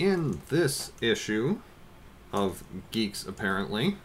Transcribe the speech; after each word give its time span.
in 0.00 0.40
this 0.48 0.92
issue 1.02 1.58
of 2.32 2.64
Geeks 2.90 3.26
Apparently, 3.26 3.98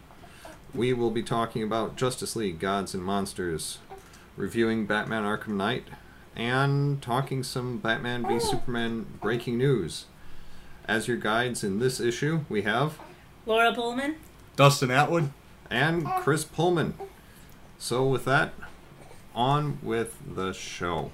we 0.74 0.92
will 0.92 1.10
be 1.10 1.22
talking 1.22 1.62
about 1.62 1.96
Justice 1.96 2.36
League 2.36 2.58
Gods 2.58 2.92
and 2.92 3.02
Monsters, 3.02 3.78
reviewing 4.36 4.84
Batman 4.84 5.24
Arkham 5.24 5.56
Knight, 5.56 5.84
and 6.36 7.00
talking 7.00 7.42
some 7.42 7.78
Batman 7.78 8.28
v 8.28 8.38
Superman 8.38 9.06
breaking 9.22 9.56
news. 9.56 10.04
As 10.86 11.08
your 11.08 11.16
guides 11.16 11.64
in 11.64 11.78
this 11.78 11.98
issue, 11.98 12.40
we 12.50 12.62
have 12.62 12.98
Laura 13.46 13.72
Pullman. 13.72 14.16
Dustin 14.54 14.90
Atwood. 14.90 15.30
and 15.70 16.06
Chris 16.06 16.44
Pullman. 16.44 16.92
So, 17.78 18.06
with 18.06 18.26
that, 18.26 18.52
on 19.34 19.78
with 19.82 20.18
the 20.34 20.52
show. 20.52 21.10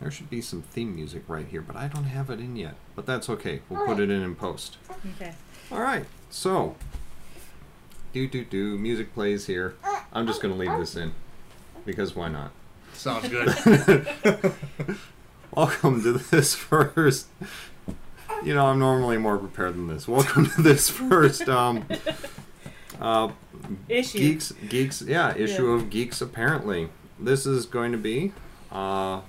There 0.00 0.10
should 0.10 0.28
be 0.28 0.40
some 0.40 0.62
theme 0.62 0.94
music 0.94 1.22
right 1.28 1.46
here, 1.46 1.60
but 1.62 1.76
I 1.76 1.88
don't 1.88 2.04
have 2.04 2.28
it 2.30 2.40
in 2.40 2.56
yet. 2.56 2.74
But 2.96 3.06
that's 3.06 3.28
okay. 3.30 3.60
We'll 3.68 3.86
put 3.86 4.00
it 4.00 4.10
in 4.10 4.22
in 4.22 4.34
post. 4.34 4.76
Okay. 5.16 5.32
All 5.70 5.80
right. 5.80 6.04
So, 6.30 6.74
do 8.12 8.26
do 8.26 8.44
do. 8.44 8.76
Music 8.76 9.14
plays 9.14 9.46
here. 9.46 9.76
I'm 10.12 10.26
just 10.26 10.42
gonna 10.42 10.56
leave 10.56 10.76
this 10.78 10.96
in 10.96 11.12
because 11.86 12.14
why 12.16 12.28
not? 12.28 12.50
Sounds 12.92 13.28
good. 13.28 13.48
Welcome 15.54 16.02
to 16.02 16.12
this 16.14 16.54
first. 16.54 17.26
You 18.44 18.54
know, 18.54 18.66
I'm 18.66 18.78
normally 18.80 19.16
more 19.18 19.38
prepared 19.38 19.74
than 19.74 19.86
this. 19.86 20.06
Welcome 20.08 20.46
to 20.50 20.62
this 20.62 20.90
first 20.90 21.48
um, 21.48 21.84
uh, 23.00 23.30
Issue. 23.88 24.18
Geeks, 24.18 24.52
geeks, 24.68 25.02
yeah, 25.02 25.34
issue 25.36 25.68
Yeah. 25.68 25.74
of 25.76 25.90
Geeks. 25.90 26.20
Apparently, 26.20 26.88
this 27.18 27.46
is 27.46 27.64
going 27.66 27.92
to 27.92 27.98
be 27.98 28.32
uh, 28.70 29.20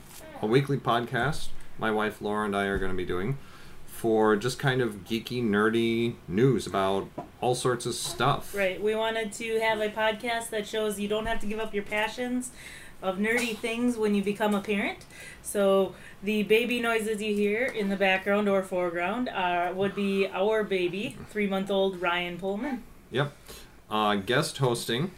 a 0.42 0.46
weekly 0.46 0.78
podcast. 0.78 1.48
My 1.78 1.92
wife 1.92 2.22
Laura 2.22 2.46
and 2.46 2.56
I 2.56 2.66
are 2.66 2.78
going 2.78 2.92
to 2.92 2.98
be 2.98 3.06
doing 3.06 3.38
for 3.86 4.36
just 4.36 4.60
kind 4.60 4.82
of 4.82 5.06
geeky, 5.06 5.44
nerdy 5.44 6.16
news 6.28 6.68
about 6.68 7.08
all 7.42 7.56
sorts 7.56 7.86
of 7.86 7.94
stuff. 7.94 8.54
Right. 8.54 8.82
We 8.82 8.94
wanted 8.96 9.32
to 9.34 9.60
have 9.60 9.80
a 9.80 9.90
podcast 9.90 10.50
that 10.50 10.68
shows 10.68 11.00
you 11.00 11.08
don't 11.08 11.26
have 11.26 11.40
to 11.40 11.48
give 11.48 11.60
up 11.60 11.74
your 11.74 11.84
passions 11.84 12.52
of 13.02 13.18
nerdy 13.18 13.58
things 13.58 13.98
when 13.98 14.14
you 14.14 14.24
become 14.24 14.54
a 14.54 14.62
parent. 14.62 15.00
So 15.42 15.96
the 16.22 16.44
baby 16.44 16.82
noises 16.82 17.22
you 17.22 17.34
hear 17.34 17.66
in 17.66 17.90
the 17.90 17.96
background 17.96 18.50
or 18.50 18.64
foreground 18.64 19.30
are 19.30 19.74
would 19.74 19.96
be 19.96 20.28
our 20.28 20.64
baby, 20.64 21.18
three 21.30 21.48
month 21.48 21.72
old 21.72 22.02
Ryan 22.02 22.38
Pullman. 22.38 22.84
Yep. 23.12 23.34
Uh, 23.90 24.16
guest 24.16 24.58
hosting 24.58 25.12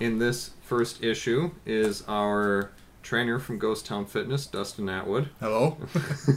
in 0.00 0.18
this 0.18 0.50
first 0.62 1.02
issue 1.04 1.52
is 1.66 2.02
our 2.08 2.72
trainer 3.02 3.38
from 3.38 3.58
Ghost 3.58 3.86
Town 3.86 4.06
Fitness, 4.06 4.46
Dustin 4.46 4.88
Atwood. 4.88 5.30
Hello. 5.40 5.76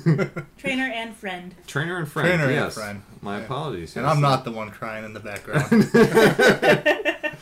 Trainer 0.58 0.86
and 0.86 1.16
friend. 1.16 1.56
Trainer 1.68 1.98
and 1.98 2.08
friend. 2.08 2.28
Trainer 2.28 2.46
and 2.46 2.54
yes. 2.54 2.74
friend. 2.76 3.02
My 3.22 3.38
Yeah. 3.40 3.46
apologies. 3.46 3.96
And 3.96 4.06
yes. 4.06 4.16
I'm 4.16 4.22
not 4.22 4.44
the 4.46 4.52
one 4.52 4.70
crying 4.72 5.06
in 5.06 5.14
the 5.14 5.20
background. 5.20 5.90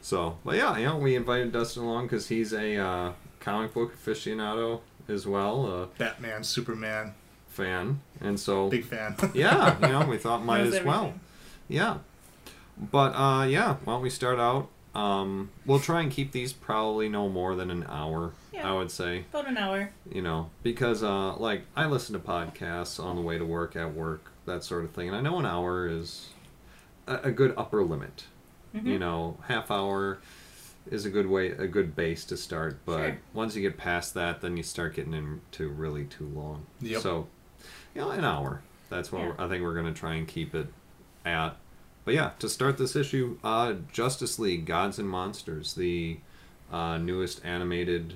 So, 0.00 0.38
but 0.44 0.54
yeah, 0.54 0.76
you 0.78 0.84
know, 0.84 0.98
we 0.98 1.16
invited 1.16 1.50
Dustin 1.50 1.82
along 1.82 2.04
because 2.06 2.28
he's 2.28 2.52
a 2.52 2.76
uh, 2.76 3.12
comic 3.40 3.74
book 3.74 3.92
aficionado 3.92 4.80
as 5.08 5.26
well, 5.26 5.66
a 5.66 5.86
Batman, 5.98 6.44
Superman, 6.44 7.12
fan, 7.48 8.00
and 8.20 8.38
so 8.38 8.68
big 8.68 8.84
fan. 8.84 9.16
yeah, 9.34 9.76
you 9.80 9.88
know, 9.88 10.06
we 10.06 10.16
thought 10.16 10.44
might 10.44 10.62
Knows 10.62 10.74
as 10.76 10.84
well. 10.84 11.14
Yeah, 11.66 11.98
but 12.78 13.14
uh, 13.16 13.46
yeah, 13.46 13.78
why 13.82 13.94
don't 13.94 14.02
we 14.02 14.10
start 14.10 14.38
out? 14.38 14.68
Um, 14.94 15.50
we'll 15.64 15.80
try 15.80 16.02
and 16.02 16.10
keep 16.12 16.30
these 16.30 16.52
probably 16.52 17.08
no 17.08 17.28
more 17.28 17.56
than 17.56 17.72
an 17.72 17.84
hour. 17.88 18.30
Yeah. 18.56 18.70
I 18.70 18.74
would 18.74 18.90
say, 18.90 19.24
About 19.30 19.48
an 19.48 19.58
hour. 19.58 19.90
you 20.10 20.22
know, 20.22 20.48
because 20.62 21.02
uh, 21.02 21.36
like 21.36 21.62
I 21.76 21.86
listen 21.86 22.14
to 22.14 22.18
podcasts 22.18 23.02
on 23.02 23.14
the 23.16 23.22
way 23.22 23.36
to 23.38 23.44
work, 23.44 23.76
at 23.76 23.92
work, 23.94 24.30
that 24.46 24.64
sort 24.64 24.84
of 24.84 24.92
thing, 24.92 25.08
and 25.08 25.16
I 25.16 25.20
know 25.20 25.38
an 25.38 25.46
hour 25.46 25.86
is 25.86 26.30
a, 27.06 27.16
a 27.24 27.30
good 27.30 27.52
upper 27.56 27.84
limit. 27.84 28.24
Mhm. 28.74 28.86
You 28.86 28.98
know, 28.98 29.36
half 29.48 29.70
hour 29.70 30.18
is 30.90 31.04
a 31.04 31.10
good 31.10 31.26
way, 31.26 31.50
a 31.50 31.66
good 31.66 31.94
base 31.94 32.24
to 32.26 32.36
start. 32.36 32.78
But 32.86 32.98
Sure. 32.98 33.18
once 33.34 33.54
you 33.56 33.62
get 33.62 33.76
past 33.76 34.14
that, 34.14 34.40
then 34.40 34.56
you 34.56 34.62
start 34.62 34.94
getting 34.94 35.12
into 35.14 35.68
really 35.68 36.04
too 36.04 36.26
long. 36.34 36.64
Yep. 36.80 37.02
So, 37.02 37.26
you 37.94 38.00
know, 38.00 38.10
an 38.10 38.24
hour. 38.24 38.62
That's 38.88 39.10
what 39.12 39.22
Yeah. 39.22 39.32
I 39.38 39.48
think 39.48 39.62
we're 39.64 39.74
going 39.74 39.92
to 39.92 39.98
try 39.98 40.14
and 40.14 40.26
keep 40.28 40.54
it 40.54 40.68
at. 41.24 41.56
But 42.04 42.14
yeah, 42.14 42.30
to 42.38 42.48
start 42.48 42.78
this 42.78 42.94
issue, 42.94 43.36
uh, 43.42 43.74
Justice 43.92 44.38
League: 44.38 44.64
Gods 44.64 44.98
and 45.00 45.08
Monsters, 45.08 45.74
the 45.74 46.18
uh, 46.72 46.98
newest 46.98 47.44
animated 47.44 48.14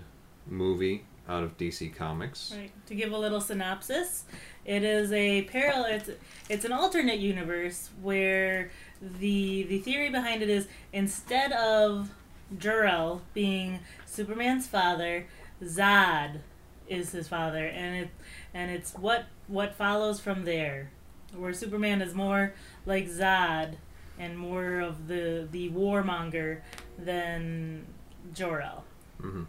movie 0.51 1.05
out 1.29 1.43
of 1.45 1.57
DC 1.57 1.95
Comics. 1.95 2.53
Right. 2.57 2.73
To 2.87 2.95
give 2.95 3.13
a 3.13 3.19
little 3.19 3.41
synopsis, 3.41 4.25
it 4.65 4.83
is 4.83 5.13
a 5.13 5.43
parallel. 5.43 5.87
It's 5.87 6.11
it's 6.49 6.65
an 6.65 6.73
alternate 6.73 7.21
universe 7.21 7.91
where 8.03 8.71
the 9.01 9.63
the 9.65 9.79
theory 9.79 10.11
behind 10.11 10.43
it 10.43 10.51
is 10.51 10.67
instead 10.93 11.53
of 11.53 12.11
Jor-El 12.59 13.23
being 13.33 13.81
Superman's 14.07 14.67
father, 14.67 15.27
Zod 15.63 16.41
is 16.89 17.13
his 17.13 17.29
father, 17.29 17.65
and 17.65 17.97
it 17.97 18.11
and 18.53 18.71
it's 18.71 18.93
what 18.95 19.27
what 19.47 19.75
follows 19.75 20.21
from 20.21 20.45
there, 20.45 20.91
where 21.37 21.53
Superman 21.53 22.03
is 22.03 22.15
more 22.15 22.55
like 22.85 23.09
Zod 23.09 23.77
and 24.19 24.37
more 24.37 24.81
of 24.81 25.07
the 25.07 25.47
the 25.51 25.71
warmonger 25.71 26.61
than 26.99 27.87
Jor-El. 28.35 28.85
hmm 29.21 29.45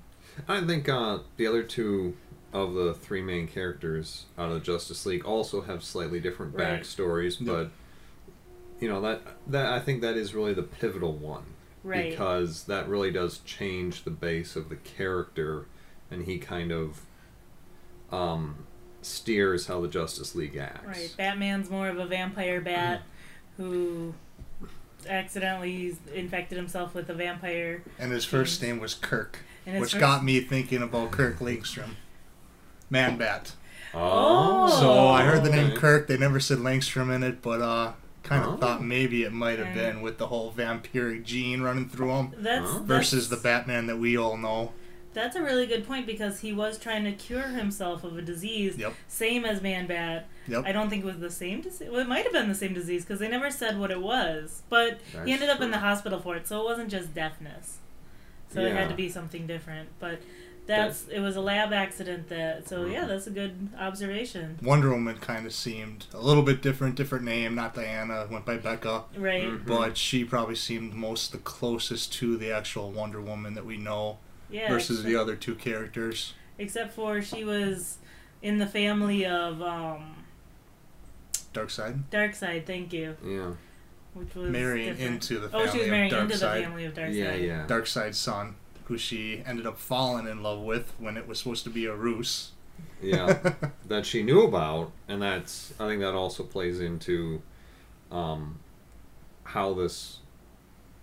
I 0.48 0.62
think 0.62 0.88
uh, 0.90 1.20
the 1.38 1.48
other 1.48 1.64
two 1.64 2.16
of 2.54 2.74
the 2.74 2.94
three 2.94 3.22
main 3.22 3.48
characters 3.48 4.26
out 4.38 4.50
of 4.50 4.54
the 4.56 4.60
Justice 4.60 5.06
League 5.06 5.26
also 5.26 5.62
have 5.62 5.84
slightly 5.84 6.20
different 6.20 6.54
Right. 6.56 6.82
backstories, 6.82 7.40
Yep. 7.40 7.48
but 7.48 7.70
you 8.80 8.90
know 8.90 9.00
that 9.02 9.22
that 9.48 9.68
I 9.72 9.80
think 9.80 10.02
that 10.02 10.18
is 10.18 10.34
really 10.34 10.54
the 10.54 10.64
pivotal 10.64 11.14
one 11.14 11.44
Right. 11.84 12.10
because 12.12 12.66
that 12.66 12.88
really 12.90 13.12
does 13.12 13.40
change 13.46 14.04
the 14.04 14.12
base 14.12 14.56
of 14.56 14.70
the 14.70 14.76
character, 14.76 15.66
and 16.10 16.26
he 16.26 16.38
kind 16.40 16.72
of 16.72 17.02
um, 18.12 18.66
steers 19.02 19.68
how 19.68 19.80
the 19.82 19.88
Justice 19.88 20.36
League 20.36 20.58
acts. 20.58 20.86
Right. 20.86 21.14
Batman's 21.18 21.70
more 21.70 21.88
of 21.88 21.98
a 21.98 22.06
vampire 22.06 22.60
bat 22.60 23.04
who 23.58 24.14
accidentally 25.08 25.96
infected 26.14 26.58
himself 26.58 26.94
with 26.94 27.10
a 27.10 27.14
vampire. 27.14 27.84
and 27.98 28.12
his 28.12 28.26
first 28.26 28.62
name 28.62 28.80
was 28.80 28.94
Kirk, 28.94 29.38
And 29.38 29.38
his 29.38 29.51
which 29.66 29.98
got 30.00 30.24
me 30.24 30.40
thinking 30.42 30.82
about 30.82 31.12
Kirk 31.12 31.40
Langstrom. 31.40 31.92
Man 32.90 33.18
Bat. 33.18 33.54
Oh, 33.94 34.70
So 34.80 35.08
I 35.08 35.24
heard 35.24 35.44
the 35.44 35.50
name 35.50 35.68
okay. 35.72 35.78
Kirk. 35.78 36.08
They 36.08 36.18
never 36.18 36.40
said 36.40 36.60
Langstrom 36.60 37.14
in 37.14 37.24
it, 37.24 37.42
but 37.42 37.62
uh, 37.62 37.94
kind 38.24 38.44
of 38.44 38.54
Oh. 38.54 38.58
thought 38.58 38.84
maybe 38.84 39.24
it 39.24 39.34
might 39.34 39.60
have 39.60 39.74
been 39.74 40.02
with 40.02 40.18
the 40.18 40.28
whole 40.28 40.52
vampiric 40.52 41.24
gene 41.24 41.62
running 41.62 41.90
through 41.90 42.12
him 42.12 42.34
That's, 42.38 42.70
Huh? 42.70 42.80
versus 42.80 43.30
the 43.30 43.38
Batman 43.38 43.88
that 43.88 43.98
we 43.98 44.18
all 44.18 44.38
know. 44.38 44.74
That's 45.14 45.36
a 45.36 45.42
really 45.42 45.66
good 45.68 45.86
point 45.86 46.06
because 46.08 46.40
he 46.40 46.54
was 46.54 46.78
trying 46.78 47.04
to 47.04 47.12
cure 47.12 47.50
himself 47.50 48.06
of 48.06 48.18
a 48.18 48.22
disease, 48.22 48.78
Yep. 48.78 48.94
same 49.10 49.44
as 49.44 49.62
Man 49.62 49.86
Bat. 49.86 50.26
Yep. 50.48 50.64
I 50.66 50.72
don't 50.72 50.90
think 50.90 51.04
it 51.04 51.08
was 51.08 51.20
the 51.20 51.30
same 51.30 51.60
disease. 51.60 51.90
Well, 51.92 52.00
it 52.00 52.08
might 52.08 52.24
have 52.24 52.32
been 52.32 52.48
the 52.48 52.56
same 52.56 52.74
disease 52.74 53.04
because 53.04 53.20
they 53.20 53.28
never 53.28 53.52
said 53.52 53.78
what 53.78 53.92
it 53.92 54.02
was. 54.02 54.62
But 54.70 55.02
That's 55.14 55.26
he 55.28 55.34
ended 55.34 55.50
up 55.50 55.60
in 55.60 55.72
the 55.72 55.80
hospital 55.80 56.22
for 56.22 56.38
it, 56.38 56.48
so 56.48 56.62
it 56.62 56.64
wasn't 56.64 56.90
just 56.90 57.14
deafness. 57.14 57.80
So 58.52 58.62
it 58.62 58.74
had 58.74 58.90
to 58.90 58.96
be 58.96 59.10
something 59.10 59.48
different. 59.48 59.90
But 60.00 60.20
that's 60.68 61.08
it 61.08 61.20
was 61.20 61.36
a 61.36 61.42
lab 61.42 61.74
accident 61.74 62.30
that. 62.30 62.68
So 62.70 62.86
yeah, 62.86 63.04
Mhm. 63.04 63.08
that's 63.08 63.28
a 63.28 63.32
good 63.32 63.70
observation. 63.80 64.60
Wonder 64.62 64.90
Woman 64.92 65.18
kind 65.18 65.46
of 65.46 65.54
seemed 65.54 66.06
a 66.14 66.20
little 66.22 66.44
bit 66.44 66.62
different, 66.62 66.96
different 66.96 67.26
name, 67.26 67.56
not 67.56 67.74
Diana, 67.74 68.28
went 68.30 68.46
by 68.46 68.58
Becca. 68.58 69.06
Right. 69.18 69.44
Mhm. 69.46 69.66
But 69.66 69.98
she 69.98 70.24
probably 70.24 70.56
seemed 70.56 70.94
most 70.94 71.32
the 71.32 71.38
closest 71.40 72.14
to 72.14 72.38
the 72.38 72.52
actual 72.52 72.92
Wonder 72.92 73.20
Woman 73.22 73.54
that 73.56 73.66
we 73.66 73.78
know 73.78 74.20
Yeah. 74.50 74.70
versus 74.70 75.00
except- 75.00 75.08
the 75.10 75.16
other 75.20 75.36
two 75.36 75.56
characters. 75.56 76.34
except 76.60 76.94
for 76.94 77.22
she 77.24 77.44
was 77.44 77.98
in 78.44 78.60
the 78.60 78.68
family 78.68 79.26
of 79.26 79.62
um 79.62 80.18
Darkseid 81.54 82.10
dark 82.10 82.34
side 82.36 82.66
Thank 82.66 82.94
you, 82.94 83.16
Yeah, 83.26 83.54
which 84.14 84.34
was 84.36 84.50
Marrying 84.50 84.90
different. 84.94 85.14
into 85.14 85.40
the 85.40 85.50
family 85.50 85.64
Oh, 85.66 85.68
family 85.68 85.72
she 85.72 85.82
was 85.84 85.90
marrying 85.92 86.14
of 86.14 86.22
into 86.24 86.38
the 86.38 86.48
family 86.48 86.86
of 86.86 86.94
Darkseid. 86.94 87.16
yeah, 87.16 87.34
yeah. 87.36 87.66
Darkseid's 87.68 88.18
son, 88.18 88.56
who 88.86 88.98
she 88.98 89.42
ended 89.46 89.66
up 89.66 89.78
falling 89.78 90.28
in 90.28 90.44
love 90.44 90.60
with 90.62 90.94
when 91.00 91.18
it 91.18 91.28
was 91.28 91.40
supposed 91.40 91.64
to 91.64 91.70
be 91.70 91.86
a 91.86 91.96
ruse. 91.96 92.52
yeah 93.02 93.54
that 93.88 94.06
she 94.06 94.22
knew 94.24 94.42
about 94.44 94.92
and 95.08 95.22
that's 95.22 95.74
i 95.80 95.88
think 95.88 96.02
that 96.02 96.14
also 96.14 96.44
plays 96.44 96.80
into 96.80 97.42
um, 98.12 98.60
how 99.44 99.74
this 99.74 100.18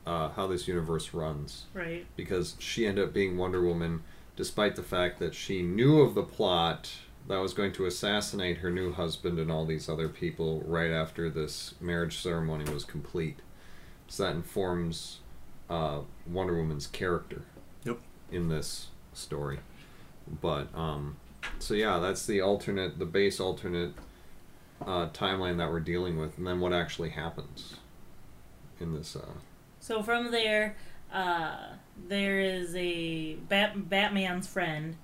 uh, 0.06 0.28
how 0.30 0.46
this 0.46 0.66
universe 0.68 1.12
runs 1.12 1.64
Right. 1.74 2.06
because 2.16 2.54
she 2.58 2.86
ended 2.86 3.04
up 3.04 3.12
being 3.12 3.36
wonder 3.36 3.60
woman 3.62 4.02
despite 4.36 4.76
the 4.76 4.82
fact 4.82 5.18
that 5.18 5.34
she 5.34 5.60
knew 5.62 6.00
of 6.00 6.14
the 6.14 6.22
plot 6.22 6.90
that 7.28 7.38
was 7.38 7.52
going 7.54 7.72
to 7.72 7.86
assassinate 7.86 8.58
her 8.58 8.70
new 8.70 8.92
husband 8.92 9.38
and 9.38 9.50
all 9.52 9.64
these 9.66 9.88
other 9.88 10.08
people 10.08 10.60
right 10.66 10.90
after 10.90 11.28
this 11.30 11.74
marriage 11.80 12.18
ceremony 12.18 12.70
was 12.72 12.84
complete 12.84 13.38
so 14.08 14.24
that 14.24 14.34
informs 14.34 15.18
uh, 15.70 16.00
wonder 16.26 16.56
woman's 16.56 16.86
character 16.86 17.42
Yep. 17.84 17.98
in 18.32 18.48
this 18.48 18.88
story 19.12 19.58
but 20.40 20.68
um 20.74 21.16
so 21.58 21.74
yeah 21.74 21.98
that's 21.98 22.26
the 22.26 22.40
alternate 22.40 22.98
the 22.98 23.06
base 23.06 23.38
alternate 23.40 23.92
uh, 24.80 25.08
timeline 25.08 25.56
that 25.58 25.68
we're 25.72 25.80
dealing 25.80 26.16
with, 26.18 26.38
and 26.38 26.46
then 26.46 26.60
what 26.60 26.72
actually 26.72 27.08
happens 27.10 27.74
in 28.78 28.94
this. 28.94 29.16
Uh, 29.16 29.22
So 29.80 30.04
from 30.04 30.30
there, 30.30 30.76
uh, 31.12 31.56
there 32.06 32.38
is 32.38 32.76
a 32.76 33.34
Bat- 33.48 33.88
Batman's 33.88 34.46
friend 34.46 34.94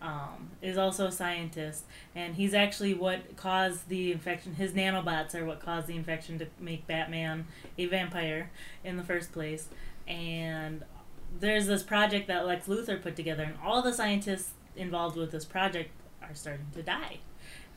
um, 0.00 0.50
is 0.62 0.78
also 0.78 1.06
a 1.06 1.12
scientist, 1.12 1.84
and 2.14 2.36
he's 2.36 2.54
actually 2.54 2.94
what 2.94 3.36
caused 3.36 3.88
the 3.88 4.12
infection. 4.12 4.54
His 4.54 4.72
nanobots 4.72 5.34
are 5.34 5.44
what 5.44 5.60
caused 5.60 5.86
the 5.86 5.96
infection 5.96 6.38
to 6.38 6.46
make 6.60 6.86
Batman 6.86 7.46
a 7.76 7.86
vampire 7.86 8.50
in 8.84 8.96
the 8.96 9.02
first 9.02 9.32
place. 9.32 9.68
And 10.06 10.84
there's 11.38 11.66
this 11.66 11.82
project 11.82 12.28
that 12.28 12.46
Lex 12.46 12.66
Luthor 12.66 13.02
put 13.02 13.16
together, 13.16 13.42
and 13.42 13.56
all 13.64 13.82
the 13.82 13.92
scientists 13.92 14.52
involved 14.76 15.16
with 15.16 15.32
this 15.32 15.44
project 15.44 15.90
are 16.22 16.34
starting 16.34 16.66
to 16.74 16.82
die. 16.82 17.18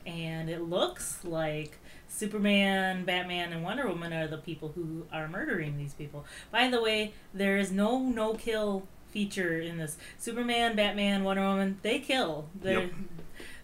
And 0.06 0.48
it 0.48 0.62
looks 0.62 1.24
like 1.24 1.78
Superman, 2.08 3.04
Batman, 3.04 3.52
and 3.52 3.62
Wonder 3.62 3.88
Woman 3.88 4.12
are 4.12 4.26
the 4.26 4.38
people 4.38 4.72
who 4.74 5.06
are 5.12 5.28
murdering 5.28 5.76
these 5.76 5.94
people. 5.94 6.24
By 6.50 6.68
the 6.68 6.80
way, 6.80 7.14
there 7.32 7.56
is 7.56 7.70
no 7.70 7.98
no 7.98 8.34
kill 8.34 8.86
feature 9.12 9.60
in 9.60 9.78
this. 9.78 9.96
Superman, 10.18 10.74
Batman, 10.74 11.22
Wonder 11.24 11.42
Woman, 11.42 11.78
they 11.82 11.98
kill. 12.00 12.48
They're, 12.60 12.80
Yep. 12.82 12.92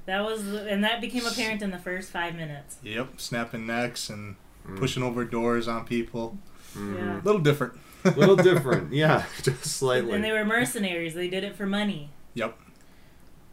That 0.06 0.24
was 0.24 0.40
and 0.46 0.82
that 0.84 1.00
became 1.02 1.26
apparent 1.26 1.60
in 1.60 1.70
the 1.70 1.78
first 1.78 2.10
five 2.10 2.34
minutes. 2.34 2.78
Yep, 2.82 3.20
snapping 3.20 3.66
necks 3.66 4.08
and 4.08 4.36
mm, 4.66 4.78
pushing 4.78 5.02
over 5.02 5.24
doors 5.24 5.68
on 5.68 5.84
people. 5.84 6.38
mhm. 6.74 6.96
Yeah. 6.96 7.20
A 7.20 7.22
little 7.24 7.42
different. 7.42 7.74
A 8.04 8.10
little 8.12 8.36
different, 8.50 8.92
yeah, 8.92 9.24
just 9.42 9.64
slightly. 9.64 10.12
And 10.12 10.24
they 10.24 10.32
were 10.32 10.44
mercenaries. 10.46 11.14
They 11.14 11.28
did 11.28 11.44
it 11.44 11.56
for 11.56 11.66
money. 11.66 12.08
Yep. 12.34 12.56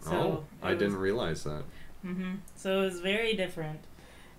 So 0.02 0.12
oh, 0.14 0.44
I 0.64 0.72
it 0.74 0.80
didn't 0.80 0.98
realize 0.98 1.44
that. 1.44 1.64
hmm 2.04 2.36
So 2.56 2.82
it 2.82 2.86
was 2.86 3.00
very 3.02 3.36
different. 3.36 3.80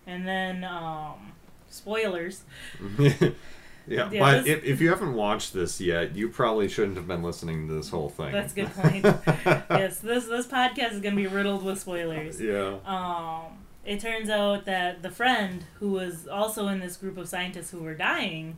And 0.07 0.27
then, 0.27 0.63
um, 0.65 1.33
spoilers. 1.69 2.45
yeah, 3.89 4.11
Yeah, 4.11 4.21
but 4.21 4.47
if, 4.47 4.65
if 4.65 4.81
you 4.81 4.89
haven't 4.91 5.15
watched 5.15 5.53
this 5.53 5.81
yet, 5.81 6.15
you 6.17 6.29
probably 6.29 6.69
shouldn't 6.69 6.97
have 6.97 7.07
been 7.07 7.23
listening 7.23 7.69
to 7.69 7.75
this 7.75 7.89
whole 7.89 8.09
thing. 8.09 8.33
That's 8.33 8.53
a 8.53 8.57
good 8.57 8.75
point. 8.75 9.05
yes, 9.71 9.99
this 10.01 10.27
this 10.27 10.47
podcast 10.47 10.93
is 10.93 11.01
gonna 11.01 11.17
be 11.17 11.27
riddled 11.27 11.65
with 11.65 11.79
spoilers. 11.81 12.41
Yeah. 12.41 12.77
Um, 12.85 13.59
it 13.85 14.01
turns 14.01 14.29
out 14.29 14.65
that 14.65 15.03
the 15.03 15.11
friend 15.11 15.65
who 15.81 15.91
was 15.93 16.27
also 16.27 16.67
in 16.69 16.81
this 16.81 16.97
group 16.97 17.17
of 17.17 17.29
scientists 17.29 17.71
who 17.71 17.79
were 17.81 17.95
dying 17.95 18.57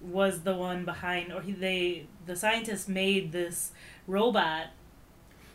was 0.00 0.42
the 0.42 0.54
one 0.54 0.84
behind, 0.84 1.32
or 1.32 1.40
he, 1.42 1.52
they 1.52 2.06
the 2.26 2.36
scientists 2.36 2.88
made 2.88 3.32
this 3.32 3.72
robot. 4.06 4.66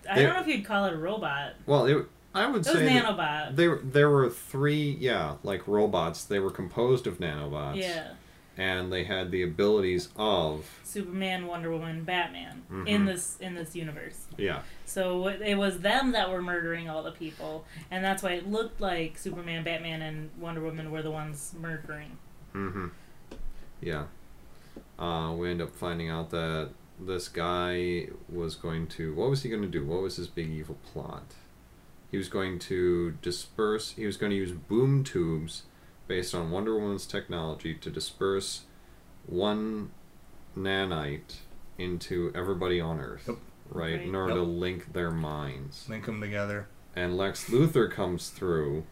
I 0.09 0.15
They- 0.15 0.23
don't 0.23 0.33
know 0.35 0.41
if 0.41 0.47
you'd 0.47 0.65
call 0.65 0.85
it 0.85 0.93
a 0.93 0.97
robot. 0.97 1.53
Well, 1.65 1.85
it, 1.85 2.05
I 2.35 2.45
would 2.47 2.65
It 2.65 2.69
was 2.69 2.77
say 2.77 2.85
that 2.85 3.03
nanobot. 3.05 3.55
there 3.55 3.79
there 3.83 4.09
were 4.09 4.29
three, 4.29 4.95
yeah, 4.99 5.35
like 5.43 5.67
robots. 5.67 6.23
They 6.25 6.39
were 6.39 6.51
composed 6.51 7.07
of 7.07 7.17
nanobots. 7.19 7.77
Yeah, 7.77 8.09
And 8.57 8.91
they 8.91 9.03
had 9.03 9.29
the 9.29 9.43
abilities 9.43 10.09
of 10.15 10.67
Superman, 10.83 11.45
Wonder 11.45 11.69
Woman, 11.71 12.03
Batman 12.03 12.63
Mhm. 12.71 12.87
in 12.87 13.05
this 13.05 13.37
in 13.39 13.53
this 13.53 13.75
universe. 13.75 14.25
yeah. 14.37 14.61
So 14.85 15.27
it 15.27 15.41
it 15.41 15.57
was 15.57 15.79
them 15.81 16.11
that 16.13 16.29
were 16.31 16.41
murdering 16.41 16.89
all 16.89 17.03
the 17.03 17.11
people, 17.11 17.65
and 17.91 18.03
that's 18.03 18.23
why 18.23 18.31
it 18.31 18.47
looked 18.49 18.81
like 18.81 19.17
Superman, 19.17 19.63
Batman, 19.63 20.01
and 20.01 20.31
Wonder 20.39 20.61
Woman 20.61 20.89
were 20.91 21.03
the 21.03 21.11
ones 21.11 21.53
murdering. 21.59 22.17
Mm-hmm. 22.55 22.87
Yeah. 23.81 24.05
Uh, 24.97 25.33
we 25.37 25.51
end 25.51 25.61
up 25.61 25.75
finding 25.75 26.09
out 26.09 26.31
that 26.31 26.71
this 26.99 27.27
guy 27.29 28.07
was 28.27 28.55
going 28.55 28.87
to. 28.87 29.13
What 29.13 29.29
was 29.29 29.43
he 29.43 29.49
going 29.49 29.61
to 29.61 29.67
do? 29.67 29.85
What 29.85 30.01
was 30.01 30.15
his 30.15 30.27
big 30.27 30.49
evil 30.49 30.77
plot? 30.91 31.35
He 32.09 32.17
was 32.17 32.27
going 32.29 32.57
to 32.59 33.11
disperse. 33.21 33.91
He 33.91 34.05
was 34.07 34.17
going 34.17 34.31
to 34.31 34.35
use 34.35 34.51
boom 34.51 35.03
tubes 35.03 35.63
based 36.07 36.33
on 36.33 36.51
Wonder 36.51 36.77
Woman's 36.77 37.05
technology 37.05 37.73
to 37.75 37.89
disperse 37.89 38.63
one 39.25 39.91
nanite 40.57 41.37
into 41.77 42.31
everybody 42.33 42.79
on 42.79 42.99
Earth. 42.99 43.25
Yep. 43.27 43.37
Right? 43.69 44.01
In 44.01 44.13
Right. 44.13 44.19
order 44.21 44.33
to 44.35 44.41
link 44.41 44.93
their 44.93 45.11
minds 45.11 45.87
Link 45.89 46.05
them 46.05 46.21
together. 46.21 46.67
and 46.95 47.17
Lex 47.17 47.49
Luthor 47.49 47.91
comes 47.91 48.29
through. 48.29 48.85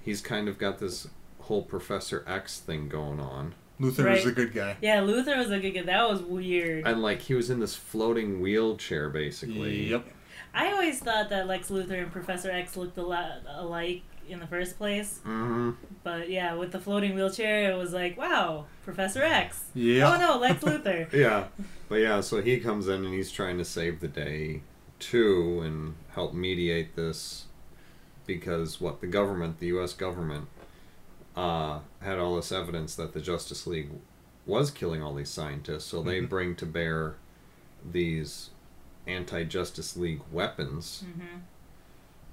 He's 0.00 0.20
kind 0.20 0.48
of 0.48 0.56
got 0.58 0.78
this 0.78 1.08
whole 1.40 1.62
Professor 1.62 2.24
X 2.26 2.60
thing 2.60 2.88
going 2.88 3.18
on. 3.20 3.54
Luthor 3.80 4.04
Right. 4.06 4.18
is 4.18 4.26
a 4.26 4.32
good 4.32 4.52
guy. 4.54 4.76
Yeah, 4.80 5.00
Luthor 5.00 5.36
was 5.36 5.50
a 5.50 5.58
good 5.58 5.72
guy. 5.72 5.82
That 5.82 6.08
was 6.08 6.20
weird. 6.22 6.86
And 6.86 7.02
like 7.02 7.22
he 7.22 7.34
was 7.34 7.50
in 7.50 7.58
this 7.60 7.74
floating 7.74 8.40
wheelchair 8.40 9.10
basically. 9.10 9.88
Yep. 9.90 10.06
I 10.54 10.70
always 10.72 11.00
thought 11.00 11.28
that 11.30 11.46
Lex 11.46 11.68
Luthor 11.70 12.00
and 12.02 12.10
Professor 12.12 12.50
X 12.50 12.76
looked 12.76 12.96
a 12.98 13.02
lot 13.02 13.42
alike 13.48 14.02
in 14.28 14.40
the 14.40 14.46
first 14.46 14.76
place, 14.78 15.18
hmm 15.24 15.70
but 16.04 16.30
yeah, 16.30 16.54
with 16.54 16.72
the 16.72 16.80
floating 16.80 17.14
wheelchair, 17.14 17.70
it 17.70 17.76
was 17.76 17.92
like, 17.92 18.16
wow, 18.16 18.64
Professor 18.84 19.22
X. 19.22 19.64
Yeah. 19.74 20.14
Oh 20.14 20.18
no, 20.20 20.38
Lex 20.38 20.62
Luthor. 20.62 21.12
Yeah. 21.12 21.44
But 21.88 21.96
yeah, 21.96 22.20
so 22.20 22.40
he 22.42 22.58
comes 22.60 22.86
in 22.88 23.04
and 23.04 23.12
he's 23.14 23.30
trying 23.30 23.58
to 23.58 23.64
save 23.64 24.00
the 24.00 24.08
day 24.08 24.62
too 24.98 25.60
and 25.64 25.94
help 26.14 26.34
mediate 26.34 26.96
this 26.96 27.46
because 28.26 28.80
what 28.80 29.00
the 29.00 29.06
government, 29.06 29.58
the 29.58 29.66
US 29.68 29.92
government, 29.94 30.48
uh, 31.36 31.80
had 32.00 32.18
all 32.18 32.36
this 32.36 32.52
evidence 32.52 32.94
that 32.96 33.12
the 33.14 33.20
Justice 33.20 33.66
League 33.66 33.90
was 34.46 34.70
killing 34.70 35.02
all 35.02 35.14
these 35.14 35.30
scientists, 35.30 35.84
so 35.84 36.02
they 36.02 36.20
Mhm. 36.20 36.28
bring 36.28 36.56
to 36.56 36.66
bear 36.66 37.16
these 37.84 38.50
anti 39.06 39.44
Justice 39.44 39.96
League 39.96 40.20
weapons, 40.32 41.04
hmm 41.04 41.38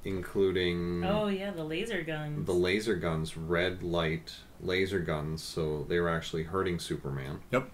including 0.06 1.04
Oh 1.04 1.28
yeah, 1.28 1.52
the 1.52 1.64
laser 1.64 2.02
guns. 2.04 2.46
The 2.46 2.54
laser 2.54 2.96
guns, 2.96 3.36
red 3.36 3.84
light 3.84 4.36
laser 4.62 5.00
guns, 5.00 5.44
so 5.44 5.86
they 5.90 6.00
were 6.00 6.10
actually 6.10 6.44
hurting 6.44 6.80
Superman. 6.80 7.40
Yep. 7.52 7.70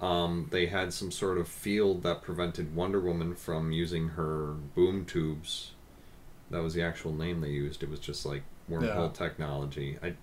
Um, 0.00 0.48
they 0.50 0.66
had 0.66 0.92
some 0.92 1.10
sort 1.12 1.38
of 1.38 1.46
field 1.46 2.02
that 2.02 2.22
prevented 2.22 2.74
Wonder 2.74 3.00
Woman 3.00 3.34
from 3.36 3.70
using 3.72 4.08
her 4.10 4.54
boom 4.74 5.04
tubes. 5.04 5.70
That 6.50 6.62
was 6.62 6.74
the 6.74 6.82
actual 6.82 7.12
name 7.14 7.40
they 7.40 7.48
used. 7.50 7.82
It 7.82 7.88
was 7.90 8.00
just 8.00 8.26
like 8.26 8.42
wormhole 8.70 8.82
Yeah. 9.10 9.10
technology. 9.14 9.98
I 10.02 10.14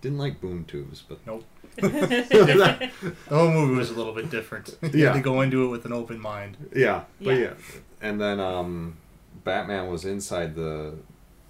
didn't 0.00 0.18
like 0.18 0.40
boom 0.40 0.64
tubes, 0.64 1.02
but 1.06 1.18
Nope. 1.26 1.44
The 1.76 2.90
whole 3.28 3.50
movie 3.50 3.74
was 3.76 3.90
a 3.90 3.94
little 3.94 4.14
bit 4.14 4.30
different. 4.30 4.76
You 4.82 4.90
Yeah. 4.94 5.06
had 5.08 5.14
to 5.14 5.20
go 5.20 5.40
into 5.42 5.64
it 5.64 5.68
with 5.68 5.84
an 5.84 5.92
open 5.92 6.18
mind. 6.20 6.56
yeah 6.74 7.04
but 7.20 7.32
Yeah. 7.36 7.38
yeah. 7.40 7.54
And 8.00 8.20
then 8.20 8.40
um, 8.40 8.96
Batman 9.48 9.88
was 9.90 10.04
inside 10.04 10.54
the 10.54 10.94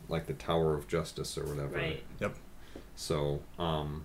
like 0.09 0.27
the 0.27 0.33
Tower 0.35 0.75
of 0.75 0.87
Justice 0.87 1.37
or 1.37 1.45
whatever. 1.45 1.77
right. 1.77 2.03
Yep. 2.21 2.37
So, 2.95 3.41
um, 3.59 4.05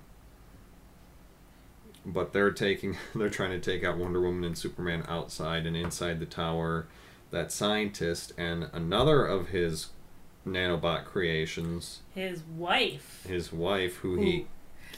but 2.05 2.33
they're 2.33 2.51
taking, 2.51 2.97
they're 3.15 3.29
trying 3.29 3.51
to 3.51 3.59
take 3.59 3.83
out 3.83 3.97
Wonder 3.97 4.19
Woman 4.21 4.43
and 4.43 4.57
Superman 4.57 5.03
outside 5.07 5.65
and 5.65 5.77
inside 5.77 6.19
the 6.19 6.25
tower. 6.25 6.87
That 7.31 7.51
scientist 7.51 8.31
and 8.37 8.69
another 8.73 9.25
of 9.25 9.49
his 9.49 9.87
nanobot 10.45 11.05
creations, 11.05 12.01
His 12.13 12.43
wife. 12.43 13.23
his 13.27 13.51
wife, 13.53 13.97
who 13.97 14.19
he 14.19 14.47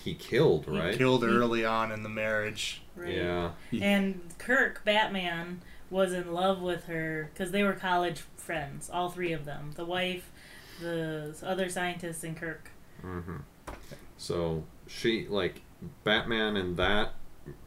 he 0.03 0.13
killed, 0.15 0.65
He 0.65 0.77
right? 0.77 0.97
Killed 0.97 1.23
early 1.23 1.63
on 1.65 1.91
in 1.91 2.03
the 2.03 2.09
marriage. 2.09 2.81
Right. 2.95 3.15
Yeah, 3.15 3.51
And 3.81 4.21
Kirk, 4.37 4.83
Batman, 4.85 5.61
was 5.89 6.13
in 6.13 6.33
love 6.33 6.61
with 6.61 6.85
her 6.85 7.29
because 7.33 7.51
they 7.51 7.63
were 7.63 7.73
college 7.73 8.21
friends, 8.37 8.89
all 8.89 9.09
three 9.09 9.31
of 9.31 9.45
them. 9.45 9.71
The 9.75 9.85
wife, 9.85 10.31
the 10.81 11.35
other 11.43 11.69
scientists, 11.69 12.23
and 12.23 12.35
Kirk. 12.35 12.71
Mm-hmm. 13.03 13.37
So 14.17 14.63
she 14.87 15.27
like 15.27 15.61
Batman 16.03 16.55
and 16.55 16.77
that 16.77 17.13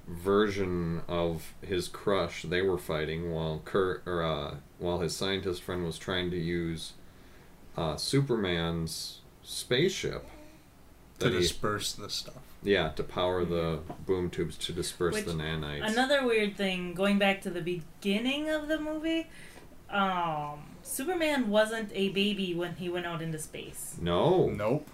version 0.08 1.02
of 1.06 1.54
his 1.62 1.86
crush 1.88 2.42
they 2.42 2.62
were 2.62 2.78
fighting 2.78 3.30
while 3.32 3.60
Kirk, 3.64 4.02
or 4.06 4.22
uh, 4.22 4.54
while 4.78 4.98
his 5.00 5.14
scientist 5.14 5.62
friend 5.62 5.84
was 5.84 5.98
trying 5.98 6.30
to 6.30 6.36
use 6.38 6.94
uh, 7.76 7.96
Superman's 7.96 9.20
spaceship 9.42 10.26
To 11.18 11.24
that 11.26 11.32
he- 11.34 11.40
disperse 11.40 11.92
the 11.92 12.10
stuff. 12.10 12.34
Yeah 12.62 12.88
to 12.90 13.02
power 13.02 13.44
the 13.44 13.80
boom 14.06 14.30
tubes 14.30 14.56
to 14.58 14.72
disperse 14.72 15.14
Which- 15.14 15.24
the 15.26 15.32
nanites. 15.32 15.86
Another 15.92 16.26
weird 16.26 16.56
thing, 16.56 16.94
going 16.94 17.18
back 17.18 17.40
to 17.42 17.50
the 17.50 17.60
beginning 17.60 18.48
of 18.48 18.68
the 18.68 18.78
movie, 18.78 19.28
um, 19.90 20.60
Superman 20.82 21.48
wasn't 21.48 21.90
a 21.94 22.08
baby 22.10 22.54
when 22.54 22.74
he 22.76 22.88
went 22.88 23.06
out 23.06 23.22
into 23.22 23.38
space. 23.38 23.96
no, 24.00 24.48
Nope. 24.50 24.88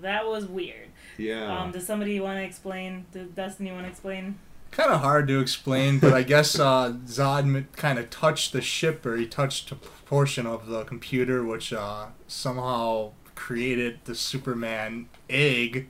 That 0.00 0.26
was 0.26 0.46
weird. 0.46 0.88
yeah, 1.18 1.56
Um, 1.60 1.70
does 1.70 1.86
somebody 1.86 2.18
want 2.20 2.38
to 2.38 2.42
explain? 2.42 3.06
Does 3.12 3.28
Dustin, 3.28 3.66
you 3.66 3.72
want 3.74 3.84
to 3.84 3.90
explain? 3.90 4.38
Kind 4.72 4.90
of 4.90 5.00
hard 5.00 5.28
to 5.28 5.38
explain, 5.38 6.00
but 6.00 6.12
I 6.12 6.24
guess 6.24 6.58
uh, 6.58 6.94
Zod 7.06 7.66
kind 7.76 7.96
of 8.00 8.10
touched 8.10 8.52
the 8.52 8.60
ship, 8.60 9.06
or 9.06 9.14
he 9.16 9.24
touched 9.24 9.70
a 9.70 9.76
portion 9.76 10.46
of 10.46 10.66
the 10.66 10.82
computer, 10.82 11.44
which 11.44 11.72
uh, 11.72 12.06
somehow 12.26 13.12
created 13.36 14.00
the 14.04 14.16
Superman 14.16 15.08
egg 15.30 15.88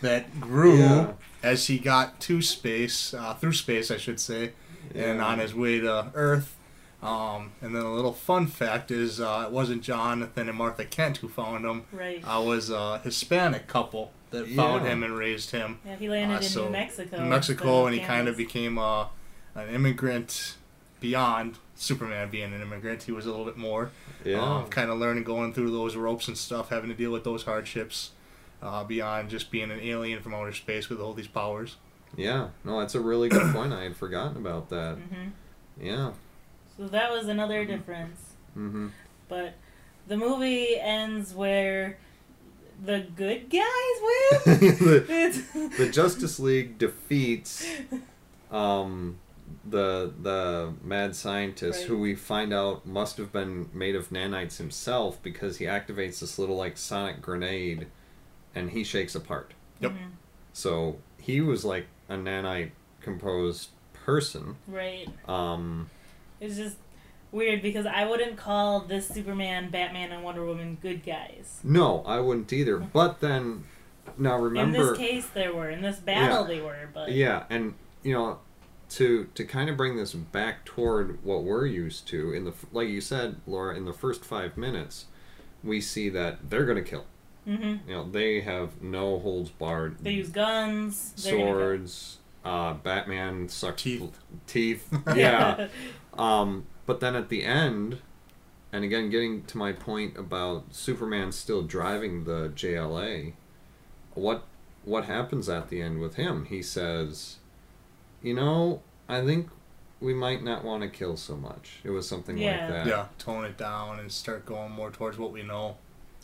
that 0.00 0.40
grew 0.40 0.78
Yeah. 0.78 1.12
as 1.42 1.66
he 1.66 1.78
got 1.78 2.20
to 2.20 2.42
space, 2.42 3.14
uh, 3.14 3.34
through 3.34 3.52
space, 3.54 3.90
I 3.90 3.96
should 3.96 4.20
say, 4.20 4.52
and 4.94 5.20
on 5.20 5.38
his 5.38 5.54
way 5.54 5.80
to 5.80 6.06
Earth. 6.14 6.56
Um, 7.02 7.52
and 7.62 7.74
then 7.74 7.82
a 7.82 7.92
little 7.94 8.12
fun 8.12 8.46
fact 8.46 8.90
is 8.90 9.20
uh, 9.20 9.44
it 9.46 9.52
wasn't 9.52 9.82
Jonathan 9.82 10.48
and 10.50 10.58
Martha 10.58 10.84
Kent 10.84 11.18
who 11.18 11.28
found 11.28 11.64
him. 11.64 11.84
Right. 11.92 12.22
I 12.26 12.38
was 12.38 12.68
a 12.68 12.98
Hispanic 12.98 13.66
couple 13.66 14.12
that 14.32 14.48
found 14.48 14.86
him 14.86 15.02
and 15.02 15.16
raised 15.16 15.50
him. 15.50 15.78
yeah, 15.84 15.96
he 15.96 16.08
landed 16.10 16.34
Uh, 16.44 16.60
in 16.60 16.64
New 16.66 16.70
Mexico. 16.70 17.16
in 17.16 17.28
Mexico, 17.30 17.86
and 17.86 17.94
he 17.94 18.00
kind 18.02 18.28
of 18.28 18.36
became 18.36 18.78
uh, 18.78 19.06
an 19.54 19.70
immigrant 19.74 20.56
beyond 21.00 21.56
Superman 21.74 22.28
being 22.30 22.52
an 22.52 22.60
immigrant. 22.60 23.04
He 23.04 23.12
was 23.12 23.24
a 23.24 23.30
little 23.30 23.46
bit 23.46 23.56
more. 23.56 23.90
Yeah. 24.22 24.38
Um, 24.42 24.66
kind 24.68 24.90
of 24.90 24.98
learning, 24.98 25.24
going 25.24 25.54
through 25.54 25.70
those 25.70 25.96
ropes 25.96 26.28
and 26.28 26.36
stuff, 26.36 26.68
having 26.68 26.90
to 26.90 26.94
deal 26.96 27.10
with 27.10 27.24
those 27.24 27.44
hardships 27.44 28.10
uh, 28.62 28.84
beyond 28.84 29.30
just 29.30 29.50
being 29.50 29.70
an 29.70 29.80
alien 29.80 30.20
from 30.22 30.34
outer 30.34 30.52
space 30.52 30.88
with 30.88 31.00
all 31.00 31.12
these 31.14 31.26
powers. 31.28 31.76
yeah. 32.16 32.48
No, 32.64 32.80
that's 32.80 32.94
a 32.94 33.00
really 33.00 33.28
good 33.28 33.52
point. 33.54 33.72
I 33.72 33.84
had 33.84 33.96
forgotten 33.96 34.36
about 34.36 34.68
that. 34.70 34.96
Mhm. 34.98 35.32
Yeah. 35.80 36.12
So 36.76 36.86
that 36.88 37.10
was 37.10 37.28
another 37.28 37.64
difference. 37.64 38.20
Mm-hmm. 38.56 38.88
But 39.28 39.54
the 40.06 40.16
movie 40.16 40.78
ends 40.78 41.32
where 41.34 41.98
the 42.82 43.06
good 43.14 43.48
guys 43.50 43.62
win. 44.02 44.40
the, 44.60 45.06
It's- 45.08 45.42
the 45.78 45.88
Justice 45.90 46.40
League 46.40 46.78
defeats 46.78 47.66
um, 48.50 49.18
the 49.68 50.12
the 50.20 50.72
mad 50.82 51.14
scientist 51.14 51.80
Right. 51.80 51.88
who 51.88 51.98
we 51.98 52.14
find 52.14 52.52
out 52.52 52.86
must 52.86 53.16
have 53.18 53.32
been 53.32 53.68
made 53.72 53.94
of 53.94 54.10
nanites 54.10 54.56
himself 54.58 55.22
because 55.22 55.58
he 55.58 55.66
activates 55.66 56.20
this 56.20 56.38
little 56.38 56.56
like 56.56 56.76
sonic 56.78 57.20
grenade 57.20 57.86
and 58.54 58.70
he 58.70 58.84
shakes 58.84 59.14
apart. 59.14 59.52
Yep. 59.80 59.92
Mhm. 59.92 59.96
So 60.52 60.98
he 61.18 61.40
was 61.40 61.64
like 61.64 61.86
a 62.08 62.14
nanite 62.14 62.70
composed 63.00 63.70
person. 63.92 64.56
Right. 64.66 65.08
Um, 65.28 65.88
It's 66.40 66.56
just 66.56 66.76
weird 67.32 67.62
because 67.62 67.86
I 67.86 68.04
wouldn't 68.06 68.36
call 68.36 68.80
this 68.80 69.06
Superman, 69.08 69.70
Batman, 69.70 70.10
and 70.12 70.22
Wonder 70.24 70.44
Woman 70.44 70.78
good 70.82 71.04
guys. 71.04 71.60
no, 71.62 72.02
I 72.06 72.18
wouldn't 72.20 72.52
either. 72.52 72.78
But 72.92 73.20
then 73.20 73.64
now 74.18 74.36
remember, 74.38 74.78
In 74.78 74.86
this 74.88 74.98
case, 74.98 75.26
there 75.28 75.54
were. 75.54 75.70
In 75.70 75.82
this 75.82 75.98
battle, 75.98 76.42
Yeah. 76.48 76.54
they 76.56 76.60
were. 76.60 76.88
But 76.92 77.12
Yeah, 77.12 77.44
and 77.50 77.74
you 78.02 78.14
know, 78.14 78.38
to 78.90 79.26
to 79.34 79.44
kind 79.44 79.70
of 79.70 79.76
bring 79.76 79.96
this 79.96 80.14
back 80.14 80.64
toward 80.64 81.22
what 81.24 81.44
we're 81.44 81.66
used 81.66 82.08
to 82.08 82.32
in 82.32 82.44
the 82.44 82.52
like 82.72 82.88
you 82.88 83.00
said, 83.00 83.36
Laura, 83.46 83.76
in 83.76 83.84
the 83.84 83.92
first 83.92 84.24
five 84.24 84.56
minutes, 84.56 85.04
we 85.62 85.80
see 85.80 86.08
that 86.08 86.50
they're 86.50 86.64
gonna 86.64 86.82
kill. 86.82 87.04
Hmm 87.44 87.76
You 87.86 87.94
know, 87.94 88.10
they 88.10 88.40
have 88.40 88.80
no 88.82 89.18
holds 89.18 89.50
barred. 89.50 89.98
they 90.00 90.12
use 90.12 90.28
guns. 90.30 91.12
they're 91.22 91.32
gonna 91.32 91.44
go- 91.46 91.52
swords. 91.58 92.16
Uh, 92.44 92.72
Batman 92.74 93.48
sucks 93.48 93.82
Teeth. 93.82 94.00
bl- 94.00 94.36
teeth. 94.46 94.88
Yeah. 95.14 95.68
um, 96.14 96.66
but 96.86 97.00
then 97.00 97.14
at 97.14 97.28
the 97.28 97.44
end, 97.44 97.98
and 98.72 98.82
again, 98.84 99.10
getting 99.10 99.42
to 99.44 99.58
my 99.58 99.72
point 99.72 100.16
about 100.16 100.74
Superman 100.74 101.32
still 101.32 101.62
driving 101.62 102.24
the 102.24 102.48
JLA, 102.54 103.34
what 104.14 104.44
what 104.84 105.04
happens 105.04 105.48
at 105.50 105.68
the 105.68 105.82
end 105.82 106.00
with 106.00 106.14
him? 106.14 106.46
He 106.46 106.62
says, 106.62 107.36
"You 108.22 108.32
know, 108.34 108.80
I 109.08 109.22
think 109.24 109.50
we 110.00 110.14
might 110.14 110.42
not 110.42 110.64
want 110.64 110.82
to 110.82 110.88
kill 110.88 111.16
so 111.18 111.36
much." 111.36 111.80
It 111.84 111.90
was 111.90 112.08
something 112.08 112.38
Yeah. 112.38 112.60
like 112.60 112.68
that. 112.70 112.86
Yeah, 112.86 113.06
tone 113.18 113.44
it 113.44 113.58
down 113.58 113.98
and 114.00 114.10
start 114.10 114.46
going 114.46 114.72
more 114.72 114.90
towards 114.90 115.18
what 115.18 115.30
we 115.32 115.42
know. 115.42 115.76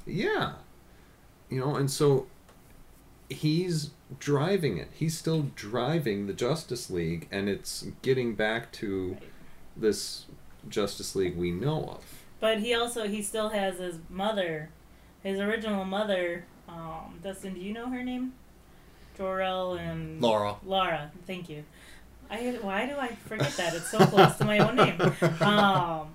Yeah. 0.06 0.52
You 1.48 1.60
know, 1.60 1.76
and 1.76 1.90
so 1.90 2.26
he's 3.28 3.90
driving 4.18 4.78
it. 4.78 4.88
He's 4.92 5.16
still 5.16 5.46
driving 5.54 6.26
the 6.26 6.32
Justice 6.32 6.90
League, 6.90 7.28
and 7.30 7.48
it's 7.48 7.86
getting 8.02 8.34
back 8.34 8.72
to 8.72 9.12
Right. 9.12 9.22
this 9.76 10.26
Justice 10.68 11.14
League 11.16 11.36
we 11.36 11.50
know 11.50 11.84
of. 11.84 12.04
But 12.40 12.58
he 12.60 12.74
also 12.74 13.08
he 13.08 13.22
still 13.22 13.48
has 13.50 13.78
his 13.78 13.96
mother, 14.10 14.70
his 15.22 15.40
original 15.40 15.84
mother. 15.84 16.44
Um, 16.68 17.18
Dustin, 17.22 17.54
do 17.54 17.60
you 17.60 17.72
know 17.72 17.88
her 17.88 18.02
name? 18.02 18.32
Jor-El 19.16 19.74
and 19.74 20.20
Laura. 20.20 20.56
Laura. 20.64 21.10
Thank 21.26 21.48
you. 21.48 21.64
I 22.28 22.58
why 22.60 22.86
do 22.86 22.96
I 22.98 23.08
forget 23.08 23.52
that? 23.56 23.74
It's 23.74 23.88
so 23.90 23.98
close 23.98 24.36
to 24.36 24.44
my 24.44 24.58
own 24.58 24.76
name. 24.76 25.00
Um, 25.40 26.08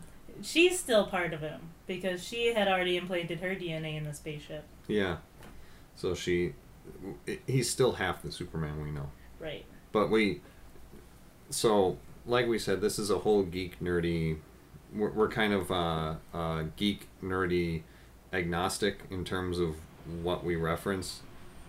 she's 0.43 0.77
still 0.79 1.07
part 1.07 1.33
of 1.33 1.39
him 1.41 1.61
because 1.88 2.23
she 2.23 2.53
had 2.53 2.67
already 2.67 2.97
implanted 2.97 3.39
her 3.39 3.55
DNA 3.55 3.95
in 3.97 4.03
the 4.03 4.13
spaceship. 4.13 4.65
Yeah. 4.91 5.17
So 5.95 6.13
she, 6.15 6.53
he's 7.48 7.69
still 7.69 7.93
half 7.93 8.21
the 8.21 8.31
Superman 8.31 8.83
we 8.83 8.91
know. 8.91 9.10
Right. 9.39 9.65
But 9.91 10.10
we, 10.10 10.41
so 11.50 11.98
like 12.25 12.48
we 12.48 12.60
said, 12.60 12.81
this 12.81 13.00
is 13.00 13.10
a 13.10 13.19
whole 13.19 13.43
geek 13.43 13.79
nerdy. 13.79 14.38
We're, 14.93 15.12
we're 15.12 15.29
kind 15.29 15.53
of 15.53 15.71
uh, 15.71 16.15
uh, 16.33 16.63
geek 16.75 17.07
nerdy 17.24 17.83
agnostic 18.33 19.00
in 19.10 19.24
terms 19.25 19.60
of 19.60 19.75
what 20.21 20.43
we 20.43 20.55
reference. 20.55 21.21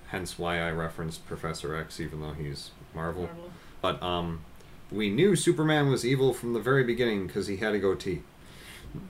Hence 0.09 0.38
why 0.38 0.61
I 0.61 0.71
referenced 0.71 1.26
Professor 1.26 1.75
X, 1.75 1.99
even 2.00 2.21
though 2.21 2.33
he's 2.33 2.71
Marvel. 2.95 3.25
Marvel. 3.25 3.50
But 3.81 4.02
um, 4.02 4.45
we 4.91 5.09
knew 5.11 5.35
Superman 5.37 5.88
was 5.88 6.05
evil 6.05 6.35
from 6.35 6.52
the 6.52 6.61
very 6.61 6.85
beginning 6.85 7.26
because 7.26 7.47
he 7.47 7.57
had 7.57 7.75
a 7.75 7.79
goatee. 7.79 8.23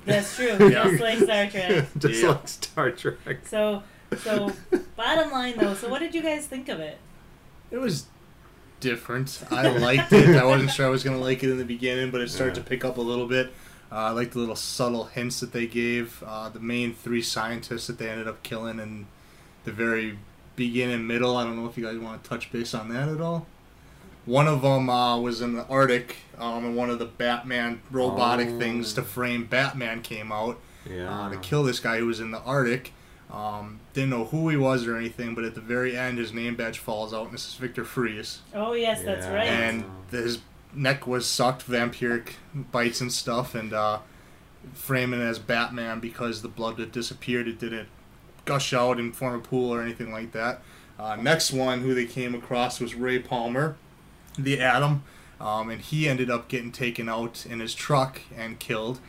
That's 0.05 0.37
true. 0.37 0.57
Yeah. 0.71 0.85
Just 0.91 1.01
like 1.01 1.19
Star 1.19 1.47
Trek. 1.49 1.87
Just 1.99 2.23
Yeah. 2.23 2.29
like 2.29 2.49
Star 2.49 2.91
Trek. 2.93 3.17
So, 3.47 3.83
so 4.19 4.53
bottom 4.97 5.31
line 5.31 5.55
though. 5.59 5.75
So 5.75 5.89
what 5.89 6.01
did 6.01 6.15
you 6.15 6.23
guys 6.23 6.47
think 6.47 6.69
of 6.69 6.81
it? 6.81 6.99
It 7.71 7.79
was 7.79 8.07
different. 8.81 9.43
I 9.51 9.69
liked 9.77 10.13
it. 10.13 10.37
I 10.37 10.45
wasn't 10.45 10.71
sure 10.71 10.87
I 10.87 10.91
was 10.91 11.05
gonna 11.05 11.19
like 11.19 11.43
it 11.43 11.51
in 11.51 11.59
the 11.59 11.65
beginning, 11.65 12.11
but 12.11 12.21
it 12.21 12.31
started 12.31 12.57
Yeah. 12.57 12.63
to 12.63 12.69
pick 12.69 12.85
up 12.85 12.97
a 12.99 13.01
little 13.03 13.27
bit. 13.27 13.53
Uh, 13.91 13.97
I 13.97 14.11
liked 14.11 14.33
the 14.33 14.39
little 14.39 14.57
subtle 14.57 15.05
hints 15.05 15.41
that 15.41 15.53
they 15.53 15.67
gave. 15.67 16.23
Uh, 16.27 16.49
the 16.49 16.61
main 16.61 16.95
three 16.95 17.23
scientists 17.23 17.87
that 17.89 17.99
they 17.99 18.09
ended 18.09 18.27
up 18.27 18.43
killing 18.43 18.79
in 18.79 19.07
the 19.65 19.73
very 19.73 20.19
beginning, 20.57 21.07
middle. 21.07 21.37
I 21.37 21.45
don't 21.45 21.57
know 21.57 21.67
if 21.69 21.77
you 21.77 21.85
guys 21.85 21.99
want 21.99 22.23
to 22.23 22.29
touch 22.29 22.51
base 22.51 22.75
on 22.75 22.89
that 22.89 23.09
at 23.09 23.21
all. 23.21 23.47
One 24.25 24.47
of 24.49 24.63
them 24.63 24.89
uh, 24.89 25.19
was 25.19 25.41
in 25.43 25.55
the 25.55 25.67
Arctic, 25.67 26.17
um, 26.39 26.65
and 26.65 26.77
one 26.77 26.91
of 26.91 26.99
the 27.01 27.05
Batman 27.07 27.83
robotic 27.91 28.49
Oh. 28.51 28.59
things 28.59 28.93
to 28.95 29.03
frame 29.03 29.45
Batman 29.47 30.01
came 30.01 30.31
out 30.33 30.59
Yeah. 30.89 31.27
uh, 31.27 31.31
to 31.31 31.37
kill 31.39 31.63
this 31.65 31.81
guy 31.81 31.99
who 31.99 32.07
was 32.07 32.21
in 32.21 32.31
the 32.31 32.41
Arctic. 32.41 32.93
Um, 33.31 33.81
didn't 33.95 34.11
know 34.11 34.27
who 34.27 34.51
he 34.51 34.57
was 34.57 34.87
or 34.87 34.97
anything, 34.97 35.35
but 35.35 35.45
at 35.45 35.55
the 35.55 35.61
very 35.61 35.97
end, 35.97 36.19
his 36.19 36.35
name 36.35 36.55
badge 36.55 36.79
falls 36.79 37.15
out, 37.15 37.27
and 37.27 37.33
this 37.33 37.49
is 37.49 37.55
Victor 37.55 37.85
Fries. 37.85 38.41
Oh 38.55 38.75
yes, 38.75 39.03
that's 39.03 39.27
right. 39.27 39.47
And 39.47 39.85
his 40.11 40.41
neck 40.75 41.07
was 41.07 41.27
sucked, 41.27 41.67
vampiric 41.67 42.35
bites 42.55 43.01
and 43.01 43.11
stuff, 43.11 43.55
and 43.55 43.73
uh, 43.73 44.01
framing 44.75 45.21
it 45.21 45.25
as 45.25 45.39
Batman 45.39 46.01
because 46.01 46.43
the 46.43 46.49
blood 46.49 46.77
that 46.77 46.93
disappeared, 46.93 47.49
it 47.49 47.59
didn't 47.59 47.89
gush 48.45 48.73
out 48.73 48.99
and 48.99 49.15
form 49.15 49.35
a 49.35 49.39
pool 49.39 49.73
or 49.73 49.81
anything 49.81 50.13
like 50.13 50.33
that. 50.33 50.61
Uh, 50.99 51.17
next 51.17 51.53
one, 51.53 51.81
who 51.81 51.95
they 51.95 52.05
came 52.05 52.35
across, 52.35 52.81
was 52.81 52.95
Ray 52.95 53.19
Palmer, 53.19 53.77
the 54.39 54.61
Atom, 54.61 55.05
um, 55.41 55.71
and 55.71 55.81
he 55.81 56.09
ended 56.09 56.31
up 56.31 56.49
getting 56.49 56.71
taken 56.71 57.09
out 57.09 57.47
in 57.47 57.61
his 57.61 57.75
truck 57.75 58.21
and 58.37 58.59
killed. 58.59 59.01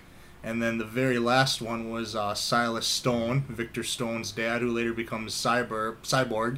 And 0.43 0.61
then 0.61 0.77
the 0.77 0.85
very 0.85 1.19
last 1.19 1.61
one 1.61 1.89
was 1.89 2.15
uh, 2.15 2.33
Silas 2.35 2.85
Stone, 2.85 3.45
Victor 3.47 3.83
Stone's 3.83 4.31
dad, 4.31 4.61
who 4.61 4.69
later 4.71 4.93
becomes 4.93 5.33
cyber 5.33 5.95
cyborg, 6.03 6.57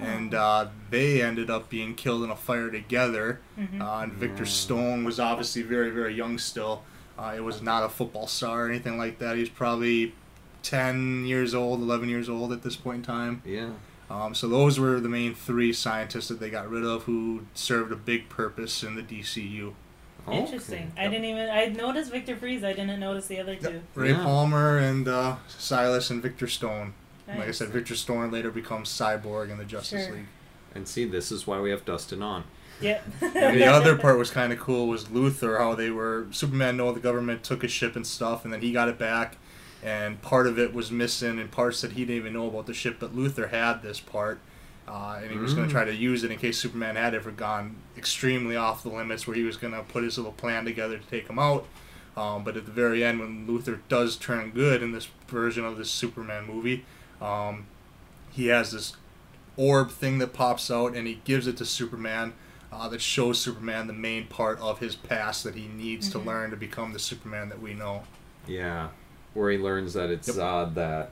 and 0.00 0.34
uh, 0.34 0.66
they 0.90 1.22
ended 1.22 1.48
up 1.48 1.68
being 1.68 1.94
killed 1.94 2.24
in 2.24 2.30
a 2.30 2.36
fire 2.36 2.70
together. 2.70 3.38
Mhm. 3.58 3.80
Uh, 3.80 4.00
and 4.02 4.12
Victor 4.12 4.44
Stone 4.46 5.04
was 5.04 5.20
obviously 5.20 5.62
very, 5.62 5.90
very 5.90 6.12
young 6.14 6.38
still. 6.38 6.82
Uh, 7.16 7.34
it 7.36 7.44
was 7.44 7.62
not 7.62 7.84
a 7.84 7.88
football 7.88 8.26
star 8.26 8.64
or 8.66 8.68
anything 8.68 8.98
like 8.98 9.18
that. 9.18 9.34
He 9.36 9.40
was 9.40 9.50
probably 9.50 10.14
10 10.62 11.24
years 11.26 11.54
old, 11.54 11.80
11 11.80 12.08
years 12.08 12.28
old 12.28 12.52
at 12.52 12.62
this 12.62 12.76
point 12.76 12.96
in 12.98 13.02
time. 13.02 13.42
Yeah. 13.44 13.70
Um, 14.10 14.34
so 14.34 14.48
those 14.48 14.80
were 14.80 14.98
the 14.98 15.08
main 15.08 15.34
three 15.34 15.72
scientists 15.72 16.28
that 16.28 16.40
they 16.40 16.50
got 16.50 16.68
rid 16.68 16.82
of 16.84 17.04
who 17.04 17.42
served 17.54 17.92
a 17.92 17.96
big 17.96 18.28
purpose 18.28 18.82
in 18.82 18.96
the 18.96 19.02
DCU. 19.02 19.74
Interesting. 20.28 20.92
Okay. 20.94 21.06
I 21.06 21.08
didn't 21.08 21.24
even. 21.24 21.48
I 21.48 21.66
noticed 21.66 22.10
Victor 22.10 22.36
Fries. 22.36 22.64
I 22.64 22.72
didn't 22.72 23.00
notice 23.00 23.26
the 23.26 23.40
other 23.40 23.56
two. 23.56 23.82
Ray 23.94 24.10
Yeah. 24.10 24.22
Palmer 24.22 24.78
and 24.78 25.06
uh, 25.08 25.36
Silas 25.48 26.10
and 26.10 26.22
Victor 26.22 26.46
Stone. 26.46 26.94
Like 27.28 27.48
I 27.48 27.50
said, 27.52 27.68
Victor 27.68 27.94
Stone 27.94 28.32
later 28.32 28.50
becomes 28.50 28.88
Cyborg 28.88 29.50
in 29.50 29.58
the 29.58 29.64
Justice 29.64 30.06
Sure. 30.06 30.16
League. 30.16 30.26
And 30.74 30.88
see, 30.88 31.04
this 31.04 31.30
is 31.30 31.46
why 31.46 31.60
we 31.60 31.70
have 31.70 31.84
Dustin 31.84 32.22
on. 32.22 32.42
Yep. 32.80 33.04
And 33.20 33.34
the 33.60 33.66
other 33.66 33.96
part 33.96 34.18
was 34.18 34.30
kind 34.30 34.52
of 34.52 34.58
cool 34.58 34.88
was 34.88 35.04
Luthor, 35.04 35.58
how 35.58 35.74
they 35.76 35.90
were 35.90 36.26
Superman 36.32 36.76
know 36.76 36.90
the 36.92 36.98
government 36.98 37.44
took 37.44 37.62
his 37.62 37.70
ship 37.70 37.94
and 37.94 38.06
stuff, 38.06 38.44
and 38.44 38.52
then 38.52 38.62
he 38.62 38.72
got 38.72 38.88
it 38.88 38.98
back, 38.98 39.36
and 39.82 40.20
part 40.22 40.46
of 40.48 40.58
it 40.58 40.72
was 40.74 40.90
missing, 40.90 41.38
and 41.38 41.50
parts 41.52 41.80
that 41.82 41.92
he 41.92 42.04
didn't 42.04 42.16
even 42.16 42.32
know 42.32 42.46
about 42.48 42.66
the 42.66 42.74
ship, 42.74 42.96
but 42.98 43.14
Luthor 43.14 43.50
had 43.50 43.82
this 43.82 44.00
part, 44.00 44.40
uh, 44.90 45.20
and 45.22 45.30
he 45.30 45.38
was 45.38 45.54
going 45.54 45.66
to 45.68 45.72
try 45.72 45.84
to 45.84 45.94
use 45.94 46.24
it 46.24 46.30
in 46.32 46.38
case 46.38 46.58
Superman 46.58 46.96
had 46.96 47.14
ever 47.14 47.30
gone 47.30 47.76
extremely 47.96 48.56
off 48.56 48.82
the 48.82 48.88
limits, 48.88 49.26
where 49.26 49.36
he 49.36 49.44
was 49.44 49.56
going 49.56 49.72
to 49.72 49.82
put 49.82 50.02
his 50.02 50.18
little 50.18 50.32
plan 50.32 50.64
together 50.64 50.98
to 50.98 51.06
take 51.06 51.28
him 51.28 51.38
out. 51.38 51.66
Um, 52.16 52.42
but 52.42 52.56
at 52.56 52.66
the 52.66 52.72
very 52.72 53.04
end, 53.04 53.20
when 53.20 53.46
Luthor 53.46 53.78
does 53.88 54.16
turn 54.16 54.50
good 54.50 54.82
in 54.82 54.90
this 54.92 55.08
version 55.28 55.64
of 55.64 55.78
this 55.78 55.90
Superman 55.90 56.44
movie, 56.46 56.84
um, 57.22 57.66
he 58.30 58.48
has 58.48 58.72
this 58.72 58.94
orb 59.56 59.90
thing 59.92 60.18
that 60.18 60.32
pops 60.32 60.70
out, 60.70 60.94
and 60.96 61.06
he 61.06 61.20
gives 61.24 61.46
it 61.46 61.56
to 61.58 61.64
Superman. 61.64 62.32
uh, 62.72 62.88
that 62.88 63.00
shows 63.00 63.40
Superman 63.40 63.88
the 63.88 63.92
main 63.92 64.28
part 64.28 64.56
of 64.60 64.78
his 64.78 64.94
past 64.94 65.42
that 65.42 65.56
he 65.56 65.66
needs 65.66 66.08
Mhm. 66.08 66.12
to 66.12 66.18
learn 66.20 66.50
to 66.50 66.56
become 66.56 66.92
the 66.92 67.00
Superman 67.00 67.48
that 67.48 67.60
we 67.60 67.74
know. 67.74 68.04
Yeah, 68.46 68.90
where 69.34 69.50
he 69.50 69.58
learns 69.58 69.94
that 69.94 70.08
it's 70.08 70.28
Yep. 70.28 70.36
Zod 70.36 70.74
that 70.74 71.10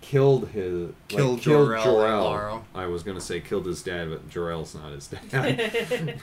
killed 0.00 0.48
his 0.50 0.82
like, 0.86 0.94
Killed 1.08 1.40
killed 1.40 1.70
Jor-El 1.72 1.82
Jor-El. 1.84 2.64
I 2.74 2.86
was 2.86 3.02
gonna 3.02 3.20
say 3.20 3.40
killed 3.40 3.66
his 3.66 3.82
dad, 3.82 4.10
but 4.10 4.28
Jor-El's 4.28 4.74
not 4.74 4.92
his 4.92 5.08
dad. 5.08 5.20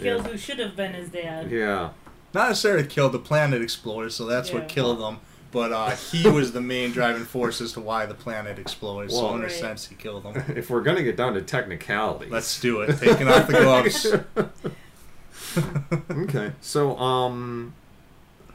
Killed 0.00 0.24
yeah. 0.24 0.28
who 0.30 0.36
should 0.36 0.58
have 0.58 0.74
been 0.76 0.92
his 0.94 1.08
dad. 1.10 1.50
yeah, 1.50 1.90
Not 2.32 2.48
necessarily 2.48 2.84
killed, 2.86 3.12
the 3.12 3.18
planet 3.20 3.62
exploded, 3.62 4.12
so 4.12 4.24
that's 4.26 4.48
Yeah. 4.50 4.56
what 4.56 4.68
killed 4.68 5.00
them. 5.00 5.18
But 5.52 5.72
uh, 5.72 5.90
he 5.90 6.28
was 6.28 6.50
the 6.52 6.60
main 6.60 6.90
driving 6.90 7.24
force 7.24 7.60
as 7.60 7.72
to 7.74 7.80
why 7.80 8.06
the 8.06 8.14
planet 8.14 8.58
exploded. 8.58 9.12
so 9.12 9.22
Well- 9.26 9.36
in 9.36 9.44
a 9.44 9.50
sense, 9.50 9.86
he 9.86 9.94
killed 9.94 10.24
him. 10.24 10.42
if 10.56 10.68
we're 10.68 10.80
gonna 10.82 11.04
get 11.04 11.16
down 11.16 11.34
to 11.34 11.42
technicality, 11.42 12.28
Let's 12.28 12.60
do 12.60 12.80
it. 12.80 12.98
Taking 12.98 13.28
off 13.28 13.46
the 13.46 13.52
gloves. 13.52 14.14
okay. 16.10 16.52
So 16.60 16.98
um, 16.98 17.74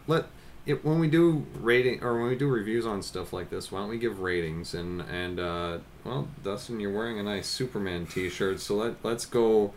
let 0.07 0.25
it 0.69 0.85
when 0.85 0.99
we 0.99 1.07
do 1.07 1.45
rating 1.59 2.03
or 2.03 2.19
when 2.19 2.29
we 2.29 2.35
do 2.35 2.47
reviews 2.47 2.85
on 2.85 3.01
stuff 3.01 3.33
like 3.33 3.49
this, 3.49 3.71
why 3.71 3.79
don't 3.79 3.89
we 3.89 3.97
give 3.97 4.19
ratings 4.19 4.73
and 4.73 5.01
and 5.01 5.39
uh, 5.39 5.77
well, 6.03 6.27
Dustin, 6.43 6.79
you're 6.79 6.93
wearing 6.93 7.19
a 7.19 7.23
nice 7.23 7.47
Superman 7.47 8.05
T-shirt, 8.05 8.59
so 8.59 8.75
let 8.75 8.95
let's 9.03 9.25
go. 9.25 9.73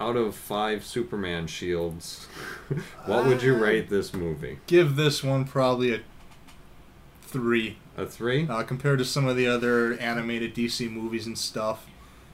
Out 0.00 0.16
of 0.16 0.34
five 0.34 0.84
Superman 0.84 1.46
shields, 1.46 2.26
what 3.06 3.26
would 3.26 3.44
you 3.44 3.54
Uh, 3.54 3.58
rate 3.60 3.88
this 3.90 4.12
movie? 4.12 4.58
Give 4.66 4.96
this 4.96 5.22
one 5.22 5.44
probably 5.44 5.94
a 5.94 6.00
three. 7.22 7.78
A 7.96 8.04
three? 8.04 8.46
uh, 8.48 8.64
compared 8.64 8.98
to 8.98 9.04
some 9.04 9.26
of 9.28 9.36
the 9.36 9.46
other 9.46 9.94
animated 9.94 10.52
DC 10.52 10.90
movies 10.90 11.26
and 11.26 11.38
stuff. 11.38 11.86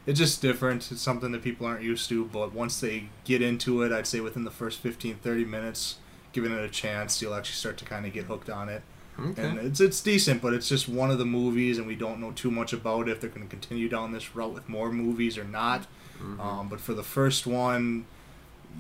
It's 0.06 0.18
just 0.18 0.40
different. 0.40 0.90
It's 0.90 1.02
something 1.02 1.32
that 1.32 1.42
people 1.42 1.66
aren't 1.66 1.82
used 1.82 2.08
to, 2.08 2.24
but 2.24 2.54
once 2.54 2.80
they 2.80 3.10
get 3.24 3.42
into 3.42 3.82
it, 3.82 3.92
I'd 3.92 4.06
say 4.06 4.20
within 4.20 4.44
the 4.44 4.50
first 4.50 4.78
15, 4.80 5.16
30 5.16 5.44
minutes, 5.44 5.98
giving 6.32 6.52
it 6.52 6.58
a 6.60 6.68
chance, 6.68 7.20
you'll 7.20 7.34
actually 7.34 7.54
start 7.56 7.76
to 7.78 7.84
kind 7.84 8.06
of 8.06 8.12
get 8.12 8.24
hooked 8.24 8.50
on 8.50 8.68
it. 8.68 8.82
Okay. 9.18 9.42
And 9.42 9.58
it's 9.58 9.80
it's 9.80 10.00
decent, 10.00 10.40
but 10.40 10.54
it's 10.54 10.68
just 10.68 10.88
one 10.88 11.10
of 11.10 11.18
the 11.18 11.26
movies, 11.26 11.76
and 11.78 11.86
we 11.86 11.94
don't 11.94 12.20
know 12.20 12.30
too 12.32 12.50
much 12.50 12.72
about 12.72 13.08
it, 13.08 13.12
if 13.12 13.20
they're 13.20 13.28
going 13.30 13.42
to 13.46 13.50
continue 13.50 13.88
down 13.88 14.12
this 14.12 14.34
route 14.34 14.54
with 14.54 14.68
more 14.68 14.90
movies 14.92 15.36
or 15.36 15.44
not. 15.44 15.86
Mhm. 16.22 16.40
Um, 16.40 16.68
but 16.68 16.80
for 16.80 16.94
the 16.94 17.02
first 17.02 17.46
one, 17.46 18.06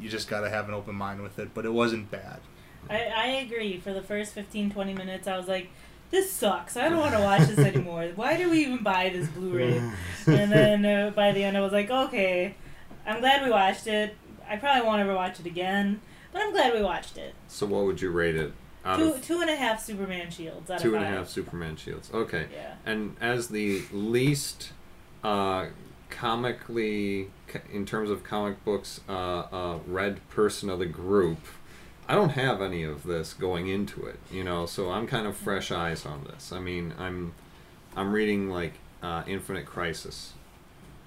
you 0.00 0.08
just 0.08 0.28
got 0.28 0.40
to 0.40 0.50
have 0.50 0.68
an 0.68 0.74
open 0.74 0.94
mind 0.94 1.22
with 1.22 1.38
it, 1.38 1.52
but 1.52 1.64
it 1.66 1.72
wasn't 1.72 2.10
bad. 2.10 2.38
I, 2.88 3.04
I 3.04 3.26
agree. 3.44 3.78
For 3.78 3.92
the 3.92 4.02
first 4.02 4.32
15, 4.32 4.70
20 4.70 4.94
minutes, 4.94 5.26
I 5.28 5.36
was 5.36 5.48
like, 5.48 5.68
this 6.10 6.32
sucks. 6.32 6.76
I 6.76 6.88
don't 6.88 6.98
want 6.98 7.14
to 7.14 7.20
watch 7.20 7.42
this 7.48 7.58
anymore. 7.74 8.08
Why 8.14 8.36
do 8.36 8.48
we 8.50 8.62
even 8.62 8.82
buy 8.82 9.10
this 9.10 9.28
Blu 9.28 9.52
ray? 9.56 9.76
and 10.26 10.50
then 10.52 10.86
uh, 10.86 11.10
by 11.10 11.32
the 11.32 11.44
end, 11.44 11.56
I 11.56 11.60
was 11.60 11.72
like, 11.72 11.90
okay, 11.90 12.54
I'm 13.06 13.20
glad 13.20 13.44
we 13.44 13.50
watched 13.50 13.86
it. 13.86 14.16
I 14.48 14.56
probably 14.56 14.86
won't 14.86 15.00
ever 15.00 15.14
watch 15.14 15.38
it 15.38 15.46
again, 15.46 16.00
but 16.32 16.42
I'm 16.42 16.52
glad 16.52 16.74
we 16.74 16.82
watched 16.82 17.18
it. 17.18 17.34
So 17.48 17.66
what 17.66 17.84
would 17.84 18.00
you 18.00 18.10
rate 18.10 18.36
it? 18.36 18.52
Out 18.84 18.96
Two, 18.98 19.12
of 19.12 19.24
two 19.24 19.40
and 19.40 19.50
a 19.50 19.56
half 19.56 19.82
Superman 19.82 20.30
shields 20.30 20.70
out 20.70 20.80
two 20.80 20.88
of 20.88 21.02
and 21.02 21.04
a 21.04 21.06
half 21.06 21.28
Superman 21.28 21.76
shields. 21.76 22.10
Okay. 22.14 22.46
Yeah. 22.52 22.74
And 22.86 23.16
as 23.20 23.48
the 23.48 23.82
least 23.92 24.72
uh, 25.22 25.66
comically, 26.08 27.28
in 27.72 27.84
terms 27.84 28.10
of 28.10 28.24
comic 28.24 28.64
books, 28.64 29.00
uh, 29.08 29.12
uh, 29.12 29.78
read 29.86 30.26
person 30.30 30.70
of 30.70 30.78
the 30.78 30.86
group, 30.86 31.40
I 32.08 32.14
don't 32.14 32.30
have 32.30 32.62
any 32.62 32.82
of 32.82 33.04
this 33.04 33.34
going 33.34 33.68
into 33.68 34.06
it, 34.06 34.18
you 34.32 34.42
know. 34.44 34.66
So 34.66 34.90
I'm 34.90 35.06
kind 35.06 35.26
of 35.26 35.36
fresh 35.36 35.70
eyes 35.70 36.06
on 36.06 36.24
this. 36.24 36.50
I 36.50 36.58
mean, 36.58 36.94
I'm 36.98 37.34
I'm 37.94 38.12
reading 38.12 38.50
like 38.50 38.74
uh, 39.02 39.22
Infinite 39.26 39.66
Crisis. 39.66 40.32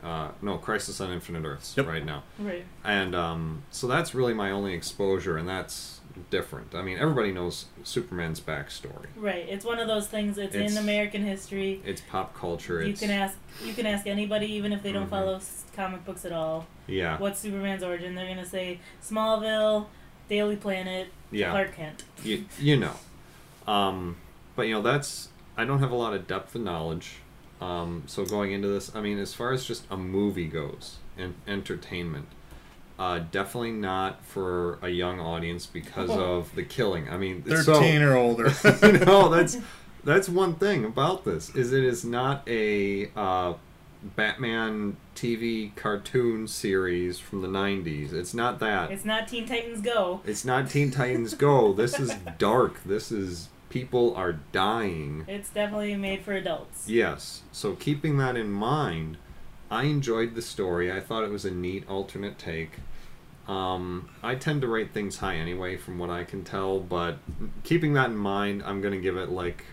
Uh, 0.03 0.29
no, 0.41 0.57
Crisis 0.57 0.99
on 0.99 1.11
Infinite 1.11 1.45
Earths 1.45 1.75
Yep. 1.77 1.87
right 1.87 2.05
now, 2.05 2.23
Right. 2.37 2.65
and 2.83 3.15
um, 3.15 3.63
so 3.71 3.87
that's 3.87 4.13
really 4.13 4.33
my 4.33 4.51
only 4.51 4.73
exposure, 4.73 5.37
and 5.37 5.47
that's 5.47 6.01
different. 6.29 6.75
I 6.75 6.81
mean, 6.81 6.97
everybody 6.99 7.31
knows 7.31 7.65
Superman's 7.83 8.39
backstory. 8.41 9.07
Right. 9.15 9.45
It's 9.49 9.63
one 9.65 9.79
of 9.79 9.87
those 9.87 10.07
things. 10.07 10.37
It's, 10.37 10.53
It's- 10.53 10.71
in 10.73 10.77
American 10.77 11.23
history. 11.23 11.81
It's 11.85 12.01
pop 12.01 12.35
culture. 12.37 12.83
You 12.83 12.89
It's 12.91 12.99
can 12.99 13.09
ask. 13.11 13.37
You 13.63 13.73
can 13.73 13.85
ask 13.85 14.05
anybody, 14.05 14.47
even 14.53 14.73
if 14.73 14.83
they 14.83 14.91
don't 14.91 15.07
Mhm. 15.07 15.09
follow 15.09 15.39
comic 15.75 16.03
books 16.05 16.25
at 16.25 16.31
all. 16.33 16.67
yeah, 16.85 17.17
What's 17.17 17.39
Superman's 17.39 17.81
origin? 17.81 18.13
They're 18.13 18.27
gonna 18.27 18.45
say 18.45 18.79
Smallville, 19.01 19.85
Daily 20.27 20.55
Planet, 20.57 21.07
yeah. 21.31 21.51
Clark 21.51 21.75
Kent. 21.77 22.03
you, 22.23 22.45
you 22.59 22.75
know 22.77 22.93
um, 23.67 24.17
but 24.55 24.63
you 24.67 24.73
know 24.73 24.81
that's 24.81 25.29
i 25.57 25.63
don't 25.65 25.79
have 25.79 25.91
a 25.91 25.95
lot 25.95 26.13
of 26.13 26.27
depth 26.27 26.53
of 26.55 26.61
knowledge 26.61 27.15
um, 27.63 28.03
so 28.07 28.25
going 28.25 28.51
into 28.51 28.67
this 28.67 28.93
i 28.95 29.01
mean 29.01 29.17
as 29.19 29.33
far 29.33 29.51
as 29.53 29.65
just 29.65 29.83
a 29.89 29.97
movie 29.97 30.47
goes 30.47 30.97
and 31.17 31.33
entertainment 31.47 32.25
uh, 32.99 33.19
definitely 33.31 33.71
not 33.71 34.23
for 34.23 34.77
a 34.81 34.89
young 34.89 35.19
audience 35.19 35.65
because 35.65 36.09
of 36.09 36.53
the 36.55 36.63
killing 36.63 37.09
i 37.09 37.17
mean 37.17 37.43
it's 37.45 37.65
so- 37.65 37.73
13 37.75 38.01
or 38.01 38.15
older. 38.15 38.51
you 38.83 38.91
know 39.05 39.29
that's 39.29 39.57
that's 40.03 40.27
one 40.29 40.55
thing 40.55 40.83
about 40.85 41.23
this 41.25 41.55
is 41.55 41.71
it 41.73 41.83
is 41.83 42.03
not 42.03 42.47
a 42.47 43.09
uh, 43.15 43.53
batman 44.15 44.97
tv 45.15 45.73
cartoon 45.75 46.45
series 46.47 47.17
from 47.19 47.41
the 47.41 47.47
90s 47.47 48.11
it's 48.13 48.33
not 48.33 48.59
that 48.59 48.91
It's 48.91 49.05
not 49.05 49.27
Teen 49.27 49.45
Titans 49.47 49.79
Go. 49.81 50.19
it's 50.25 50.43
not 50.43 50.69
Teen 50.69 50.91
Titans 50.91 51.33
Go. 51.35 51.71
This 51.73 51.99
is 51.99 52.13
dark. 52.37 52.83
This 52.83 53.11
is 53.11 53.47
people 53.73 54.13
are 54.15 54.33
dying. 54.51 55.25
It's 55.27 55.49
definitely 55.49 55.95
made 55.95 56.21
for 56.21 56.33
adults. 56.33 56.87
Yes. 56.87 57.41
So 57.51 57.73
keeping 57.73 58.17
that 58.17 58.35
in 58.37 58.51
mind, 58.51 59.17
I 59.71 59.85
enjoyed 59.85 60.35
the 60.35 60.43
story. 60.43 60.91
I 60.91 60.99
thought 60.99 61.23
it 61.23 61.31
was 61.31 61.43
a 61.43 61.49
neat 61.49 61.89
alternate 61.89 62.37
take. 62.37 62.73
Um, 63.47 64.09
I 64.21 64.35
tend 64.35 64.61
to 64.61 64.67
rate 64.67 64.93
things 64.93 65.17
high 65.17 65.37
anyway, 65.37 65.75
from 65.75 65.97
what 65.97 66.11
I 66.11 66.23
can 66.23 66.43
tell. 66.43 66.79
But 66.79 67.17
keeping 67.63 67.93
that 67.93 68.11
in 68.11 68.15
mind, 68.15 68.61
I'm 68.63 68.79
gonna 68.79 68.99
give 68.99 69.17
it 69.17 69.29
like 69.29 69.65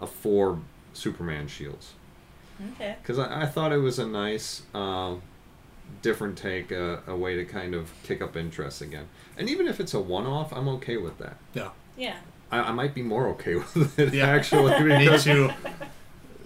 a 0.00 0.08
four 0.08 0.58
Superman 0.92 1.46
shields 1.46 1.92
Okay. 2.72 2.96
because 3.00 3.20
I, 3.20 3.42
I 3.42 3.46
thought 3.46 3.72
it 3.72 3.78
was 3.78 4.00
a 4.00 4.06
nice, 4.08 4.62
uh, 4.74 5.14
different 6.02 6.36
take, 6.36 6.72
uh, 6.72 6.96
a 7.06 7.14
way 7.14 7.36
to 7.36 7.44
kind 7.44 7.76
of 7.76 7.92
kick 8.02 8.20
up 8.20 8.36
interest 8.36 8.82
again. 8.82 9.06
And 9.36 9.48
even 9.48 9.68
if 9.68 9.78
it's 9.78 9.94
a 9.94 10.00
one-off, 10.00 10.52
I'm 10.52 10.66
okay 10.68 10.96
with 10.96 11.18
that. 11.18 11.36
yeah. 11.54 11.70
Yeah. 11.96 12.16
I, 12.52 12.60
I 12.60 12.72
might 12.72 12.94
be 12.94 13.02
more 13.02 13.28
okay 13.28 13.54
with 13.74 13.98
it 13.98 14.12
Yeah. 14.14 14.26
actually 14.28 14.78
Me 14.84 14.98
because 15.04 15.24
too. 15.24 15.50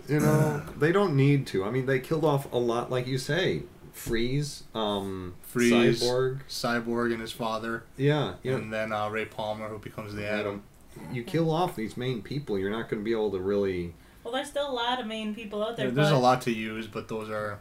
you 0.08 0.20
know 0.20 0.62
they 0.78 0.92
don't 0.92 1.16
need 1.16 1.46
to. 1.48 1.64
I 1.64 1.70
mean, 1.70 1.86
they 1.86 2.00
killed 2.00 2.24
off 2.24 2.50
a 2.52 2.58
lot, 2.58 2.90
like 2.90 3.06
you 3.06 3.18
say, 3.18 3.62
Freeze, 3.92 4.64
um, 4.74 5.34
Freeze. 5.42 6.02
Cyborg. 6.02 6.40
Cyborg 6.48 7.12
and 7.12 7.20
his 7.20 7.32
father, 7.32 7.84
Yeah, 7.96 8.34
you 8.42 8.50
know, 8.52 8.56
and 8.58 8.72
then 8.72 8.92
uh, 8.92 9.08
Ray 9.08 9.24
Palmer, 9.26 9.68
who 9.68 9.78
becomes 9.78 10.14
the 10.14 10.28
Atom. 10.30 10.62
you 11.12 11.22
kill 11.24 11.50
off 11.50 11.76
these 11.76 11.96
main 11.96 12.20
people, 12.22 12.58
you're 12.58 12.70
not 12.70 12.88
going 12.88 13.00
to 13.00 13.04
be 13.04 13.12
able 13.12 13.30
to 13.30 13.38
really. 13.38 13.94
Well, 14.24 14.32
there's 14.34 14.48
still 14.48 14.70
a 14.70 14.72
lot 14.72 15.00
of 15.00 15.06
main 15.06 15.34
people 15.34 15.62
out 15.62 15.76
there. 15.76 15.86
There- 15.86 15.94
There's 15.96 16.10
but 16.10 16.16
a 16.16 16.18
lot 16.18 16.40
to 16.42 16.50
use, 16.52 16.86
but 16.86 17.08
those 17.08 17.28
are 17.30 17.58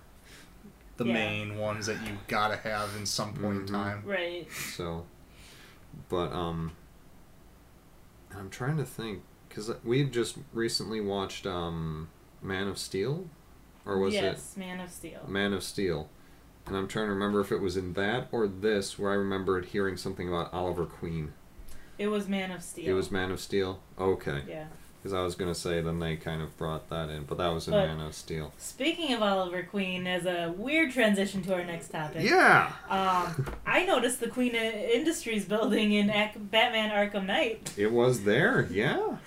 the 0.98 1.06
Yeah. 1.06 1.14
main 1.14 1.58
ones 1.58 1.86
that 1.88 1.98
you 2.08 2.14
gotta 2.28 2.56
have 2.58 2.90
in 2.98 3.06
some 3.06 3.34
point 3.34 3.58
Mhm. 3.58 3.68
in 3.68 3.74
time. 3.74 4.04
Right. 4.06 4.48
So, 4.76 5.06
but 6.10 6.32
um, 6.32 6.72
I'm 8.38 8.50
trying 8.50 8.78
to 8.78 8.86
think 8.86 9.22
because 9.48 9.72
we've 9.84 10.12
just 10.12 10.38
recently 10.54 11.00
watched 11.02 11.46
um, 11.46 12.10
Man 12.42 12.68
of 12.68 12.78
Steel, 12.78 13.28
or 13.86 14.00
was 14.00 14.14
it? 14.14 14.22
yes, 14.22 14.58
Man 14.58 14.80
of 14.80 14.90
Steel. 14.90 15.26
Man 15.28 15.54
of 15.54 15.64
Steel. 15.64 16.10
And 16.66 16.78
I'm 16.78 16.88
trying 16.88 17.08
to 17.08 17.12
remember 17.14 17.42
if 17.42 17.52
it 17.52 17.60
was 17.60 17.76
in 17.76 17.94
that 17.94 18.30
or 18.32 18.48
this 18.48 18.98
where 18.98 19.12
I 19.12 19.16
remembered 19.16 19.66
hearing 19.66 19.98
something 19.98 20.30
about 20.30 20.54
Oliver 20.54 20.86
Queen. 20.86 21.34
It 21.98 22.08
was 22.08 22.28
Man 22.28 22.52
of 22.52 22.64
Steel. 22.64 22.90
It 22.90 22.94
was 22.94 23.12
Man 23.12 23.32
of 23.32 23.40
Steel? 23.40 23.82
Okay. 24.00 24.44
Yeah. 24.48 24.68
Because 25.04 25.14
I 25.14 25.22
was 25.22 25.36
going 25.36 25.52
to 25.54 25.60
say 25.60 25.82
then 25.82 26.00
they 26.00 26.16
kind 26.16 26.42
of 26.42 26.56
brought 26.56 26.90
that 26.90 27.10
in, 27.10 27.24
but 27.24 27.38
that 27.38 27.50
was 27.50 27.68
in 27.68 27.74
But- 27.74 27.88
Man 27.88 28.00
of 28.00 28.16
Steel. 28.16 28.54
Speaking 28.58 29.14
of 29.14 29.22
Oliver 29.22 29.62
Queen, 29.64 30.08
as 30.08 30.26
a 30.26 30.54
weird 30.58 30.94
transition 30.94 31.42
to 31.42 31.54
our 31.56 31.66
next 31.66 31.90
topic. 31.90 32.24
Yeah! 32.24 32.72
Um, 32.90 33.46
I 33.68 33.86
noticed 33.86 34.22
the 34.22 34.30
Queen 34.30 34.56
Industries 34.56 35.44
building 35.44 35.92
in 35.92 36.08
Batman 36.08 36.90
Arkham 36.92 37.26
Knight. 37.26 37.74
It 37.76 37.92
was 37.92 38.24
there, 38.24 38.66
yeah. 38.72 39.18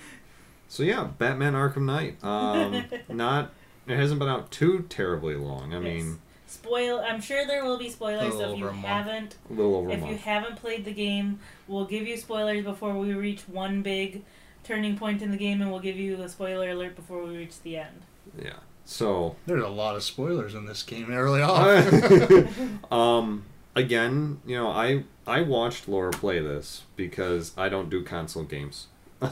So 0.69 0.83
yeah, 0.83 1.11
Batman 1.19 1.53
Arkham 1.53 1.83
Knight. 1.85 2.25
Um, 2.25 2.85
not. 3.15 3.53
It 3.87 3.97
hasn't 3.97 4.19
been 4.19 4.29
out 4.31 4.51
too 4.51 4.87
terribly 4.89 5.35
long. 5.35 5.75
I 5.75 5.81
Yes. 5.81 5.85
mean, 5.85 6.19
Spoil. 6.49 7.01
I'm 7.07 7.21
sure 7.21 7.47
there 7.47 7.65
will 7.65 7.77
be 7.77 7.91
spoilers. 7.91 8.33
So 8.33 8.53
if 8.53 8.59
you 8.59 8.65
over 8.65 8.69
a 8.71 8.73
month. 8.73 8.87
haven't, 8.87 9.37
a 9.51 9.53
little 9.53 9.77
over 9.77 9.91
a 9.91 9.93
if 9.93 10.07
you 10.09 10.17
haven't 10.17 10.57
played 10.57 10.85
the 10.87 10.93
game, 10.95 11.39
we'll 11.69 11.85
give 11.85 12.07
you 12.07 12.17
spoilers 12.17 12.65
before 12.65 12.95
we 12.95 13.12
reach 13.15 13.43
one 13.47 13.83
big 13.83 14.25
turning 14.66 14.98
point 14.98 15.22
in 15.22 15.31
the 15.31 15.37
game, 15.37 15.62
and 15.62 15.70
we'll 15.70 15.81
give 15.81 15.96
you 15.96 16.16
the 16.16 16.29
spoiler 16.29 16.70
alert 16.70 16.96
before 16.96 17.24
we 17.24 17.37
reach 17.37 17.61
the 17.62 17.79
end. 17.79 18.02
Yeah. 18.42 18.59
So 18.85 19.37
There's 19.46 19.64
a 19.64 19.68
lot 19.68 19.96
of 19.96 20.02
spoilers 20.02 20.55
in 20.55 20.66
this 20.66 20.83
game 20.83 21.11
early 21.11 21.42
on. 21.42 22.81
um, 22.90 23.44
again, 23.74 24.40
you 24.46 24.57
know, 24.57 24.68
I 24.68 25.05
I 25.26 25.42
watched 25.42 25.88
Laura 25.88 26.12
play 26.12 26.40
this 26.40 26.83
because 26.96 27.52
I 27.57 27.68
don't 27.68 27.90
do 27.90 28.02
console 28.02 28.44
games. 28.44 28.87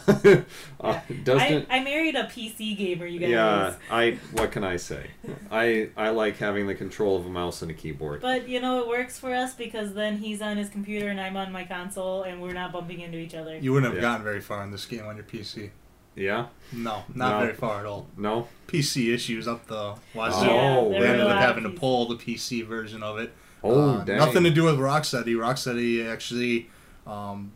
uh, 0.81 1.01
Dustin. 1.25 1.67
I, 1.71 1.79
I 1.79 1.85
married 1.85 2.15
a 2.15 2.25
PC 2.25 2.77
gamer, 2.77 3.07
you 3.07 3.21
guys. 3.21 3.31
yeah, 3.31 3.75
I. 3.91 4.19
What 4.33 4.53
can 4.53 4.65
I 4.65 4.77
say? 4.77 5.07
I 5.51 5.91
I 5.97 6.11
like 6.11 6.37
having 6.39 6.67
the 6.67 6.75
control 6.75 7.17
of 7.17 7.27
a 7.27 7.31
mouse 7.31 7.63
and 7.63 7.71
a 7.71 7.75
keyboard. 7.75 8.21
But 8.21 8.49
you 8.49 8.61
know 8.61 8.81
it 8.81 8.89
works 8.89 9.19
for 9.19 9.33
us 9.35 9.55
because 9.55 9.95
then 9.95 10.19
he's 10.19 10.41
on 10.43 10.57
his 10.57 10.69
computer 10.69 11.09
and 11.09 11.21
I'm 11.21 11.37
on 11.37 11.53
my 11.53 11.65
console 11.65 12.23
and 12.23 12.41
we're 12.43 12.53
not 12.53 12.73
bumping 12.73 13.01
into 13.01 13.19
each 13.19 13.35
other. 13.35 13.57
You 13.59 13.73
wouldn't 13.73 13.93
have 13.93 14.03
Yeah. 14.03 14.09
gotten 14.11 14.25
very 14.25 14.41
far 14.41 14.63
in 14.65 14.71
this 14.71 14.87
game 14.87 15.07
on 15.07 15.17
your 15.17 15.25
PC. 15.25 15.71
Yeah. 16.17 16.47
No, 16.73 17.03
not 17.15 17.33
No. 17.33 17.41
very 17.41 17.55
far 17.55 17.81
at 17.81 17.87
all. 17.87 18.07
No. 18.17 18.47
PC 18.69 19.13
issues 19.13 19.49
up 19.49 19.67
the 19.67 19.95
wazoo. 20.15 20.47
Oh, 20.49 20.91
there 20.91 21.01
they 21.01 21.07
ended 21.09 21.27
up 21.27 21.39
having 21.41 21.65
to 21.65 21.71
pull 21.71 22.07
the 22.07 22.15
PC 22.17 22.65
version 22.65 23.03
of 23.03 23.19
it. 23.19 23.33
Oh, 23.65 23.97
Uh, 23.97 24.05
dang. 24.05 24.19
Nothing 24.19 24.45
to 24.45 24.51
do 24.51 24.65
with 24.65 24.77
Rocksteady. 24.77 25.35
Rocksteady 25.35 26.07
actually, 26.09 26.69
um, 27.07 27.51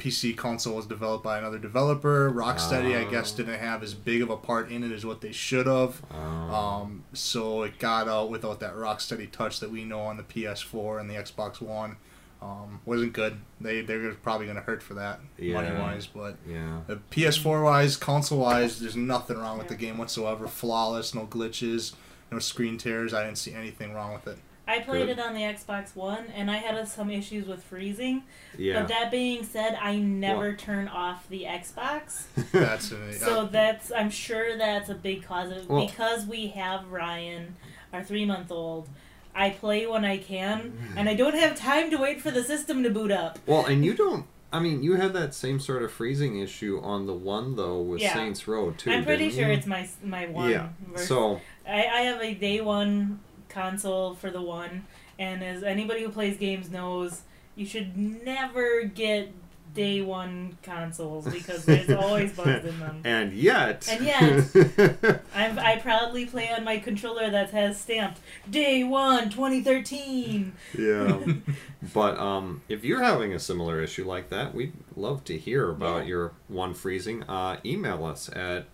PC 0.00 0.36
console 0.36 0.74
was 0.76 0.86
developed 0.86 1.22
by 1.22 1.38
another 1.38 1.58
developer. 1.58 2.30
Rocksteady, 2.30 2.96
I 2.96 3.08
guess, 3.10 3.32
Oh. 3.34 3.36
didn't 3.36 3.58
have 3.60 3.82
as 3.82 3.94
big 3.94 4.22
of 4.22 4.30
a 4.30 4.36
part 4.36 4.70
in 4.72 4.82
it 4.82 4.90
as 4.92 5.04
what 5.06 5.20
they 5.20 5.32
should 5.32 5.66
have. 5.66 6.02
Oh. 6.12 6.16
Um, 6.16 7.04
so 7.12 7.62
it 7.62 7.78
got 7.78 8.08
out 8.08 8.30
without 8.30 8.60
that 8.60 8.74
Rocksteady 8.74 9.30
touch 9.30 9.60
that 9.60 9.70
we 9.70 9.84
know 9.84 10.00
on 10.00 10.16
the 10.16 10.22
PS4 10.22 10.98
and 10.98 11.08
the 11.10 11.14
Xbox 11.14 11.60
One. 11.60 11.96
Um, 12.42 12.80
wasn't 12.86 13.12
good. 13.12 13.36
They 13.60 13.82
they're 13.82 14.14
probably 14.14 14.46
going 14.46 14.56
to 14.56 14.62
hurt 14.62 14.82
for 14.82 14.94
that 14.94 15.20
Yeah. 15.36 15.54
money 15.60 15.78
wise, 15.78 16.06
but 16.06 16.36
yeah. 16.48 16.78
uh, 16.88 16.94
PS4 17.10 17.62
wise, 17.62 17.98
console 17.98 18.38
wise, 18.38 18.80
there's 18.80 18.96
nothing 18.96 19.36
wrong 19.36 19.58
with 19.58 19.68
the 19.68 19.74
game 19.76 19.98
whatsoever. 19.98 20.48
Flawless, 20.48 21.14
no 21.14 21.26
glitches, 21.26 21.92
no 22.32 22.38
screen 22.38 22.78
tears. 22.78 23.12
I 23.12 23.24
didn't 23.24 23.36
see 23.36 23.52
anything 23.52 23.92
wrong 23.92 24.14
with 24.14 24.26
it. 24.26 24.38
I 24.70 24.80
played 24.80 25.06
Good. 25.08 25.18
it 25.18 25.20
on 25.20 25.34
the 25.34 25.40
Xbox 25.42 25.94
One 25.96 26.26
and 26.34 26.50
I 26.50 26.56
had 26.58 26.74
uh, 26.74 26.84
some 26.84 27.10
issues 27.10 27.46
with 27.46 27.62
freezing. 27.62 28.22
Yeah. 28.56 28.80
But 28.80 28.88
that 28.88 29.10
being 29.10 29.42
said, 29.44 29.76
I 29.80 29.96
never 29.96 30.54
turn 30.54 30.88
off 30.88 31.28
the 31.28 31.44
Xbox. 31.44 32.24
That's 32.52 32.92
a, 32.92 33.12
So 33.12 33.46
that's 33.46 33.90
I'm 33.92 34.10
sure 34.10 34.56
that's 34.56 34.88
a 34.88 34.94
big 34.94 35.24
cause 35.24 35.50
of 35.50 35.58
it 35.58 35.68
Well- 35.68 35.86
because 35.86 36.24
we 36.26 36.48
have 36.48 36.88
Ryan, 36.88 37.56
our 37.92 38.02
three 38.04 38.24
month 38.24 38.50
old. 38.52 38.88
I 39.34 39.50
play 39.50 39.86
when 39.86 40.04
I 40.04 40.18
can, 40.18 40.72
and 40.96 41.08
I 41.08 41.14
don't 41.14 41.36
have 41.36 41.56
time 41.56 41.88
to 41.90 41.96
wait 41.96 42.20
for 42.20 42.32
the 42.32 42.42
system 42.42 42.82
to 42.82 42.90
boot 42.90 43.12
up. 43.12 43.38
well, 43.46 43.64
and 43.64 43.84
you 43.84 43.94
don't. 43.94 44.26
I 44.52 44.58
mean, 44.58 44.82
you 44.82 44.94
had 44.96 45.12
that 45.12 45.34
same 45.34 45.60
sort 45.60 45.84
of 45.84 45.92
freezing 45.92 46.40
issue 46.40 46.80
on 46.82 47.06
the 47.06 47.14
one 47.14 47.54
though 47.54 47.80
with 47.80 48.00
Yeah. 48.00 48.12
Saints 48.14 48.48
Row 48.48 48.72
too. 48.72 48.90
I'm 48.90 49.04
pretty 49.04 49.30
sure 49.30 49.46
you? 49.46 49.52
it's 49.54 49.66
my 49.66 49.88
my 50.02 50.26
one. 50.26 50.50
Yeah. 50.50 50.70
versus- 50.88 51.06
So 51.06 51.40
I, 51.66 51.86
I 51.86 52.00
have 52.10 52.20
a 52.20 52.34
day 52.34 52.60
one 52.60 53.20
console 53.50 54.14
for 54.14 54.30
the 54.30 54.40
one, 54.42 54.86
and 55.18 55.42
as 55.44 55.62
anybody 55.62 56.02
who 56.02 56.08
plays 56.08 56.38
games 56.38 56.70
knows, 56.70 57.22
you 57.56 57.66
should 57.66 57.96
never 57.96 58.82
get 58.84 59.32
day 59.72 60.00
one 60.00 60.58
consoles 60.64 61.24
because 61.32 61.64
there's 61.64 61.88
always 62.02 62.32
bugs 62.32 62.64
in 62.64 62.76
them. 62.80 63.00
and 63.04 63.32
yet. 63.32 63.86
And 63.88 64.04
yet- 64.04 65.22
I'm, 65.34 65.58
I 65.60 65.76
proudly 65.76 66.26
play 66.26 66.48
on 66.50 66.64
my 66.64 66.78
controller 66.78 67.30
that 67.30 67.50
has 67.50 67.80
stamped 67.80 68.18
day 68.50 68.82
one 68.82 69.30
2013. 69.30 70.52
yeah. 70.76 71.20
But 71.94 72.18
um, 72.18 72.62
if 72.68 72.84
you're 72.84 73.02
having 73.02 73.32
a 73.32 73.38
similar 73.38 73.80
issue 73.80 74.04
like 74.06 74.28
that, 74.30 74.54
we'd 74.54 74.72
love 74.96 75.22
to 75.24 75.38
hear 75.38 75.70
about 75.70 76.02
Yeah. 76.02 76.08
your 76.08 76.32
one 76.48 76.74
freezing. 76.74 77.22
Uh, 77.22 77.58
email 77.64 78.04
us 78.04 78.28
at 78.34 78.66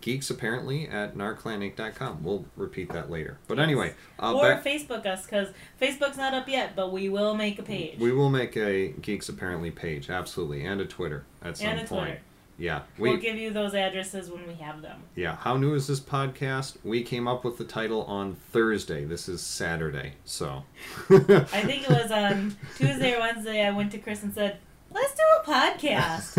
geeksapparently 0.00 0.92
at 0.92 1.16
narclanic.com. 1.16 2.22
We'll 2.24 2.44
repeat 2.56 2.90
that 2.92 3.10
later. 3.10 3.38
But 3.48 3.58
anyway, 3.58 3.94
uh, 4.20 4.34
or 4.34 4.42
back- 4.54 4.64
Facebook 4.64 5.06
us 5.06 5.24
because 5.24 5.48
Facebook's 5.80 6.16
not 6.16 6.34
up 6.34 6.48
yet, 6.48 6.74
but 6.76 6.92
we 6.92 7.08
will 7.08 7.34
make 7.34 7.58
a 7.58 7.62
page. 7.62 7.98
we 7.98 8.12
will 8.12 8.30
make 8.30 8.56
a 8.56 8.88
Geeks 9.00 9.28
Apparently 9.28 9.70
page, 9.70 10.10
absolutely, 10.10 10.64
and 10.64 10.80
a 10.80 10.84
Twitter 10.86 11.24
at 11.42 11.56
some 11.58 11.68
and 11.68 11.80
a 11.80 11.84
point. 11.84 12.06
Twitter. 12.06 12.20
Yeah, 12.56 12.82
we 12.98 13.10
We'll 13.10 13.18
give 13.18 13.34
you 13.34 13.50
those 13.50 13.74
addresses 13.74 14.30
when 14.30 14.46
we 14.46 14.54
have 14.54 14.80
them. 14.80 15.02
yeah. 15.16 15.34
How 15.34 15.56
new 15.56 15.74
is 15.74 15.88
this 15.88 15.98
podcast? 15.98 16.76
We 16.84 17.02
came 17.02 17.26
up 17.26 17.42
with 17.44 17.58
the 17.58 17.64
title 17.64 18.04
on 18.04 18.36
Thursday. 18.52 19.04
This 19.04 19.28
is 19.28 19.40
Saturday, 19.40 20.12
so. 20.24 20.62
I 21.10 21.62
think 21.62 21.82
it 21.82 21.90
was 21.90 22.12
on 22.12 22.54
Tuesday 22.76 23.14
or 23.16 23.18
Wednesday. 23.20 23.66
I 23.66 23.72
went 23.72 23.90
to 23.90 23.98
Chris 23.98 24.22
and 24.22 24.32
said, 24.32 24.58
"Let's 24.94 25.14
do 25.14 25.22
a 25.40 25.44
podcast." 25.44 26.34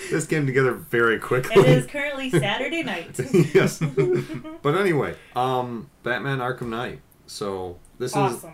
this 0.10 0.26
came 0.26 0.46
together 0.46 0.72
very 0.72 1.18
quickly. 1.18 1.60
it 1.60 1.68
is 1.68 1.86
currently 1.86 2.30
Saturday 2.30 2.82
night. 2.82 3.18
yes. 3.54 3.82
But 4.62 4.76
anyway, 4.76 5.14
um, 5.36 5.90
Batman 6.02 6.38
Arkham 6.38 6.68
Knight. 6.68 7.00
So 7.26 7.78
this 7.98 8.12
is 8.12 8.16
awesome. 8.16 8.52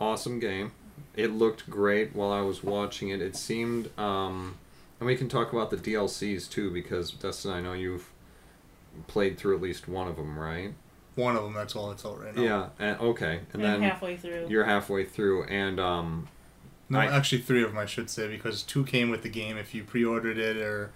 awesome 0.00 0.40
game. 0.40 0.72
It 1.14 1.32
looked 1.32 1.68
great 1.68 2.16
while 2.16 2.32
I 2.32 2.40
was 2.40 2.64
watching 2.64 3.10
it. 3.10 3.20
It 3.20 3.36
seemed, 3.36 3.90
um, 3.98 4.56
and 4.98 5.06
we 5.06 5.16
can 5.16 5.28
talk 5.28 5.52
about 5.52 5.70
the 5.70 5.76
DLCs 5.76 6.48
too 6.48 6.70
because 6.70 7.10
Dustin, 7.10 7.50
I 7.50 7.60
know 7.60 7.74
you've 7.74 8.10
played 9.06 9.36
through 9.36 9.56
at 9.56 9.60
least 9.60 9.86
one 9.86 10.08
of 10.08 10.16
them, 10.16 10.38
right? 10.38 10.72
one 11.20 11.36
of 11.36 11.42
them. 11.42 11.54
That's 11.54 11.76
all 11.76 11.90
it's 11.90 12.04
all 12.04 12.16
right 12.16 12.34
now. 12.34 12.42
Yeah. 12.42 12.68
And 12.78 13.00
okay, 13.00 13.40
and 13.52 13.62
I'm 13.66 13.80
then 13.80 13.82
halfway 13.82 14.16
through. 14.16 14.46
you're 14.48 14.64
halfway 14.64 15.04
through, 15.04 15.44
and 15.44 15.78
um, 15.78 16.28
No, 16.90 16.98
I- 16.98 17.06
actually 17.16 17.40
three 17.42 17.62
of 17.62 17.70
them 17.70 17.78
I 17.78 17.86
should 17.86 18.10
say 18.10 18.28
because 18.28 18.62
two 18.62 18.84
came 18.84 19.08
with 19.10 19.22
the 19.22 19.28
game 19.30 19.56
if 19.56 19.74
you 19.74 19.84
pre-ordered 19.84 20.36
it 20.38 20.56
or 20.58 20.90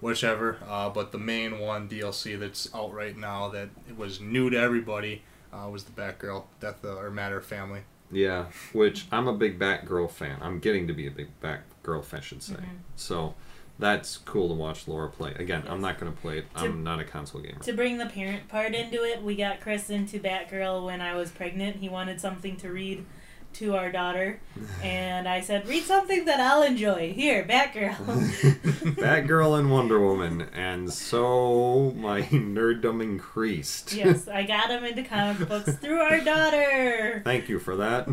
whichever. 0.00 0.58
Uh, 0.66 0.88
but 0.90 1.12
the 1.12 1.18
main 1.18 1.58
one 1.58 1.88
DLC 1.88 2.38
that's 2.38 2.72
out 2.74 2.92
right 2.92 3.16
now 3.16 3.48
that 3.48 3.68
it 3.88 3.96
was 3.96 4.20
new 4.20 4.50
to 4.50 4.56
everybody 4.58 5.22
uh, 5.52 5.68
was 5.68 5.84
the 5.84 5.92
Batgirl 5.92 6.44
Death 6.60 6.84
or 6.84 7.10
Matter 7.10 7.40
family. 7.40 7.80
yeah, 8.12 8.46
which 8.72 9.06
I'm 9.12 9.26
a 9.28 9.32
big 9.34 9.58
Batgirl 9.58 10.10
fan. 10.10 10.38
I'm 10.40 10.58
getting 10.60 10.86
to 10.88 10.92
be 10.92 11.06
a 11.06 11.10
big 11.10 11.28
Batgirl 11.42 12.04
fan, 12.04 12.20
I 12.20 12.22
should 12.22 12.42
say. 12.42 12.54
Mhm. 12.54 12.78
So 12.96 13.34
that's 13.78 14.18
cool 14.18 14.48
to 14.48 14.54
watch 14.54 14.86
Laura 14.88 15.08
play. 15.08 15.32
Again, 15.38 15.62
I'm 15.68 15.80
not 15.80 15.98
going 15.98 16.12
to 16.12 16.18
play 16.20 16.38
it. 16.38 16.46
I'm 16.54 16.84
not 16.84 17.00
a 17.00 17.04
console 17.04 17.40
gamer. 17.40 17.58
To 17.60 17.72
bring 17.72 17.98
the 17.98 18.06
parent 18.06 18.46
part 18.48 18.74
into 18.74 19.02
it, 19.04 19.22
we 19.22 19.34
got 19.36 19.60
Chris 19.60 19.88
into 19.90 20.18
Batgirl 20.20 20.84
when 20.84 21.00
I 21.00 21.14
was 21.14 21.30
pregnant. 21.30 21.76
He 21.76 21.88
wanted 21.88 22.20
something 22.20 22.56
to 22.58 22.70
read 22.70 23.06
to 23.54 23.76
our 23.76 23.90
daughter, 23.92 24.40
and 24.82 25.28
I 25.28 25.40
said, 25.40 25.66
"Read 25.68 25.82
something 25.84 26.24
that 26.24 26.40
I'll 26.40 26.62
enjoy." 26.62 27.12
Here, 27.12 27.44
Batgirl. 27.44 27.94
Batgirl 28.96 29.58
and 29.58 29.70
Wonder 29.70 30.00
Woman, 30.00 30.42
and 30.54 30.92
so 30.92 31.92
my 31.96 32.22
nerddom 32.22 33.02
increased. 33.02 33.92
yes, 33.92 34.28
I 34.28 34.44
got 34.44 34.70
him 34.70 34.84
into 34.84 35.02
comic 35.02 35.48
books 35.48 35.74
through 35.76 36.00
our 36.00 36.20
daughter. 36.20 37.20
Thank 37.24 37.48
you 37.48 37.58
for 37.58 37.76
that. 37.76 38.08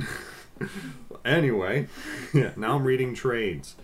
anyway, 1.26 1.88
yeah, 2.34 2.52
now 2.56 2.76
I'm 2.76 2.84
reading 2.84 3.14
trades. 3.14 3.76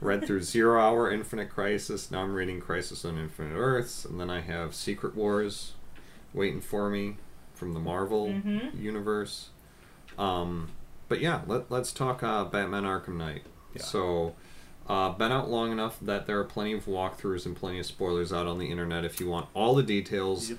Read 0.00 0.26
through 0.26 0.42
Zero 0.42 0.80
Hour, 0.80 1.10
Infinite 1.10 1.48
Crisis. 1.50 2.10
Now 2.10 2.20
I'm 2.22 2.34
reading 2.34 2.60
Crisis 2.60 3.04
on 3.04 3.18
Infinite 3.18 3.56
Earths, 3.56 4.04
and 4.04 4.20
then 4.20 4.28
I 4.30 4.40
have 4.40 4.74
Secret 4.74 5.14
Wars 5.14 5.72
waiting 6.34 6.60
for 6.60 6.90
me 6.90 7.16
from 7.54 7.72
the 7.74 7.80
Marvel 7.80 8.28
Mhm. 8.28 8.78
universe. 8.78 9.48
Um, 10.18 10.70
but 11.08 11.20
yeah, 11.20 11.42
let, 11.46 11.70
let's 11.70 11.92
talk 11.92 12.22
uh, 12.22 12.44
Batman 12.44 12.84
Arkham 12.84 13.16
Knight. 13.16 13.42
Yeah. 13.74 13.82
So, 13.82 14.34
uh, 14.88 15.10
been 15.12 15.32
out 15.32 15.50
long 15.50 15.70
enough 15.72 15.98
that 16.00 16.26
there 16.26 16.38
are 16.38 16.44
plenty 16.44 16.72
of 16.72 16.86
walkthroughs 16.86 17.44
and 17.46 17.54
plenty 17.56 17.78
of 17.78 17.86
spoilers 17.86 18.32
out 18.32 18.46
on 18.46 18.58
the 18.58 18.70
internet. 18.70 19.04
If 19.04 19.20
you 19.20 19.28
want 19.28 19.48
all 19.54 19.74
the 19.74 19.82
details, 19.82 20.50
Yep. 20.50 20.58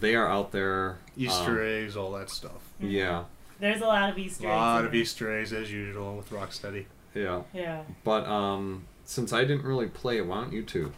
they 0.00 0.14
are 0.14 0.28
out 0.28 0.52
there. 0.52 0.98
Easter 1.16 1.60
Um, 1.62 1.66
eggs, 1.68 1.96
all 1.96 2.12
that 2.12 2.30
stuff. 2.30 2.60
Yeah, 2.80 3.24
There's 3.60 3.80
a 3.80 3.86
lot 3.86 4.10
of 4.10 4.18
Easter 4.18 4.44
eggs. 4.46 4.52
A 4.52 4.56
lot 4.56 4.78
in 4.80 4.86
of 4.86 4.92
there. 4.92 5.00
Easter 5.00 5.38
eggs 5.38 5.52
as 5.52 5.72
usual 5.72 6.16
with 6.16 6.30
Rocksteady. 6.30 6.86
yeah. 7.14 7.42
Yeah. 7.52 7.82
But 8.04 8.26
um, 8.26 8.84
since 9.04 9.32
I 9.32 9.42
didn't 9.42 9.64
really 9.64 9.86
play 9.88 10.18
it, 10.18 10.26
why 10.26 10.42
don't 10.42 10.52
you 10.52 10.62
two? 10.62 10.92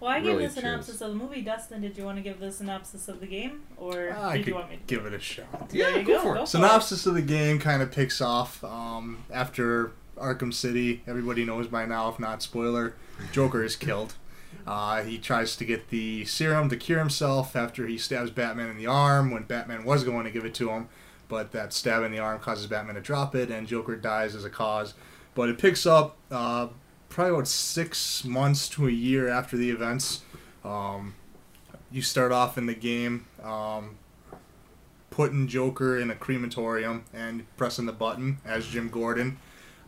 Well, 0.00 0.10
I 0.10 0.20
gave 0.20 0.34
Really 0.36 0.46
the 0.46 0.52
synopsis 0.52 0.94
choose. 0.94 1.02
of 1.02 1.08
the 1.10 1.14
movie. 1.16 1.42
Dustin, 1.42 1.80
did 1.80 1.96
you 1.98 2.04
want 2.04 2.16
to 2.18 2.22
give 2.22 2.38
the 2.38 2.52
synopsis 2.52 3.08
of 3.08 3.18
the 3.20 3.26
game, 3.26 3.62
or 3.76 4.12
I 4.12 4.36
did 4.36 4.44
could 4.44 4.48
you 4.50 4.54
want 4.54 4.70
me 4.70 4.76
to? 4.76 4.82
give 4.86 5.06
it 5.06 5.12
a 5.12 5.18
shot. 5.18 5.46
Yeah, 5.72 5.90
There 5.90 5.98
you 6.00 6.06
go 6.06 6.16
go, 6.18 6.22
for 6.22 6.36
it. 6.36 6.38
go. 6.40 6.44
Synopsis 6.44 7.04
of 7.06 7.14
the 7.14 7.22
game 7.22 7.58
kind 7.58 7.82
of 7.82 7.90
picks 7.90 8.20
off 8.20 8.62
um, 8.62 9.24
after 9.32 9.90
Arkham 10.16 10.54
City. 10.54 11.02
Everybody 11.06 11.44
knows 11.44 11.66
by 11.66 11.84
now, 11.84 12.08
if 12.10 12.20
not 12.20 12.42
spoiler, 12.42 12.94
Joker 13.32 13.64
is 13.64 13.74
killed. 13.74 14.14
Uh, 14.66 15.02
he 15.02 15.18
tries 15.18 15.56
to 15.56 15.64
get 15.64 15.88
the 15.88 16.24
serum 16.26 16.68
to 16.68 16.76
cure 16.76 16.98
himself 16.98 17.56
after 17.56 17.86
he 17.86 17.96
stabs 17.98 18.30
Batman 18.30 18.68
in 18.68 18.76
the 18.76 18.86
arm 18.86 19.30
when 19.30 19.44
Batman 19.44 19.84
was 19.84 20.04
going 20.04 20.24
to 20.26 20.30
give 20.30 20.44
it 20.44 20.54
to 20.54 20.70
him, 20.70 20.88
but 21.28 21.52
that 21.52 21.72
stab 21.72 22.02
in 22.04 22.12
the 22.12 22.18
arm 22.18 22.38
causes 22.38 22.66
Batman 22.66 22.94
to 22.96 23.00
drop 23.00 23.34
it, 23.34 23.50
and 23.50 23.66
Joker 23.66 23.96
dies 23.96 24.34
as 24.34 24.44
a 24.44 24.50
cause. 24.50 24.94
But 25.34 25.48
it 25.48 25.58
picks 25.58 25.86
up 25.86 26.16
uh, 26.30 26.68
probably 27.18 27.34
about 27.34 27.48
six 27.48 28.24
months 28.24 28.68
to 28.68 28.86
a 28.86 28.92
year 28.92 29.26
after 29.26 29.56
the 29.56 29.70
events. 29.70 30.20
Um, 30.64 31.16
you 31.90 32.00
start 32.00 32.30
off 32.30 32.56
in 32.56 32.66
the 32.66 32.76
game 32.76 33.26
um, 33.42 33.96
putting 35.10 35.48
Joker 35.48 35.98
in 35.98 36.12
a 36.12 36.14
crematorium 36.14 37.02
and 37.12 37.44
pressing 37.56 37.86
the 37.86 37.92
button 37.92 38.38
as 38.44 38.68
Jim 38.68 38.88
Gordon. 38.88 39.36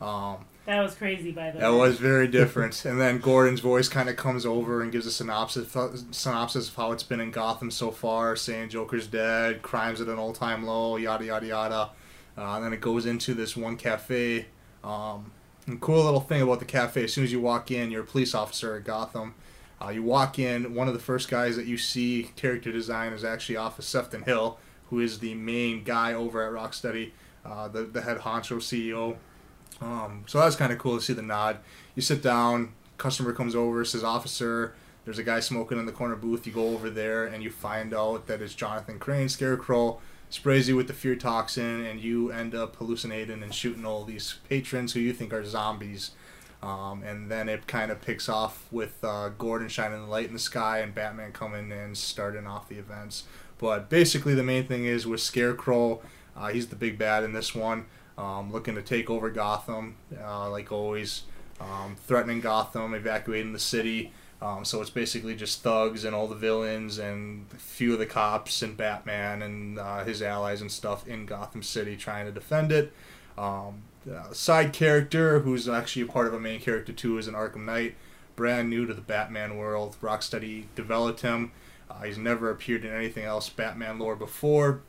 Um, 0.00 0.38
That 0.66 0.80
was 0.82 0.96
crazy, 0.96 1.30
by 1.30 1.52
the 1.52 1.58
way. 1.58 1.60
that 1.60 1.72
was 1.72 2.00
very 2.00 2.26
different. 2.40 2.84
and 2.84 3.00
then 3.00 3.20
Gordon's 3.20 3.60
voice 3.60 3.88
kind 3.88 4.08
of 4.08 4.16
comes 4.16 4.44
over 4.44 4.82
and 4.82 4.90
gives 4.90 5.06
a 5.06 5.12
synopsis 5.12 5.70
synopsis 6.10 6.68
of 6.68 6.74
how 6.74 6.90
it's 6.90 7.04
been 7.04 7.20
in 7.20 7.30
Gotham 7.30 7.70
so 7.70 7.92
far, 7.92 8.34
saying 8.34 8.70
Joker's 8.70 9.06
dead, 9.06 9.62
crimes 9.62 10.00
at 10.00 10.08
an 10.08 10.18
all-time 10.18 10.66
low, 10.66 10.96
yada 10.96 11.26
yada 11.26 11.46
yada. 11.46 11.90
Uh, 12.36 12.56
and 12.56 12.64
then 12.64 12.72
it 12.72 12.80
goes 12.80 13.06
into 13.06 13.34
this 13.34 13.56
one 13.56 13.76
cafe 13.76 14.46
um, 14.82 15.30
And 15.70 15.80
cool 15.80 16.02
little 16.02 16.20
thing 16.20 16.42
about 16.42 16.58
the 16.58 16.64
cafe: 16.64 17.04
as 17.04 17.12
soon 17.12 17.22
as 17.22 17.30
you 17.30 17.40
walk 17.40 17.70
in, 17.70 17.92
you're 17.92 18.02
a 18.02 18.06
police 18.06 18.34
officer 18.34 18.74
at 18.74 18.82
Gotham. 18.82 19.36
Uh, 19.80 19.90
you 19.90 20.02
walk 20.02 20.36
in, 20.36 20.74
one 20.74 20.88
of 20.88 20.94
the 20.94 21.00
first 21.00 21.30
guys 21.30 21.54
that 21.54 21.66
you 21.66 21.78
see 21.78 22.32
character 22.34 22.72
design 22.72 23.12
is 23.12 23.22
actually 23.22 23.56
Office 23.56 23.86
Sefton 23.86 24.24
Hill, 24.24 24.58
who 24.90 24.98
is 24.98 25.20
the 25.20 25.34
main 25.34 25.84
guy 25.84 26.12
over 26.12 26.44
at 26.44 26.52
Rocksteady, 26.52 27.12
uh, 27.46 27.68
the 27.68 27.82
the 27.82 28.02
head 28.02 28.18
honcho 28.18 28.56
CEO. 28.56 29.16
Um, 29.80 30.24
so 30.26 30.40
was 30.40 30.56
kind 30.56 30.72
of 30.72 30.78
cool 30.78 30.96
to 30.96 31.02
see 31.02 31.12
the 31.12 31.22
nod. 31.22 31.58
You 31.94 32.02
sit 32.02 32.20
down, 32.20 32.72
customer 32.98 33.32
comes 33.32 33.54
over, 33.54 33.84
says, 33.84 34.02
"Officer, 34.02 34.74
there's 35.04 35.20
a 35.20 35.22
guy 35.22 35.38
smoking 35.38 35.78
in 35.78 35.86
the 35.86 35.92
corner 35.92 36.16
booth." 36.16 36.48
You 36.48 36.52
go 36.52 36.70
over 36.70 36.90
there 36.90 37.26
and 37.26 37.44
you 37.44 37.50
find 37.50 37.94
out 37.94 38.26
that 38.26 38.42
it's 38.42 38.54
Jonathan 38.54 38.98
Crane, 38.98 39.28
Scarecrow, 39.28 40.00
sprays 40.30 40.68
you 40.68 40.76
with 40.76 40.86
the 40.86 40.94
fear 40.94 41.16
toxin, 41.16 41.84
and 41.84 42.00
you 42.00 42.30
end 42.30 42.54
up 42.54 42.76
hallucinating 42.76 43.42
and 43.42 43.54
shooting 43.54 43.84
all 43.84 44.04
these 44.04 44.36
patrons 44.48 44.92
who 44.92 45.00
you 45.00 45.12
think 45.12 45.32
are 45.32 45.44
zombies. 45.44 46.12
Um, 46.62 47.02
and 47.02 47.30
then 47.30 47.48
it 47.48 47.66
kind 47.66 47.90
of 47.90 48.00
picks 48.00 48.28
off 48.28 48.66
with 48.70 49.02
uh, 49.02 49.30
Gordon 49.30 49.68
shining 49.68 50.02
the 50.02 50.06
light 50.06 50.26
in 50.26 50.34
the 50.34 50.38
sky 50.38 50.78
and 50.78 50.94
Batman 50.94 51.32
coming 51.32 51.72
and 51.72 51.96
starting 51.96 52.46
off 52.46 52.68
the 52.68 52.76
events. 52.76 53.24
But 53.58 53.88
basically, 53.88 54.34
the 54.34 54.42
main 54.42 54.66
thing 54.66 54.84
is 54.84 55.06
with 55.06 55.20
Scarecrow, 55.20 56.00
uh, 56.36 56.48
he's 56.48 56.68
the 56.68 56.76
big 56.76 56.98
bad 56.98 57.24
in 57.24 57.32
this 57.32 57.54
one, 57.54 57.86
um, 58.16 58.52
looking 58.52 58.74
to 58.74 58.82
take 58.82 59.10
over 59.10 59.30
Gotham, 59.30 59.96
uh, 60.22 60.50
like 60.50 60.70
always, 60.70 61.22
um, 61.60 61.96
threatening 62.06 62.40
Gotham, 62.40 62.94
evacuating 62.94 63.52
the 63.52 63.58
city. 63.58 64.12
Um, 64.42 64.64
so 64.64 64.80
it's 64.80 64.90
basically 64.90 65.34
just 65.34 65.62
thugs 65.62 66.04
and 66.04 66.14
all 66.14 66.26
the 66.26 66.34
villains 66.34 66.98
and 66.98 67.44
a 67.52 67.56
few 67.56 67.92
of 67.92 67.98
the 67.98 68.06
cops 68.06 68.62
and 68.62 68.74
Batman 68.76 69.42
and 69.42 69.78
uh, 69.78 70.04
his 70.04 70.22
allies 70.22 70.62
and 70.62 70.72
stuff 70.72 71.06
in 71.06 71.26
Gotham 71.26 71.62
City 71.62 71.96
trying 71.96 72.24
to 72.24 72.32
defend 72.32 72.72
it. 72.72 72.92
Um, 73.36 73.82
side 74.32 74.72
character 74.72 75.40
who's 75.40 75.68
actually 75.68 76.02
a 76.02 76.06
part 76.06 76.26
of 76.26 76.34
a 76.34 76.40
main 76.40 76.60
character 76.60 76.92
too 76.92 77.18
is 77.18 77.28
an 77.28 77.34
Arkham 77.34 77.66
Knight, 77.66 77.96
brand 78.34 78.70
new 78.70 78.86
to 78.86 78.94
the 78.94 79.02
Batman 79.02 79.58
world. 79.58 79.96
Rocksteady 80.00 80.64
developed 80.74 81.20
him. 81.20 81.52
Uh, 81.90 82.02
he's 82.02 82.18
never 82.18 82.50
appeared 82.50 82.84
in 82.84 82.92
anything 82.92 83.24
else 83.24 83.48
Batman 83.50 83.98
lore 83.98 84.16
before. 84.16 84.80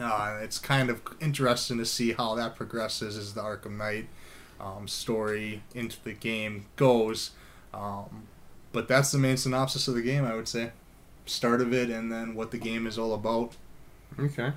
Uh, 0.00 0.38
it's 0.40 0.58
kind 0.58 0.88
of 0.88 1.02
interesting 1.20 1.78
to 1.78 1.84
see 1.84 2.12
how 2.12 2.34
that 2.34 2.56
progresses 2.56 3.18
as 3.18 3.34
the 3.34 3.42
Arkham 3.42 3.76
Knight 3.76 4.08
um, 4.58 4.88
story 4.88 5.62
into 5.74 6.02
the 6.02 6.12
game 6.12 6.66
goes. 6.76 7.32
Um, 7.74 8.28
but 8.76 8.88
that's 8.88 9.10
the 9.10 9.16
main 9.18 9.38
synopsis 9.38 9.88
of 9.88 9.94
the 9.94 10.02
game, 10.02 10.22
I 10.26 10.34
would 10.34 10.46
say. 10.46 10.70
Start 11.24 11.62
of 11.62 11.72
it, 11.72 11.88
and 11.88 12.12
then 12.12 12.34
what 12.34 12.50
the 12.50 12.58
game 12.58 12.86
is 12.86 12.98
all 12.98 13.14
about. 13.14 13.56
Okay. 14.20 14.52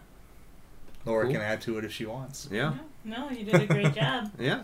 Laura 1.05 1.23
Cool. 1.23 1.31
can 1.35 1.41
add 1.41 1.61
to 1.61 1.77
it 1.77 1.85
if 1.85 1.93
she 1.93 2.05
wants. 2.05 2.49
Yeah. 2.51 2.73
No, 3.05 3.29
you 3.29 3.45
did 3.45 3.55
a 3.61 3.65
great 3.65 3.93
job. 3.95 4.29
Yeah. 4.37 4.63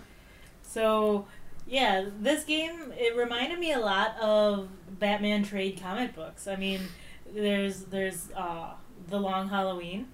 So, 0.61 1.25
yeah, 1.65 2.03
this 2.19 2.43
game 2.43 2.91
it 2.97 3.15
reminded 3.15 3.57
me 3.59 3.71
a 3.71 3.79
lot 3.79 4.17
of 4.19 4.67
Batman 4.99 5.43
trade 5.43 5.79
comic 5.81 6.13
books. 6.13 6.47
I 6.49 6.57
mean, 6.57 6.81
there's 7.33 7.85
there's 7.85 8.29
uh, 8.35 8.73
the 9.07 9.19
Long 9.21 9.47
Halloween 9.47 10.09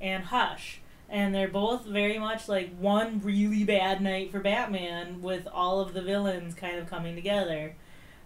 and 0.00 0.24
Hush, 0.24 0.80
and 1.10 1.34
they're 1.34 1.46
both 1.46 1.84
very 1.84 2.18
much 2.18 2.48
like 2.48 2.74
one 2.78 3.20
really 3.22 3.64
bad 3.64 4.00
night 4.00 4.32
for 4.32 4.40
Batman 4.40 5.20
with 5.20 5.46
all 5.52 5.80
of 5.80 5.92
the 5.92 6.00
villains 6.00 6.54
kind 6.54 6.78
of 6.78 6.88
coming 6.88 7.14
together. 7.14 7.74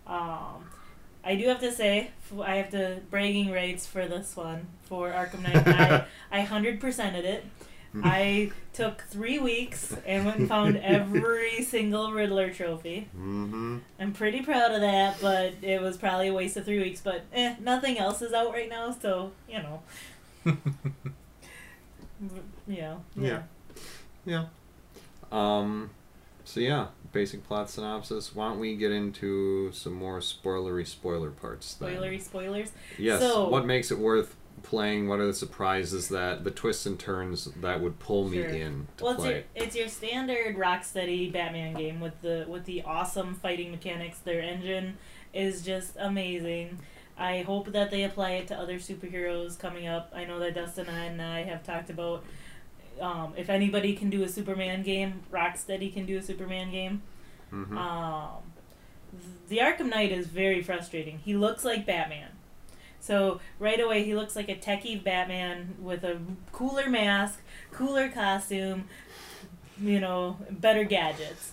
Um, 0.06 0.64
I 1.24 1.36
do 1.36 1.46
have 1.48 1.60
to 1.60 1.72
say, 1.72 2.10
I 2.40 2.56
have 2.56 2.70
to 2.70 3.00
bragging 3.10 3.52
rights 3.52 3.86
for 3.86 4.06
this 4.06 4.34
one 4.36 4.66
for 4.82 5.10
Arkham 5.10 5.42
Knight. 5.42 5.66
I 6.30 6.38
I 6.38 6.40
hundred 6.42 6.80
percented 6.80 7.24
it. 7.24 7.44
I 8.02 8.50
took 8.72 9.02
three 9.02 9.38
weeks 9.38 9.94
and 10.06 10.24
went 10.24 10.38
and 10.38 10.48
found 10.48 10.76
every 10.82 11.62
single 11.62 12.12
Riddler 12.12 12.50
trophy. 12.50 13.08
Mm-hmm. 13.14 13.78
I'm 14.00 14.12
pretty 14.12 14.40
proud 14.40 14.72
of 14.72 14.80
that, 14.80 15.18
but 15.20 15.54
it 15.60 15.80
was 15.80 15.98
probably 15.98 16.28
a 16.28 16.32
waste 16.32 16.56
of 16.56 16.64
three 16.64 16.80
weeks. 16.80 17.02
But 17.02 17.24
eh, 17.34 17.54
nothing 17.60 17.98
else 17.98 18.22
is 18.22 18.32
out 18.32 18.52
right 18.52 18.68
now, 18.68 18.96
so 18.98 19.32
you 19.48 19.58
know, 19.62 19.82
you 22.66 22.80
know, 22.80 23.02
yeah. 23.14 23.42
Yeah. 24.24 24.46
Um, 25.30 25.90
so 26.44 26.60
yeah, 26.60 26.88
basic 27.12 27.44
plot 27.44 27.70
synopsis. 27.70 28.34
Why 28.34 28.48
don't 28.48 28.58
we 28.58 28.76
get 28.76 28.90
into 28.90 29.70
some 29.72 29.92
more 29.92 30.18
spoilery 30.20 30.86
spoiler 30.86 31.30
parts? 31.30 31.74
Then? 31.74 31.90
Spoilery 31.94 32.20
spoilers. 32.20 32.72
Yes. 32.98 33.20
So- 33.20 33.48
what 33.48 33.66
makes 33.66 33.90
it 33.90 33.98
worth 33.98 34.36
playing? 34.62 35.08
What 35.08 35.18
are 35.20 35.26
the 35.26 35.34
surprises 35.34 36.08
that 36.08 36.44
the 36.44 36.50
twists 36.50 36.86
and 36.86 36.98
turns 36.98 37.46
that 37.60 37.80
would 37.80 37.98
pull 37.98 38.28
me 38.28 38.38
Sure. 38.38 38.46
in 38.46 38.88
to 38.96 39.04
Well, 39.04 39.12
it's 39.14 39.22
play? 39.22 39.32
your 39.34 39.42
it's 39.54 39.76
your 39.76 39.88
standard 39.88 40.56
Rocksteady 40.56 41.32
Batman 41.32 41.74
game 41.74 42.00
with 42.00 42.20
the 42.22 42.44
with 42.48 42.64
the 42.64 42.82
awesome 42.82 43.34
fighting 43.34 43.70
mechanics. 43.70 44.18
Their 44.18 44.40
engine 44.40 44.98
is 45.34 45.62
just 45.62 45.96
amazing. 45.98 46.78
I 47.18 47.42
hope 47.42 47.72
that 47.72 47.90
they 47.90 48.04
apply 48.04 48.32
it 48.32 48.46
to 48.48 48.56
other 48.58 48.76
superheroes 48.76 49.58
coming 49.58 49.86
up. 49.86 50.10
I 50.14 50.24
know 50.24 50.38
that 50.38 50.54
Dustin 50.54 50.86
and 50.88 51.20
I 51.20 51.42
have 51.42 51.62
talked 51.62 51.90
about 51.90 52.24
um, 53.00 53.34
if 53.36 53.48
anybody 53.50 53.94
can 53.94 54.10
do 54.10 54.22
a 54.22 54.28
Superman 54.28 54.82
game, 54.82 55.22
Rocksteady 55.32 55.92
can 55.92 56.06
do 56.06 56.18
a 56.18 56.22
Superman 56.22 56.70
game. 56.70 57.02
Mhm. 57.52 57.76
Um, 57.76 58.42
the 59.48 59.58
Arkham 59.58 59.88
Knight 59.90 60.10
is 60.12 60.26
very 60.26 60.62
frustrating. 60.62 61.18
He 61.18 61.34
looks 61.36 61.64
like 61.64 61.84
Batman. 61.86 62.30
So 63.00 63.40
right 63.58 63.80
away 63.80 64.04
he 64.04 64.14
looks 64.14 64.36
like 64.36 64.48
a 64.48 64.54
techie 64.54 65.02
Batman 65.02 65.74
with 65.80 66.04
a 66.04 66.20
cooler 66.52 66.88
mask, 66.88 67.40
cooler 67.72 68.08
costume, 68.08 68.88
you 69.80 69.98
know, 70.00 70.38
better 70.50 70.84
gadgets. 70.84 71.52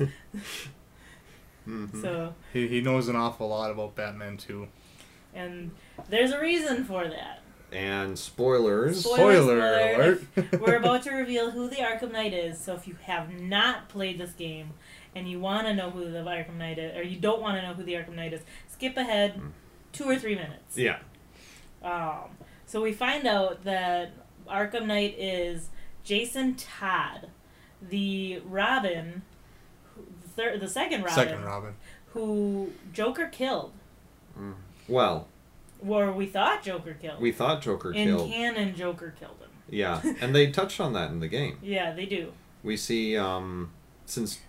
Mhm. 1.68 2.02
So 2.02 2.34
He, 2.54 2.68
he 2.68 2.82
knows 2.82 3.08
an 3.10 3.16
awful 3.16 3.48
lot 3.50 3.70
about 3.72 3.96
Batman 3.96 4.38
too. 4.38 4.68
and 5.34 5.72
there's 6.10 6.32
a 6.32 6.40
reason 6.40 6.84
for 6.86 7.08
that. 7.08 7.42
And 7.72 8.18
spoilers. 8.18 9.02
Spoiler 9.04 9.18
Spoiler 9.36 9.58
alert. 9.60 10.24
alert! 10.36 10.62
We're 10.62 10.78
about 10.78 11.04
to 11.04 11.12
reveal 11.12 11.52
who 11.52 11.68
the 11.70 11.78
Arkham 11.78 12.12
Knight 12.12 12.34
is. 12.34 12.60
So 12.60 12.74
if 12.74 12.88
you 12.88 12.96
have 13.04 13.32
not 13.40 13.90
played 13.90 14.18
this 14.18 14.32
game 14.32 14.72
and 15.16 15.30
you 15.30 15.40
want 15.40 15.68
to 15.68 15.74
know 15.74 15.90
who 15.90 16.10
the 16.12 16.20
Arkham 16.20 16.58
Knight 16.58 16.78
is, 16.80 16.96
or 16.98 17.04
you 17.04 17.20
don't 17.20 17.42
want 17.42 17.58
to 17.58 17.62
know 17.68 17.74
who 17.74 17.84
the 17.84 17.94
Arkham 17.94 18.16
Knight 18.16 18.34
is, 18.34 18.42
skip 18.68 18.96
ahead 18.98 19.36
Mm. 19.40 19.52
two 19.92 20.06
or 20.10 20.18
three 20.18 20.36
minutes. 20.36 20.78
yeah. 20.78 21.00
Um, 21.84 22.32
so 22.66 22.82
we 22.82 22.92
find 22.92 23.26
out 23.26 23.64
that 23.64 24.12
Arkham 24.48 24.86
Knight 24.86 25.16
is 25.18 25.70
Jason 26.04 26.56
Todd, 26.56 27.28
the 27.82 28.42
Robin, 28.46 29.22
the, 29.96 30.30
third, 30.30 30.60
the 30.60 30.68
second 30.68 31.04
Robin, 31.04 31.16
Second 31.16 31.44
Robin. 31.46 31.74
who 32.14 32.72
Joker 32.94 33.28
killed, 33.28 33.72
Mm. 34.38 34.56
Well, 34.88 35.28
or 35.86 36.12
we 36.12 36.26
thought 36.26 36.64
Joker 36.64 36.94
killed. 36.94 37.22
we 37.22 37.32
thought 37.32 37.62
Joker 37.62 37.92
in 37.94 38.08
killed. 38.08 38.30
canon, 38.32 38.76
Joker 38.76 39.14
killed 39.20 39.38
him. 39.40 39.50
Yeah, 39.70 40.02
and 40.22 40.36
they 40.36 40.52
touched 40.52 40.80
on 40.80 40.94
that 40.94 41.12
in 41.12 41.20
the 41.20 41.28
game. 41.28 41.58
Yeah, 41.62 41.94
they 41.94 42.06
do. 42.06 42.34
We 42.64 42.76
see 42.78 43.16
um, 43.18 43.72
since 44.06 44.40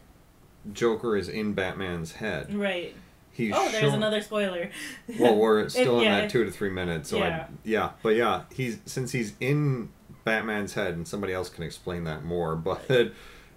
Joker 0.73 1.17
is 1.17 1.29
in 1.29 1.53
Batman's 1.55 2.13
head, 2.13 2.53
Right. 2.55 2.95
he's 3.33 3.53
oh, 3.55 3.69
there's 3.71 3.83
shown- 3.85 3.95
another 3.95 4.21
spoiler. 4.23 4.71
Well, 5.19 5.37
we're 5.37 5.69
still 5.69 5.99
in 5.99 6.05
yeah, 6.05 6.21
that 6.23 6.31
two 6.31 6.45
to 6.45 6.51
three 6.51 6.71
minutes, 6.71 7.11
so 7.11 7.19
Yeah. 7.19 7.47
I, 7.49 7.53
yeah, 7.65 7.91
but 8.03 8.11
yeah, 8.17 8.43
he's 8.55 8.79
since 8.87 9.13
he's 9.13 9.35
in 9.41 9.91
Batman's 10.25 10.75
head, 10.75 10.95
and 10.95 11.07
somebody 11.09 11.33
else 11.33 11.49
can 11.49 11.65
explain 11.65 12.05
that 12.05 12.25
more, 12.25 12.57
but 12.57 13.13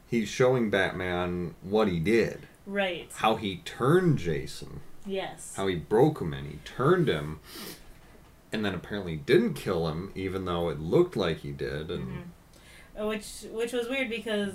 he's 0.08 0.30
showing 0.30 0.70
Batman 0.70 1.56
what 1.62 1.88
he 1.88 2.00
did, 2.00 2.48
Right. 2.66 3.10
how 3.16 3.36
he 3.36 3.58
turned 3.66 4.18
Jason, 4.20 4.82
Yes. 5.06 5.54
how 5.56 5.68
he 5.68 5.76
broke 5.76 6.22
him, 6.22 6.34
and 6.34 6.48
he 6.48 6.60
turned 6.66 7.08
him, 7.08 7.40
and 8.52 8.64
then 8.64 8.74
apparently 8.74 9.18
didn't 9.18 9.56
kill 9.56 9.88
him, 9.90 10.12
even 10.16 10.46
though 10.46 10.70
it 10.70 10.80
looked 10.80 11.16
like 11.16 11.40
he 11.40 11.52
did, 11.52 11.90
and 11.92 12.08
Mhm. 12.08 12.24
Uh, 13.00 13.08
Which 13.08 13.46
which 13.52 13.74
was 13.74 13.90
weird 13.90 14.10
because 14.10 14.54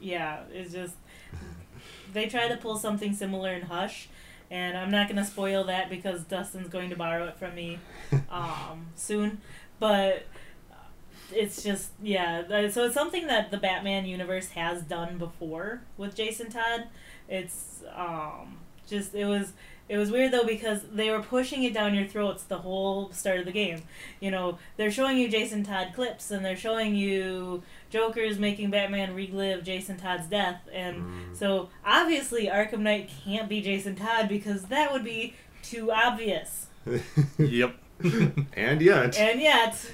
yeah, 0.00 0.40
it's 0.52 0.72
just 0.72 0.96
they 2.12 2.26
tried 2.26 2.48
to 2.48 2.56
pull 2.56 2.76
something 2.76 3.14
similar 3.14 3.52
in 3.54 3.62
Hush, 3.62 4.08
and 4.50 4.76
I'm 4.76 4.90
not 4.90 5.08
gonna 5.08 5.24
spoil 5.24 5.64
that 5.64 5.88
because 5.88 6.24
Dustin's 6.24 6.68
going 6.68 6.90
to 6.90 6.96
borrow 6.96 7.26
it 7.28 7.36
from 7.36 7.54
me 7.54 7.78
um, 8.30 8.86
soon. 8.96 9.40
But 9.78 10.26
it's 11.32 11.62
just 11.62 11.90
yeah, 12.02 12.40
uh, 12.50 12.68
so 12.68 12.84
it's 12.86 12.94
something 12.94 13.26
that 13.28 13.50
the 13.52 13.58
Batman 13.58 14.06
universe 14.06 14.48
has 14.50 14.82
done 14.82 15.18
before 15.18 15.82
with 15.96 16.16
Jason 16.16 16.50
Todd. 16.50 16.88
It's 17.28 17.82
um, 17.94 18.58
just 18.88 19.14
it 19.14 19.26
was 19.26 19.52
it 19.88 19.96
was 19.98 20.10
weird 20.10 20.32
though 20.32 20.44
because 20.44 20.82
they 20.92 21.10
were 21.10 21.20
pushing 21.22 21.62
it 21.62 21.72
down 21.74 21.94
your 21.94 22.06
throats 22.06 22.42
the 22.44 22.58
whole 22.58 23.10
start 23.12 23.38
of 23.40 23.44
the 23.46 23.52
game. 23.52 23.82
You 24.20 24.30
know, 24.30 24.58
they're 24.76 24.90
showing 24.90 25.16
you 25.18 25.28
Jason 25.28 25.64
Todd 25.64 25.92
clips 25.94 26.30
and 26.30 26.44
they're 26.44 26.56
showing 26.56 26.94
you 26.94 27.62
Joker's 27.90 28.38
making 28.38 28.70
Batman 28.70 29.14
relive 29.14 29.64
Jason 29.64 29.96
Todd's 29.96 30.26
death 30.26 30.60
and 30.72 30.96
Mm. 31.02 31.36
so 31.38 31.68
obviously 31.84 32.46
Arkham 32.46 32.80
Knight 32.80 33.10
can't 33.24 33.48
be 33.48 33.60
Jason 33.60 33.94
Todd 33.96 34.28
because 34.28 34.64
that 34.66 34.92
would 34.92 35.04
be 35.04 35.34
too 35.62 35.90
obvious. 35.92 36.66
Yep. 37.38 37.74
and 38.54 38.80
yet, 38.80 39.18
And 39.18 39.40
yet, 39.40 39.90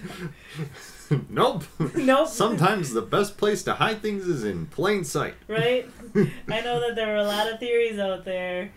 nope. 1.28 1.64
nope. 1.94 2.28
Sometimes 2.28 2.92
the 2.92 3.02
best 3.02 3.36
place 3.38 3.62
to 3.64 3.74
hide 3.74 4.02
things 4.02 4.26
is 4.26 4.44
in 4.44 4.66
plain 4.66 5.04
sight. 5.04 5.34
right? 5.48 5.88
I 6.14 6.60
know 6.60 6.80
that 6.80 6.94
there 6.96 7.06
were 7.08 7.16
a 7.16 7.24
lot 7.24 7.50
of 7.52 7.58
theories 7.60 7.98
out 7.98 8.24
there, 8.24 8.70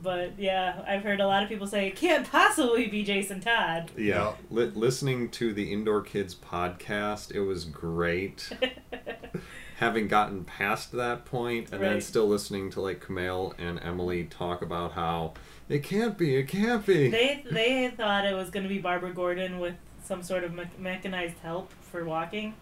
but 0.00 0.38
yeah, 0.38 0.82
I've 0.86 1.02
heard 1.02 1.20
a 1.20 1.26
lot 1.26 1.42
of 1.42 1.48
people 1.48 1.66
say 1.66 1.86
it 1.88 1.96
can't 1.96 2.30
possibly 2.30 2.86
be 2.88 3.02
Jason 3.02 3.40
Todd. 3.40 3.90
Yeah, 3.96 4.34
li- 4.50 4.72
listening 4.74 5.28
to 5.30 5.52
the 5.52 5.72
Indoor 5.72 6.00
Kids 6.02 6.34
podcast, 6.34 7.32
it 7.32 7.40
was 7.40 7.64
great. 7.64 8.50
Having 9.78 10.08
gotten 10.08 10.44
past 10.44 10.92
that 10.92 11.24
point, 11.24 11.72
and 11.72 11.82
then 11.82 12.00
still 12.00 12.28
listening 12.28 12.70
to 12.70 12.80
like 12.80 13.04
Kumail 13.04 13.52
and 13.58 13.80
Emily 13.82 14.24
talk 14.24 14.62
about 14.62 14.92
how 14.92 15.32
it 15.68 15.82
can't 15.82 16.16
be, 16.16 16.36
it 16.36 16.46
can't 16.46 16.86
be. 16.86 17.08
They 17.10 17.44
they 17.50 17.88
thought 17.96 18.24
it 18.24 18.34
was 18.34 18.50
going 18.50 18.62
to 18.62 18.68
be 18.68 18.78
Barbara 18.78 19.12
Gordon 19.12 19.58
with 19.58 19.74
some 20.04 20.22
sort 20.22 20.44
of 20.44 20.54
me- 20.54 20.64
mechanized 20.78 21.38
help 21.42 21.72
for 21.90 22.04
walking, 22.04 22.54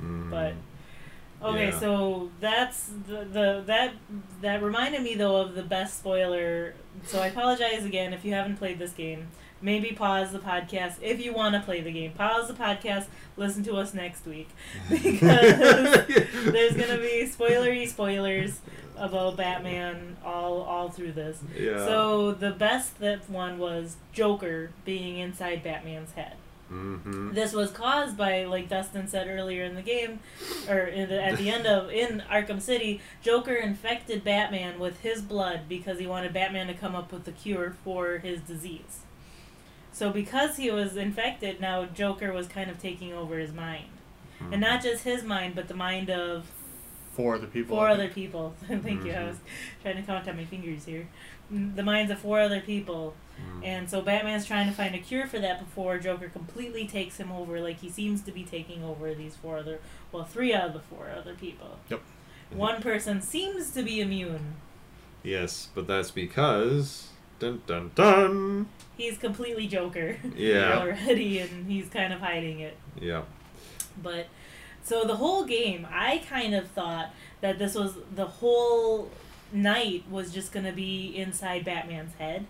Mm, 0.00 0.30
but 0.30 0.54
okay, 1.42 1.68
Yeah. 1.70 1.78
so 1.80 2.30
that's 2.40 2.90
the, 3.06 3.24
the 3.30 3.62
that 3.66 3.94
that 4.40 4.62
reminded 4.62 5.02
me 5.02 5.14
though 5.14 5.36
of 5.36 5.54
the 5.54 5.62
best 5.62 5.98
spoiler. 5.98 6.74
So 7.06 7.20
I 7.20 7.26
apologize 7.28 7.84
again 7.84 8.12
if 8.12 8.24
you 8.24 8.32
haven't 8.32 8.56
played 8.56 8.78
this 8.78 8.92
game. 8.92 9.28
Maybe 9.64 9.92
pause 9.92 10.32
the 10.32 10.40
podcast 10.40 10.94
if 11.00 11.24
you 11.24 11.32
want 11.32 11.54
to 11.54 11.60
play 11.60 11.80
the 11.80 11.92
game. 11.92 12.12
Pause 12.12 12.48
the 12.48 12.54
podcast. 12.54 13.04
Listen 13.36 13.62
to 13.64 13.74
us 13.76 13.94
next 13.94 14.26
week 14.26 14.48
because 14.90 15.56
there's 16.46 16.72
gonna 16.76 16.98
be 16.98 17.30
spoilery 17.32 17.86
spoilers 17.88 18.58
about 18.96 19.36
Batman 19.36 20.16
all 20.24 20.62
all 20.62 20.88
through 20.90 21.12
this. 21.12 21.38
yeah. 21.58 21.78
So 21.86 22.32
the 22.32 22.50
best 22.50 22.98
that 23.00 23.30
one 23.30 23.58
was 23.58 23.96
Joker 24.12 24.70
being 24.84 25.18
inside 25.18 25.62
Batman's 25.62 26.12
head. 26.12 26.34
Hmm 26.72 27.32
This 27.34 27.52
was 27.52 27.70
caused 27.70 28.16
by, 28.16 28.44
like 28.44 28.68
Dustin 28.68 29.06
said 29.06 29.28
earlier 29.28 29.64
in 29.64 29.74
the 29.74 29.82
game, 29.82 30.20
or 30.68 30.78
in 30.80 31.08
the, 31.08 31.22
at 31.22 31.36
the 31.38 31.50
end 31.50 31.66
of 31.66 31.90
in 31.90 32.22
Arkham 32.30 32.60
City, 32.60 33.00
Joker 33.22 33.54
infected 33.54 34.24
Batman 34.24 34.78
with 34.78 35.00
his 35.00 35.20
blood 35.22 35.62
because 35.68 35.98
he 35.98 36.06
wanted 36.06 36.32
Batman 36.32 36.66
to 36.68 36.74
come 36.74 36.94
up 36.94 37.12
with 37.12 37.24
the 37.24 37.32
cure 37.32 37.76
for 37.84 38.18
his 38.18 38.40
disease. 38.40 39.00
So 39.92 40.10
because 40.10 40.56
he 40.56 40.70
was 40.70 40.96
infected, 40.96 41.60
now 41.60 41.84
Joker 41.84 42.32
was 42.32 42.46
kind 42.48 42.70
of 42.70 42.78
taking 42.80 43.12
over 43.12 43.38
his 43.38 43.52
mind, 43.52 43.88
and 44.40 44.60
not 44.60 44.82
just 44.82 45.04
his 45.04 45.22
mind, 45.22 45.54
but 45.54 45.68
the 45.68 45.74
mind 45.74 46.08
of 46.10 46.50
Four 47.12 47.34
other 47.34 47.46
people. 47.46 47.76
four 47.76 47.88
other 47.90 48.08
people. 48.08 48.54
Thank 48.66 49.04
you. 49.04 49.12
I 49.12 49.24
was 49.24 49.36
trying 49.82 49.96
to 49.96 50.02
count 50.02 50.26
on 50.28 50.36
my 50.38 50.46
fingers 50.46 50.86
here. 50.86 51.06
Mm, 51.52 51.76
The 51.76 51.82
minds 51.82 52.10
of 52.10 52.18
four 52.18 52.40
other 52.40 52.60
people. 52.62 53.14
Mm. 53.40 53.66
And 53.66 53.90
so 53.90 54.00
Batman's 54.02 54.46
trying 54.46 54.68
to 54.68 54.74
find 54.74 54.94
a 54.94 54.98
cure 54.98 55.26
for 55.26 55.38
that 55.38 55.58
before 55.60 55.98
Joker 55.98 56.28
completely 56.28 56.86
takes 56.86 57.16
him 57.18 57.30
over, 57.32 57.60
like 57.60 57.80
he 57.80 57.88
seems 57.88 58.22
to 58.22 58.32
be 58.32 58.44
taking 58.44 58.82
over 58.84 59.14
these 59.14 59.36
four 59.36 59.58
other, 59.58 59.80
well, 60.10 60.24
three 60.24 60.52
out 60.54 60.68
of 60.68 60.72
the 60.74 60.80
four 60.80 61.10
other 61.16 61.34
people. 61.34 61.78
Yep. 61.88 62.00
One 62.50 62.82
person 62.82 63.22
seems 63.22 63.70
to 63.72 63.82
be 63.82 64.00
immune. 64.00 64.54
Yes, 65.22 65.68
but 65.74 65.86
that's 65.86 66.10
because 66.10 67.08
dun 67.38 67.62
dun 67.66 67.90
dun. 67.94 68.68
He's 68.96 69.16
completely 69.18 69.66
Joker 69.66 70.16
Yeah. 70.36 70.78
already, 70.78 71.38
and 71.38 71.70
he's 71.70 71.88
kind 71.88 72.12
of 72.12 72.20
hiding 72.20 72.60
it. 72.60 72.76
Yeah. 73.00 73.22
But 74.02 74.26
so 74.82 75.04
the 75.04 75.16
whole 75.16 75.44
game, 75.44 75.86
I 75.90 76.22
kind 76.28 76.54
of 76.54 76.68
thought 76.68 77.14
that 77.40 77.58
this 77.58 77.74
was 77.74 77.94
the 78.14 78.26
whole 78.26 79.10
night 79.52 80.04
was 80.10 80.32
just 80.32 80.52
gonna 80.52 80.72
be 80.72 81.06
inside 81.16 81.64
Batman's 81.64 82.14
head. 82.14 82.46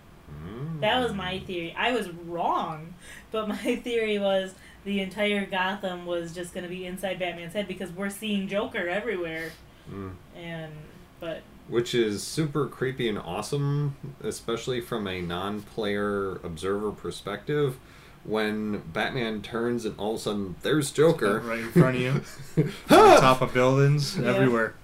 That 0.81 1.01
was 1.01 1.13
my 1.13 1.39
theory. 1.39 1.73
I 1.77 1.91
was 1.93 2.09
wrong, 2.09 2.95
but 3.31 3.47
my 3.47 3.55
theory 3.83 4.19
was 4.19 4.53
the 4.83 4.99
entire 4.99 5.45
Gotham 5.45 6.05
was 6.05 6.33
just 6.35 6.53
going 6.53 6.63
to 6.65 6.69
be 6.69 6.85
inside 6.85 7.19
Batman's 7.19 7.53
head 7.53 7.67
because 7.69 7.89
we're 7.91 8.09
seeing 8.09 8.47
Joker 8.49 8.89
everywhere. 8.89 9.51
Mm. 9.89 10.11
And 10.35 10.73
but 11.21 11.41
Which 11.69 11.95
is 11.95 12.21
super 12.21 12.67
creepy 12.67 13.07
and 13.07 13.17
awesome, 13.17 13.95
especially 14.21 14.81
from 14.81 15.07
a 15.07 15.21
non-player 15.21 16.35
observer 16.43 16.91
perspective. 16.91 17.77
When 18.25 18.79
Batman 18.93 19.41
turns 19.41 19.83
and 19.85 19.97
all 19.97 20.15
of 20.15 20.19
a 20.19 20.23
sudden 20.23 20.55
there's 20.63 20.91
Joker 20.91 21.39
Right 21.39 21.59
in 21.59 21.71
front 21.71 21.95
of 21.97 22.01
you. 22.01 22.21
On 22.89 23.19
top 23.21 23.41
of 23.41 23.53
buildings, 23.53 24.17
Yeah. 24.17 24.27
everywhere. 24.33 24.75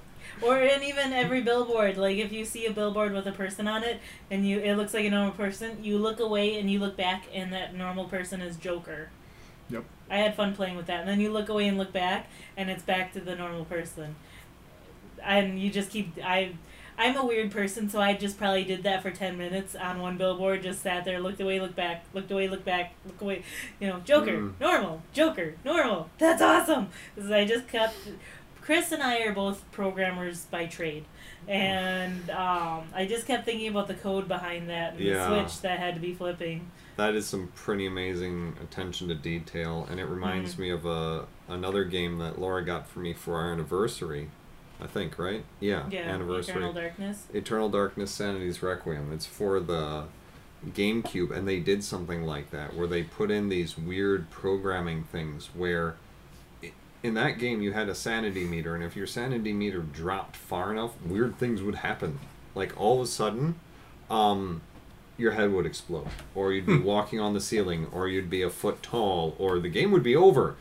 Or 0.41 0.59
in 0.61 0.83
even 0.83 1.13
every 1.13 1.41
billboard, 1.41 1.97
like 1.97 2.17
if 2.17 2.31
you 2.31 2.45
see 2.45 2.65
a 2.65 2.71
billboard 2.71 3.13
with 3.13 3.27
a 3.27 3.31
person 3.31 3.67
on 3.67 3.83
it 3.83 3.99
and 4.31 4.47
you 4.47 4.59
it 4.59 4.75
looks 4.75 4.93
like 4.93 5.05
a 5.05 5.09
normal 5.09 5.33
person, 5.33 5.83
you 5.83 5.97
look 5.97 6.19
away 6.19 6.59
and 6.59 6.69
you 6.71 6.79
look 6.79 6.95
back 6.97 7.25
and 7.33 7.51
that 7.53 7.75
normal 7.75 8.05
person 8.05 8.41
is 8.41 8.55
Joker. 8.57 9.09
Yep. 9.69 9.83
I 10.09 10.17
had 10.17 10.35
fun 10.35 10.55
playing 10.55 10.75
with 10.77 10.87
that. 10.87 11.01
And 11.01 11.09
then 11.09 11.19
you 11.19 11.31
look 11.31 11.49
away 11.49 11.67
and 11.67 11.77
look 11.77 11.93
back 11.93 12.27
and 12.57 12.69
it's 12.69 12.83
back 12.83 13.13
to 13.13 13.19
the 13.19 13.35
normal 13.35 13.65
person. 13.65 14.15
And 15.23 15.59
you 15.59 15.69
just 15.69 15.91
keep 15.91 16.17
I 16.23 16.53
I'm 16.97 17.15
a 17.15 17.25
weird 17.25 17.51
person, 17.51 17.89
so 17.89 18.01
I 18.01 18.13
just 18.13 18.37
probably 18.37 18.65
did 18.65 18.83
that 18.83 19.01
for 19.01 19.09
ten 19.09 19.37
minutes 19.37 19.73
on 19.73 19.99
one 19.99 20.17
billboard. 20.17 20.63
Just 20.63 20.81
sat 20.81 21.05
there, 21.05 21.21
looked 21.21 21.39
away, 21.39 21.57
looked 21.61 21.77
back, 21.77 22.03
looked 22.13 22.29
away, 22.29 22.49
looked 22.49 22.65
back, 22.65 22.93
look 23.05 23.21
away. 23.21 23.43
You 23.79 23.87
know, 23.87 23.99
Joker, 24.01 24.33
Mm. 24.33 24.53
normal, 24.59 25.01
Joker, 25.13 25.53
normal. 25.63 26.09
That's 26.17 26.41
awesome. 26.41 26.89
Because 27.15 27.31
I 27.31 27.45
just 27.45 27.69
kept. 27.69 27.95
Chris 28.69 28.91
and 28.91 29.01
I 29.01 29.21
are 29.21 29.33
both 29.33 29.63
programmers 29.71 30.45
by 30.45 30.67
trade, 30.67 31.03
and 31.47 32.29
um, 32.29 32.83
I 32.93 33.07
just 33.09 33.25
kept 33.25 33.43
thinking 33.43 33.67
about 33.67 33.87
the 33.87 33.95
code 33.95 34.27
behind 34.27 34.69
that 34.69 34.93
and 34.93 34.99
Yeah. 35.01 35.27
the 35.27 35.47
switch 35.47 35.61
that 35.61 35.79
had 35.79 35.95
to 35.95 35.99
be 35.99 36.13
flipping. 36.13 36.69
That 36.95 37.15
is 37.15 37.25
some 37.25 37.47
pretty 37.55 37.87
amazing 37.87 38.57
attention 38.61 39.07
to 39.07 39.15
detail, 39.15 39.87
and 39.89 39.99
it 39.99 40.05
reminds 40.05 40.51
Mm-hmm. 40.53 40.61
me 40.61 40.69
of 40.69 40.85
a 40.85 41.25
another 41.47 41.83
game 41.83 42.19
that 42.19 42.39
Laura 42.39 42.63
got 42.63 42.87
for 42.87 42.99
me 42.99 43.11
for 43.11 43.37
our 43.37 43.51
anniversary. 43.51 44.29
I 44.79 44.85
think, 44.85 45.17
right? 45.17 45.43
Yeah, 45.59 45.87
Yeah, 45.89 46.01
anniversary. 46.01 46.53
Eternal 46.53 46.73
Darkness. 46.73 47.25
Eternal 47.33 47.69
Darkness 47.69 48.11
Sanity's 48.11 48.61
Requiem. 48.61 49.11
It's 49.11 49.25
for 49.25 49.59
the 49.59 50.03
GameCube, 50.63 51.31
and 51.35 51.47
they 51.47 51.59
did 51.59 51.83
something 51.83 52.21
like 52.21 52.51
that 52.51 52.75
where 52.75 52.85
they 52.85 53.01
put 53.01 53.31
in 53.31 53.49
these 53.49 53.79
weird 53.79 54.29
programming 54.29 55.05
things 55.05 55.49
where 55.55 55.95
in 57.03 57.13
that 57.15 57.37
game 57.39 57.61
you 57.61 57.71
had 57.73 57.89
a 57.89 57.95
sanity 57.95 58.45
meter, 58.45 58.75
and 58.75 58.83
if 58.83 58.95
your 58.95 59.07
sanity 59.07 59.53
meter 59.53 59.79
dropped 59.79 60.35
far 60.35 60.71
enough, 60.71 60.99
weird 61.05 61.37
things 61.37 61.61
would 61.61 61.75
happen. 61.75 62.19
Like 62.55 62.79
all 62.79 62.97
of 62.97 63.03
a 63.03 63.07
sudden, 63.07 63.55
um, 64.09 64.61
your 65.17 65.31
head 65.33 65.51
would 65.53 65.65
explode, 65.65 66.07
or 66.35 66.51
you'd 66.53 66.65
be 66.65 66.77
walking 66.77 67.19
on 67.19 67.33
the 67.33 67.41
ceiling, 67.41 67.87
or 67.91 68.07
you'd 68.07 68.29
be 68.29 68.41
a 68.41 68.49
foot 68.49 68.81
tall, 68.83 69.35
or 69.37 69.59
the 69.59 69.69
game 69.69 69.91
would 69.91 70.03
be 70.03 70.15
over. 70.15 70.55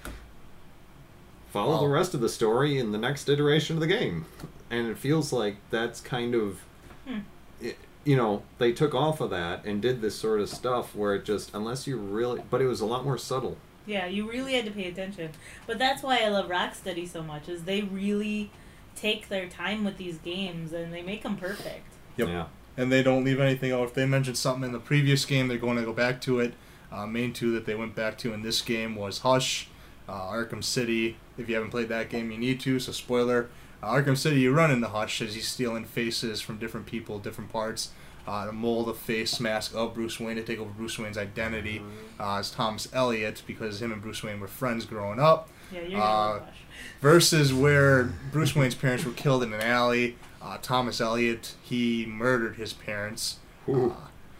Follow 1.53 1.75
Wow. 1.77 1.81
the 1.81 1.89
rest 1.89 2.15
of 2.15 2.21
the 2.21 2.29
story 2.29 2.79
in 2.79 2.93
the 2.93 2.99
next 2.99 3.29
iteration 3.29 3.77
of 3.77 3.81
the 3.81 3.87
game. 3.87 4.27
And 4.71 4.87
it 4.87 4.99
feels 4.99 5.33
like 5.33 5.57
that's 5.71 6.01
kind 6.01 6.35
of 6.35 6.61
Hmm. 7.07 7.21
it, 7.61 7.79
you 8.05 8.17
know, 8.17 8.43
they 8.59 8.73
took 8.73 8.95
off 8.95 9.21
of 9.23 9.31
that 9.31 9.65
and 9.65 9.81
did 9.81 10.03
this 10.03 10.15
sort 10.15 10.41
of 10.41 10.49
stuff 10.51 10.95
where 10.95 11.15
it 11.15 11.25
just, 11.25 11.55
unless 11.55 11.87
you 11.87 11.97
really, 11.97 12.43
but 12.51 12.61
it 12.61 12.67
was 12.67 12.81
a 12.83 12.87
lot 12.87 13.03
more 13.05 13.17
subtle. 13.17 13.57
Yeah, 13.89 14.07
you 14.07 14.29
really 14.31 14.53
had 14.55 14.67
to 14.67 14.71
pay 14.71 14.87
attention. 14.89 15.31
But 15.67 15.79
that's 15.79 16.03
why 16.03 16.19
I 16.19 16.29
love 16.29 16.49
Rocksteady 16.49 17.09
so 17.09 17.23
much 17.23 17.49
is 17.49 17.65
they 17.65 17.83
really 17.83 18.53
take 18.95 19.29
their 19.29 19.49
time 19.49 19.85
with 19.85 19.97
these 19.97 20.19
games 20.19 20.73
and 20.73 20.93
they 20.93 21.03
make 21.03 21.23
them 21.23 21.37
perfect. 21.37 21.95
Yep. 22.17 22.29
Yeah. 22.29 22.47
and 22.77 22.93
they 22.93 23.03
don't 23.03 23.25
leave 23.25 23.41
anything 23.41 23.73
out. 23.73 23.85
If 23.85 23.95
they 23.95 24.07
mentioned 24.07 24.37
something 24.37 24.65
in 24.65 24.73
the 24.73 24.79
previous 24.81 25.25
game, 25.25 25.49
they're 25.49 25.59
going 25.59 25.77
to 25.79 25.85
go 25.85 25.93
back 25.93 26.21
to 26.23 26.41
it. 26.41 26.55
Uh, 26.93 27.07
main 27.07 27.33
two 27.33 27.53
that 27.53 27.67
they 27.67 27.75
went 27.75 27.95
back 27.95 28.19
to 28.19 28.33
in 28.33 28.43
this 28.43 28.61
game 28.63 28.95
was 28.97 29.21
Hush, 29.21 29.69
uh, 30.09 30.13
Arkham 30.31 30.63
City. 30.65 31.17
If 31.37 31.49
you 31.49 31.55
haven't 31.55 31.71
played 31.71 31.89
that 31.91 32.09
game, 32.11 32.31
you 32.31 32.39
need 32.39 32.61
to. 32.61 32.79
So 32.81 32.93
spoiler: 32.93 33.51
uh, 33.83 33.93
Arkham 33.93 34.17
City, 34.17 34.41
you 34.41 34.53
run 34.53 34.71
into 34.71 34.89
Hush 34.89 35.21
as 35.23 35.35
he's 35.35 35.49
stealing 35.49 35.85
faces 35.85 36.41
from 36.41 36.59
different 36.59 36.87
people, 36.87 37.19
different 37.19 37.53
parts. 37.53 37.91
Uh, 38.29 38.45
to 38.47 38.53
mold 38.53 38.89
a 38.91 38.95
face 38.95 39.41
mask 39.41 39.73
of 39.75 39.95
Bruce 39.95 40.21
Wayne 40.21 40.37
to 40.37 40.43
take 40.43 40.59
over 40.59 40.71
Bruce 40.71 40.99
Wayne's 40.99 41.17
identity 41.17 41.81
uh, 42.21 42.37
as 42.37 42.51
Thomas 42.51 42.87
Elliot 42.93 43.43
because 43.47 43.81
him 43.81 43.91
and 43.91 44.03
Bruce 44.03 44.23
Wayne 44.23 44.39
were 44.39 44.47
friends 44.49 44.85
growing 44.85 45.19
up 45.19 45.49
Yeah, 45.73 45.81
you're 45.81 45.99
Uh, 45.99 46.05
gonna 46.05 46.41
love 46.41 46.49
versus 47.01 47.55
where 47.55 48.05
Bruce 48.31 48.55
Wayne's 48.55 48.75
parents 48.75 49.05
were 49.07 49.13
killed 49.13 49.43
in 49.43 49.53
an 49.55 49.63
alley. 49.63 50.17
Uh, 50.43 50.59
Thomas 50.61 51.01
Elliot, 51.01 51.55
he 51.63 52.05
murdered 52.07 52.57
his 52.57 52.73
parents 52.75 53.39
uh, 53.67 53.91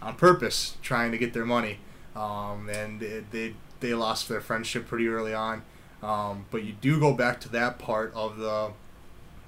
on 0.03 0.15
purpose, 0.17 0.77
trying 0.83 1.11
to 1.13 1.19
get 1.19 1.33
their 1.33 1.47
money, 1.47 1.79
um, 2.15 2.69
and 2.69 3.03
it, 3.03 3.31
they 3.31 3.55
they 3.81 3.95
lost 3.95 4.29
their 4.29 4.41
friendship 4.43 4.87
pretty 4.87 5.09
early 5.09 5.33
on. 5.33 5.63
Um, 6.03 6.45
but 6.51 6.63
you 6.63 6.75
do 6.81 7.01
go 7.01 7.15
back 7.15 7.41
to 7.41 7.49
that 7.51 7.79
part 7.79 8.13
of 8.15 8.37
the 8.37 8.73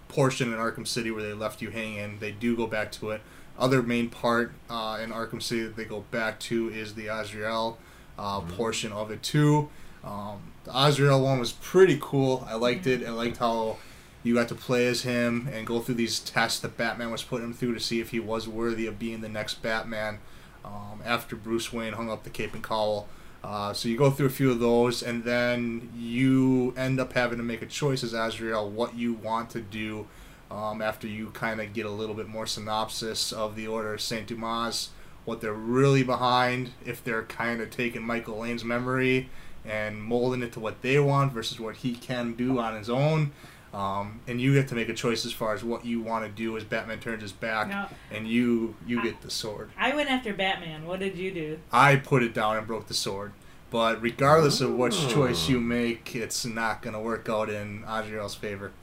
portion 0.08 0.52
in 0.52 0.58
Arkham 0.58 0.86
City 0.86 1.10
where 1.10 1.22
they 1.22 1.32
left 1.34 1.60
you 1.62 1.70
hanging. 1.70 2.18
They 2.20 2.32
do 2.32 2.56
go 2.56 2.66
back 2.66 2.90
to 2.92 3.10
it. 3.10 3.20
Other 3.60 3.82
main 3.82 4.08
part 4.08 4.52
uh, 4.70 4.98
in 5.02 5.10
Arkham 5.10 5.42
City 5.42 5.64
that 5.64 5.76
they 5.76 5.84
go 5.84 6.00
back 6.10 6.40
to 6.40 6.70
is 6.70 6.94
the 6.94 7.08
Azrael 7.08 7.78
uh, 8.18 8.40
portion 8.40 8.90
of 8.90 9.10
it 9.10 9.22
too. 9.22 9.68
Um, 10.02 10.52
the 10.64 10.76
Azrael 10.76 11.22
one 11.22 11.38
was 11.38 11.52
pretty 11.52 11.98
cool. 12.00 12.46
I 12.48 12.54
liked 12.54 12.86
it. 12.86 13.06
I 13.06 13.10
liked 13.10 13.36
how 13.36 13.76
you 14.22 14.34
got 14.34 14.48
to 14.48 14.54
play 14.54 14.86
as 14.86 15.02
him 15.02 15.48
and 15.52 15.66
go 15.66 15.80
through 15.80 15.96
these 15.96 16.20
tests 16.20 16.60
that 16.60 16.76
Batman 16.76 17.10
was 17.10 17.22
putting 17.22 17.48
him 17.48 17.54
through 17.54 17.74
to 17.74 17.80
see 17.80 18.00
if 18.00 18.10
he 18.10 18.20
was 18.20 18.48
worthy 18.48 18.86
of 18.86 18.98
being 18.98 19.20
the 19.20 19.28
next 19.28 19.62
Batman. 19.62 20.18
Um, 20.64 21.00
after 21.04 21.36
Bruce 21.36 21.72
Wayne 21.72 21.94
hung 21.94 22.10
up 22.10 22.24
the 22.24 22.30
cape 22.30 22.52
and 22.52 22.62
cowl. 22.62 23.08
Uh, 23.42 23.72
so 23.72 23.88
you 23.88 23.96
go 23.96 24.10
through 24.10 24.26
a 24.26 24.30
few 24.30 24.50
of 24.50 24.60
those, 24.60 25.02
and 25.02 25.24
then 25.24 25.90
you 25.96 26.74
end 26.76 27.00
up 27.00 27.14
having 27.14 27.38
to 27.38 27.44
make 27.44 27.62
a 27.62 27.66
choice 27.66 28.04
as 28.04 28.12
Azrael 28.12 28.68
what 28.68 28.94
you 28.94 29.14
want 29.14 29.48
to 29.50 29.60
do 29.60 30.06
Um, 30.50 30.82
after 30.82 31.06
you 31.06 31.30
kind 31.30 31.60
of 31.60 31.72
get 31.72 31.86
a 31.86 31.90
little 31.90 32.14
bit 32.14 32.26
more 32.28 32.46
synopsis 32.46 33.32
of 33.32 33.54
the 33.54 33.66
Order 33.68 33.94
of 33.94 34.00
Saint 34.00 34.26
Dumas, 34.26 34.88
what 35.24 35.40
they're 35.40 35.52
really 35.52 36.02
behind, 36.02 36.70
if 36.84 37.04
they're 37.04 37.22
kind 37.22 37.60
of 37.60 37.70
taking 37.70 38.02
Michael 38.02 38.38
Lane's 38.38 38.64
memory 38.64 39.28
and 39.64 40.02
molding 40.02 40.42
it 40.42 40.52
to 40.54 40.60
what 40.60 40.82
they 40.82 40.98
want 40.98 41.32
versus 41.32 41.60
what 41.60 41.76
he 41.76 41.94
can 41.94 42.32
do 42.34 42.58
on 42.58 42.74
his 42.76 42.90
own. 42.90 43.30
Um, 43.72 44.18
and 44.26 44.40
you 44.40 44.52
get 44.54 44.66
to 44.68 44.74
make 44.74 44.88
a 44.88 44.94
choice 44.94 45.24
as 45.24 45.32
far 45.32 45.54
as 45.54 45.62
what 45.62 45.84
you 45.84 46.00
want 46.00 46.24
to 46.24 46.30
do 46.30 46.56
as 46.56 46.64
Batman 46.64 46.98
turns 46.98 47.22
his 47.22 47.30
back, 47.30 47.68
Now, 47.68 47.88
and 48.10 48.26
you 48.26 48.74
you 48.84 49.00
get 49.00 49.20
the 49.22 49.30
sword. 49.30 49.70
I 49.78 49.94
went 49.94 50.10
after 50.10 50.32
Batman. 50.34 50.84
What 50.86 50.98
did 50.98 51.16
you 51.16 51.30
do? 51.30 51.58
I 51.70 51.94
put 51.94 52.24
it 52.24 52.34
down 52.34 52.56
and 52.56 52.66
broke 52.66 52.88
the 52.88 52.94
sword. 52.94 53.32
But 53.70 54.02
regardless 54.02 54.60
of 54.60 54.74
which 54.74 54.96
Oh. 54.98 55.08
choice 55.10 55.48
you 55.48 55.60
make, 55.60 56.16
it's 56.16 56.44
not 56.44 56.82
going 56.82 56.94
to 56.94 56.98
work 57.00 57.28
out 57.28 57.48
in 57.48 57.84
Azrael's 57.86 58.34
favor. 58.34 58.72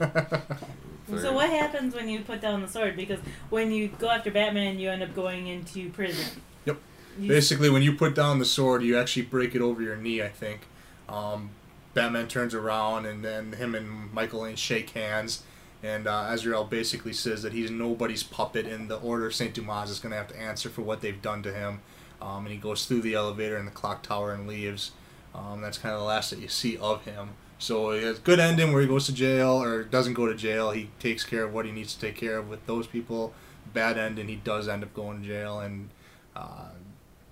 So 1.08 1.32
what 1.32 1.50
happens 1.50 1.94
when 1.94 2.08
you 2.08 2.20
put 2.20 2.40
down 2.40 2.60
the 2.62 2.68
sword? 2.68 2.96
Because 2.96 3.18
when 3.50 3.72
you 3.72 3.88
go 3.88 4.10
after 4.10 4.30
Batman, 4.30 4.78
you 4.78 4.90
end 4.90 5.02
up 5.02 5.14
going 5.14 5.46
into 5.46 5.90
prison. 5.90 6.42
Yep. 6.66 6.76
You- 7.18 7.28
Basically, 7.28 7.70
when 7.70 7.82
you 7.82 7.94
put 7.94 8.14
down 8.14 8.38
the 8.38 8.44
sword, 8.44 8.82
you 8.82 8.98
actually 8.98 9.22
break 9.22 9.54
it 9.54 9.60
over 9.62 9.80
your 9.82 9.96
knee, 9.96 10.22
I 10.22 10.28
think. 10.28 10.60
Um, 11.08 11.50
Batman 11.94 12.28
turns 12.28 12.54
around, 12.54 13.06
and 13.06 13.24
then 13.24 13.52
him 13.52 13.74
and 13.74 14.12
Michael 14.12 14.42
Lane 14.42 14.56
shake 14.56 14.90
hands. 14.90 15.42
And 15.82 16.06
uh, 16.06 16.26
Azrael 16.30 16.64
basically 16.64 17.12
says 17.12 17.42
that 17.42 17.52
he's 17.52 17.70
nobody's 17.70 18.22
puppet, 18.22 18.66
and 18.66 18.88
the 18.90 18.96
Order 18.98 19.26
of 19.26 19.34
St. 19.34 19.54
Dumas 19.54 19.90
is 19.90 19.98
going 20.00 20.10
to 20.10 20.16
have 20.18 20.28
to 20.28 20.38
answer 20.38 20.68
for 20.68 20.82
what 20.82 21.00
they've 21.00 21.20
done 21.22 21.42
to 21.44 21.52
him. 21.52 21.80
Um, 22.20 22.44
and 22.44 22.48
he 22.48 22.56
goes 22.56 22.84
through 22.84 23.02
the 23.02 23.14
elevator 23.14 23.56
in 23.56 23.64
the 23.64 23.70
clock 23.70 24.02
tower 24.02 24.32
and 24.32 24.46
leaves. 24.48 24.90
Um, 25.34 25.60
that's 25.60 25.78
kind 25.78 25.94
of 25.94 26.00
the 26.00 26.06
last 26.06 26.30
that 26.30 26.40
you 26.40 26.48
see 26.48 26.76
of 26.78 27.04
him. 27.04 27.30
So 27.58 27.90
it 27.90 28.02
has 28.04 28.18
a 28.18 28.20
good 28.20 28.38
ending 28.38 28.72
where 28.72 28.80
he 28.82 28.88
goes 28.88 29.06
to 29.06 29.12
jail 29.12 29.60
or 29.62 29.82
doesn't 29.82 30.14
go 30.14 30.26
to 30.26 30.34
jail. 30.34 30.70
He 30.70 30.90
takes 31.00 31.24
care 31.24 31.44
of 31.44 31.52
what 31.52 31.66
he 31.66 31.72
needs 31.72 31.94
to 31.94 32.00
take 32.00 32.16
care 32.16 32.38
of 32.38 32.48
with 32.48 32.64
those 32.66 32.86
people. 32.86 33.32
Bad 33.74 33.98
end, 33.98 34.18
and 34.18 34.30
he 34.30 34.36
does 34.36 34.68
end 34.68 34.82
up 34.82 34.94
going 34.94 35.20
to 35.22 35.26
jail 35.26 35.60
and 35.60 35.90
uh, 36.36 36.68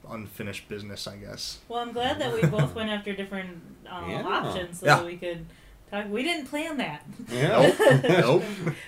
unfinished 0.08 0.68
business, 0.68 1.06
I 1.06 1.16
guess. 1.16 1.58
Well, 1.68 1.80
I'm 1.80 1.92
glad 1.92 2.20
that 2.20 2.32
we 2.34 2.42
both 2.48 2.74
went 2.74 2.90
after 2.90 3.12
different 3.14 3.60
uh, 3.90 4.04
Yeah. 4.08 4.22
options 4.22 4.80
so 4.80 4.86
Yeah. 4.86 4.96
that 4.96 5.06
we 5.06 5.16
could 5.16 5.46
talk. 5.90 6.08
We 6.08 6.22
didn't 6.22 6.46
plan 6.46 6.76
that. 6.78 7.04
Yeah. 7.30 7.72
Nope. 8.20 8.42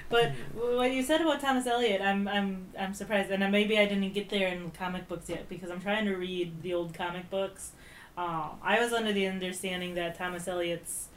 But 0.09 0.33
what 0.55 0.93
you 0.93 1.03
said 1.03 1.21
about 1.21 1.41
Thomas 1.41 1.67
Elliot, 1.67 2.01
I'm 2.03 2.29
I'm 2.29 2.67
I'm 2.79 2.95
surprised, 2.95 3.31
and 3.31 3.51
maybe 3.53 3.79
I 3.79 3.87
didn't 3.87 4.13
get 4.13 4.29
there 4.29 4.49
in 4.49 4.71
comic 4.73 5.09
books 5.09 5.29
yet 5.29 5.49
because 5.49 5.71
I'm 5.71 5.81
trying 5.81 6.05
to 6.07 6.15
read 6.17 6.63
the 6.63 6.75
old 6.75 6.95
comic 6.95 7.31
books. 7.31 7.73
Uh, 8.17 8.49
I 8.63 8.81
was 8.81 8.93
under 8.93 9.13
the 9.13 9.27
understanding 9.29 9.95
that 9.95 10.17
Thomas 10.19 10.49
Elliot's 10.49 11.08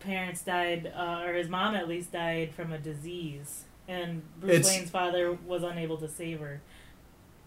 parents 0.00 0.42
died, 0.42 0.92
uh, 0.96 1.22
or 1.24 1.34
his 1.34 1.48
mom 1.48 1.74
at 1.74 1.86
least 1.88 2.12
died 2.12 2.52
from 2.54 2.72
a 2.72 2.78
disease, 2.78 3.64
and 3.86 4.22
Bruce 4.40 4.52
It's- 4.56 4.66
Wayne's 4.76 4.90
father 4.90 5.32
was 5.46 5.62
unable 5.62 5.96
to 5.98 6.08
save 6.08 6.40
her. 6.40 6.60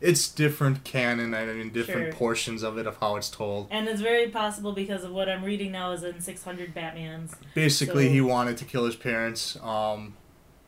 It's 0.01 0.27
different 0.29 0.83
canon, 0.83 1.33
I 1.33 1.45
mean, 1.45 1.69
different 1.71 2.07
Sure. 2.07 2.13
portions 2.13 2.61
of 2.61 2.77
it 2.77 2.85
of 2.85 2.97
how 2.97 3.15
it's 3.15 3.29
told. 3.29 3.67
And 3.71 3.87
it's 3.87 4.01
very 4.01 4.27
possible 4.29 4.73
because 4.73 5.03
of 5.05 5.11
what 5.11 5.29
I'm 5.29 5.43
reading 5.43 5.71
now 5.71 5.91
is 5.91 6.03
in 6.03 6.19
600 6.19 6.75
Batmans. 6.75 7.35
Basically, 7.53 8.07
So- 8.07 8.11
he 8.13 8.21
wanted 8.21 8.57
to 8.57 8.65
kill 8.65 8.85
his 8.85 8.97
parents 8.97 9.57
um, 9.61 10.15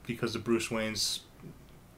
because 0.07 0.35
of 0.35 0.43
Bruce 0.43 0.71
Wayne's. 0.71 1.21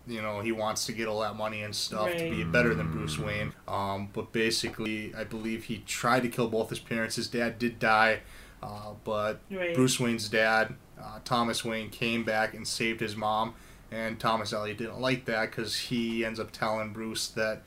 You 0.07 0.21
know, 0.21 0.39
he 0.39 0.53
wants 0.53 0.85
to 0.85 0.93
get 0.93 1.09
all 1.09 1.19
that 1.19 1.35
money 1.35 1.61
and 1.63 1.75
stuff 1.75 2.09
to 2.15 2.29
be 2.29 2.41
better 2.45 2.73
than 2.73 2.89
Bruce 2.93 3.19
Wayne. 3.19 3.51
Um, 3.67 4.07
but 4.13 4.31
basically, 4.31 5.13
I 5.13 5.25
believe 5.25 5.65
he 5.65 5.79
tried 5.85 6.21
to 6.21 6.29
kill 6.29 6.47
both 6.47 6.69
his 6.69 6.79
parents. 6.79 7.17
His 7.17 7.27
dad 7.27 7.59
did 7.59 7.77
die, 7.77 8.21
uh, 8.61 8.93
but 9.03 9.39
Right. 9.51 9.75
Bruce 9.75 9.99
Wayne's 9.99 10.29
dad, 10.29 10.75
uh, 11.01 11.19
Thomas 11.23 11.63
Wayne, 11.63 11.89
came 11.89 12.23
back 12.23 12.53
and 12.53 12.67
saved 12.67 12.99
his 12.99 13.15
mom. 13.15 13.53
And 13.91 14.19
Thomas 14.19 14.51
Elliot 14.51 14.77
didn't 14.77 14.99
like 14.99 15.25
that 15.25 15.49
because 15.51 15.75
he 15.77 16.25
ends 16.25 16.39
up 16.39 16.51
telling 16.51 16.91
Bruce 16.91 17.29
that, 17.29 17.61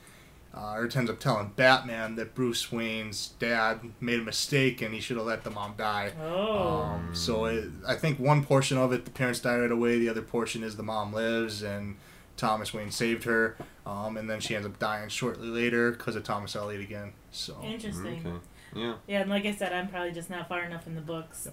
uh, 0.55 0.74
or 0.74 0.82
ends 0.95 1.11
up 1.11 1.18
telling 1.18 1.53
Batman 1.57 2.16
that 2.16 2.34
Bruce 2.34 2.70
Wayne's 2.70 3.28
dad 3.38 3.80
made 4.01 4.20
a 4.20 4.22
mistake 4.22 4.82
and 4.82 4.93
he 4.93 5.01
should 5.01 5.16
have 5.16 5.24
let 5.24 5.45
the 5.45 5.51
mom 5.51 5.74
die. 5.78 6.12
Oh. 6.22 6.82
Um, 6.82 7.14
so 7.14 7.47
it, 7.47 7.70
I 7.86 7.95
think 7.95 8.18
one 8.18 8.45
portion 8.45 8.76
of 8.76 8.93
it, 8.93 9.07
the 9.07 9.11
parents 9.11 9.41
die 9.41 9.57
right 9.57 9.70
away. 9.70 9.99
The 9.99 10.11
other 10.11 10.20
portion 10.20 10.62
is 10.62 10.76
the 10.76 10.82
mom 10.82 11.14
lives 11.14 11.62
and 11.62 11.97
Thomas 12.36 12.74
Wayne 12.74 12.91
saved 12.91 13.24
her. 13.24 13.57
Um, 13.86 14.18
and 14.18 14.28
then 14.28 14.41
she 14.41 14.55
ends 14.55 14.66
up 14.66 14.78
dying 14.78 15.09
shortly 15.09 15.49
later 15.49 15.93
because 15.93 16.16
of 16.16 16.24
Thomas 16.24 16.55
Elliot 16.55 16.82
again. 16.82 17.12
So 17.30 17.57
Interesting. 17.64 18.26
Okay. 18.26 18.36
Yeah. 18.74 18.94
Yeah, 19.06 19.20
and 19.22 19.30
like 19.30 19.44
I 19.46 19.52
said, 19.54 19.72
I'm 19.72 19.88
probably 19.88 20.12
just 20.12 20.30
not 20.30 20.48
far 20.48 20.62
enough 20.64 20.86
in 20.86 20.94
the 20.94 21.00
books. 21.00 21.48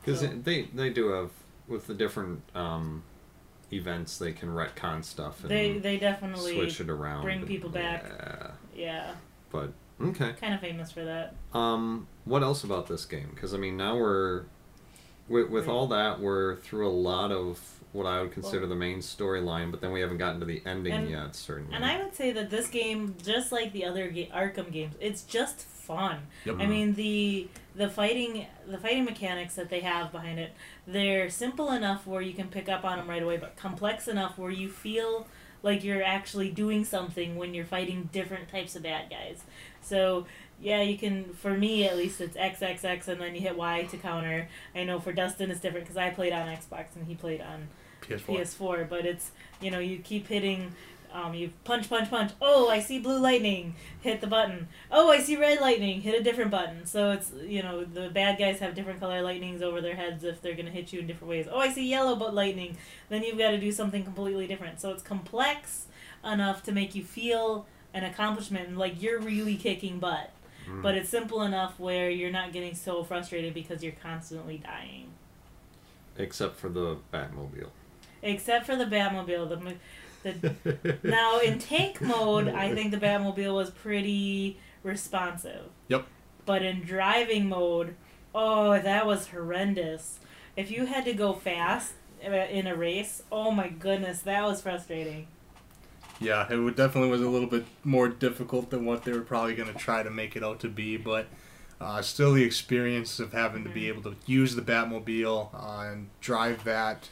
Because 0.00 0.20
So- 0.20 0.26
they 0.28 0.62
they 0.74 0.90
do 0.90 1.08
have 1.08 1.30
with 1.66 1.86
the 1.86 1.94
different 1.94 2.42
um, 2.54 3.02
events 3.72 4.16
they 4.18 4.32
can 4.32 4.48
retcon 4.48 5.04
stuff 5.04 5.40
and 5.42 5.50
They 5.50 5.78
they 5.78 5.98
definitely 5.98 6.54
switch 6.54 6.80
it 6.80 6.88
around. 6.88 7.22
bring 7.22 7.46
people 7.46 7.68
back. 7.70 8.04
Yeah. 8.08 8.50
yeah, 8.74 9.10
But 9.50 9.72
okay. 10.00 10.32
kind 10.40 10.54
of 10.54 10.60
famous 10.60 10.90
for 10.90 11.04
that. 11.04 11.34
Um, 11.52 12.06
what 12.24 12.42
else 12.42 12.64
about 12.64 12.86
this 12.86 13.04
game? 13.04 13.30
Because 13.34 13.52
I 13.52 13.58
mean, 13.58 13.76
now 13.76 13.96
we're 13.96 14.44
with, 15.28 15.50
with 15.50 15.68
all 15.68 15.86
that 15.88 16.20
we're 16.20 16.56
through 16.56 16.88
a 16.88 16.90
lot 16.90 17.30
of 17.32 17.60
what 17.92 18.06
I 18.06 18.22
would 18.22 18.32
consider 18.32 18.60
Well- 18.60 18.70
the 18.70 18.74
main 18.76 18.98
storyline, 19.00 19.70
but 19.70 19.80
then 19.82 19.92
we 19.92 20.00
haven't 20.00 20.18
gotten 20.18 20.40
to 20.40 20.46
the 20.46 20.62
ending 20.64 20.92
And- 20.92 21.10
yet. 21.10 21.34
Certainly. 21.36 21.74
And 21.74 21.84
I 21.84 22.02
would 22.02 22.14
say 22.14 22.32
that 22.32 22.48
this 22.50 22.68
game, 22.68 23.14
just 23.22 23.52
like 23.52 23.72
the 23.74 23.84
other 23.84 24.08
ga- 24.10 24.30
Arkham 24.34 24.72
games, 24.72 24.94
it's 25.00 25.22
just 25.22 25.66
fun. 25.88 26.18
Yep. 26.44 26.56
I 26.60 26.66
mean 26.66 26.94
the 26.94 27.48
the 27.74 27.88
fighting 27.88 28.46
the 28.66 28.78
fighting 28.78 29.04
mechanics 29.04 29.54
that 29.56 29.70
they 29.70 29.80
have 29.80 30.12
behind 30.12 30.38
it, 30.38 30.52
they're 30.86 31.30
simple 31.30 31.72
enough 31.72 32.06
where 32.06 32.22
you 32.22 32.34
can 32.34 32.48
pick 32.48 32.68
up 32.68 32.84
on 32.84 32.98
them 32.98 33.08
right 33.08 33.22
away, 33.22 33.38
but 33.38 33.56
complex 33.56 34.06
enough 34.06 34.38
where 34.38 34.50
you 34.50 34.68
feel 34.68 35.26
like 35.62 35.82
you're 35.82 36.02
actually 36.02 36.50
doing 36.50 36.84
something 36.84 37.36
when 37.36 37.54
you're 37.54 37.64
fighting 37.64 38.08
different 38.12 38.48
types 38.48 38.76
of 38.76 38.82
bad 38.82 39.10
guys. 39.10 39.42
So 39.80 40.26
yeah, 40.60 40.82
you 40.82 40.98
can. 40.98 41.32
For 41.34 41.54
me, 41.54 41.86
at 41.86 41.96
least, 41.96 42.20
it's 42.20 42.36
X 42.36 42.62
X 42.62 42.84
X, 42.84 43.08
and 43.08 43.20
then 43.20 43.34
you 43.34 43.40
hit 43.40 43.56
Y 43.56 43.84
to 43.90 43.96
counter. 43.96 44.48
I 44.74 44.84
know 44.84 44.98
for 44.98 45.12
Dustin 45.12 45.50
it's 45.50 45.60
different 45.60 45.86
because 45.86 45.96
I 45.96 46.10
played 46.10 46.32
on 46.32 46.48
Xbox 46.48 46.96
and 46.96 47.06
he 47.06 47.14
played 47.14 47.40
on 47.40 47.68
PS4. 48.02 48.40
PS4, 48.40 48.88
but 48.88 49.06
it's 49.06 49.30
you 49.60 49.70
know 49.70 49.78
you 49.78 49.98
keep 49.98 50.26
hitting, 50.26 50.72
um, 51.12 51.34
you 51.34 51.52
punch 51.64 51.88
punch 51.88 52.10
punch. 52.10 52.32
Oh, 52.40 52.68
I 52.68 52.80
see 52.80 52.98
blue 52.98 53.18
lightning. 53.18 53.74
Hit 54.00 54.20
the 54.20 54.26
button. 54.26 54.68
Oh, 54.90 55.10
I 55.10 55.20
see 55.20 55.36
red 55.36 55.60
lightning. 55.60 56.00
Hit 56.00 56.18
a 56.18 56.22
different 56.22 56.50
button. 56.50 56.86
So 56.86 57.12
it's 57.12 57.32
you 57.46 57.62
know 57.62 57.84
the 57.84 58.08
bad 58.08 58.38
guys 58.38 58.58
have 58.60 58.74
different 58.74 59.00
color 59.00 59.22
lightnings 59.22 59.62
over 59.62 59.80
their 59.80 59.96
heads 59.96 60.24
if 60.24 60.42
they're 60.42 60.54
gonna 60.54 60.70
hit 60.70 60.92
you 60.92 61.00
in 61.00 61.06
different 61.06 61.30
ways. 61.30 61.46
Oh, 61.50 61.58
I 61.58 61.70
see 61.70 61.88
yellow 61.88 62.16
but 62.16 62.34
lightning. 62.34 62.76
Then 63.08 63.22
you've 63.22 63.38
got 63.38 63.50
to 63.50 63.58
do 63.58 63.72
something 63.72 64.04
completely 64.04 64.46
different. 64.46 64.80
So 64.80 64.90
it's 64.90 65.02
complex 65.02 65.86
enough 66.24 66.62
to 66.64 66.72
make 66.72 66.94
you 66.94 67.04
feel 67.04 67.66
an 67.94 68.04
accomplishment 68.04 68.76
like 68.76 69.02
you're 69.02 69.20
really 69.20 69.56
kicking 69.56 69.98
butt. 69.98 70.30
Mm. 70.68 70.82
But 70.82 70.94
it's 70.94 71.08
simple 71.08 71.42
enough 71.42 71.78
where 71.78 72.10
you're 72.10 72.30
not 72.30 72.52
getting 72.52 72.74
so 72.74 73.02
frustrated 73.02 73.54
because 73.54 73.82
you're 73.82 73.94
constantly 74.02 74.58
dying. 74.58 75.08
Except 76.16 76.56
for 76.56 76.68
the 76.68 76.98
Batmobile. 77.12 77.70
Except 78.22 78.66
for 78.66 78.76
the 78.76 78.84
Batmobile, 78.84 79.48
the 79.48 79.74
the 80.22 80.98
now 81.02 81.38
in 81.40 81.58
tank 81.58 82.00
mode, 82.00 82.48
I 82.48 82.74
think 82.74 82.90
the 82.90 82.96
Batmobile 82.98 83.54
was 83.54 83.70
pretty 83.70 84.58
responsive. 84.82 85.66
Yep. 85.88 86.06
But 86.46 86.62
in 86.62 86.82
driving 86.82 87.48
mode, 87.48 87.94
oh, 88.34 88.78
that 88.78 89.06
was 89.06 89.28
horrendous. 89.28 90.18
If 90.56 90.70
you 90.70 90.86
had 90.86 91.04
to 91.04 91.12
go 91.12 91.32
fast 91.34 91.92
uh, 92.26 92.30
in 92.30 92.66
a 92.66 92.74
race, 92.74 93.22
oh 93.30 93.50
my 93.50 93.68
goodness, 93.68 94.20
that 94.22 94.44
was 94.44 94.60
frustrating. 94.62 95.28
Yeah, 96.20 96.50
it 96.50 96.56
would 96.56 96.74
definitely 96.74 97.10
was 97.10 97.20
a 97.20 97.28
little 97.28 97.48
bit 97.48 97.64
more 97.84 98.08
difficult 98.08 98.70
than 98.70 98.84
what 98.84 99.04
they 99.04 99.12
were 99.12 99.20
probably 99.20 99.54
going 99.54 99.72
to 99.72 99.78
try 99.78 100.02
to 100.02 100.10
make 100.10 100.34
it 100.34 100.42
out 100.42 100.58
to 100.60 100.68
be, 100.68 100.96
but 100.96 101.26
uh, 101.80 102.02
still 102.02 102.32
the 102.32 102.42
experience 102.42 103.20
of 103.20 103.32
having 103.32 103.62
to 103.62 103.70
be 103.70 103.82
Mhm. 103.82 103.88
able 103.88 104.02
to 104.10 104.16
use 104.26 104.56
the 104.56 104.62
Batmobile 104.62 105.50
uh, 105.54 105.90
and 105.92 106.08
drive 106.20 106.64
that 106.64 107.08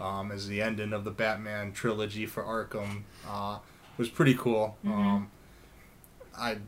um, 0.00 0.32
as 0.32 0.48
the 0.48 0.62
ending 0.62 0.92
of 0.92 1.04
the 1.04 1.10
Batman 1.10 1.72
trilogy 1.72 2.26
for 2.26 2.42
Arkham 2.42 3.02
uh, 3.28 3.58
was 3.98 4.08
pretty 4.08 4.34
cool. 4.34 4.76
Mhm. 4.84 4.90
Um, 4.92 5.30
I 6.38 6.58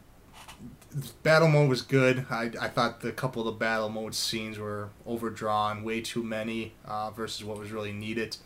battle 1.22 1.48
mode 1.48 1.68
was 1.68 1.80
good. 1.82 2.26
I, 2.30 2.50
I 2.60 2.68
thought 2.68 3.00
the 3.00 3.12
couple 3.12 3.40
of 3.40 3.46
the 3.46 3.58
battle 3.58 3.88
mode 3.88 4.14
scenes 4.14 4.58
were 4.58 4.90
overdrawn, 5.06 5.82
way 5.84 6.00
too 6.02 6.22
many 6.22 6.74
uh, 6.84 7.10
versus 7.10 7.44
what 7.44 7.58
was 7.58 7.70
really 7.72 7.92
needed. 7.92 8.36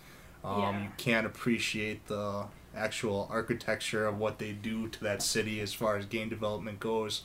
Um, 0.45 0.61
Yeah. 0.61 0.83
You 0.85 0.89
can't 0.97 1.27
appreciate 1.27 2.07
the 2.07 2.45
actual 2.75 3.27
architecture 3.31 4.07
of 4.07 4.19
what 4.19 4.39
they 4.39 4.53
do 4.53 4.87
to 4.89 5.01
that 5.03 5.23
city 5.23 5.61
as 5.61 5.73
far 5.73 5.97
as 5.97 6.07
game 6.07 6.29
development 6.29 6.79
goes 6.79 7.23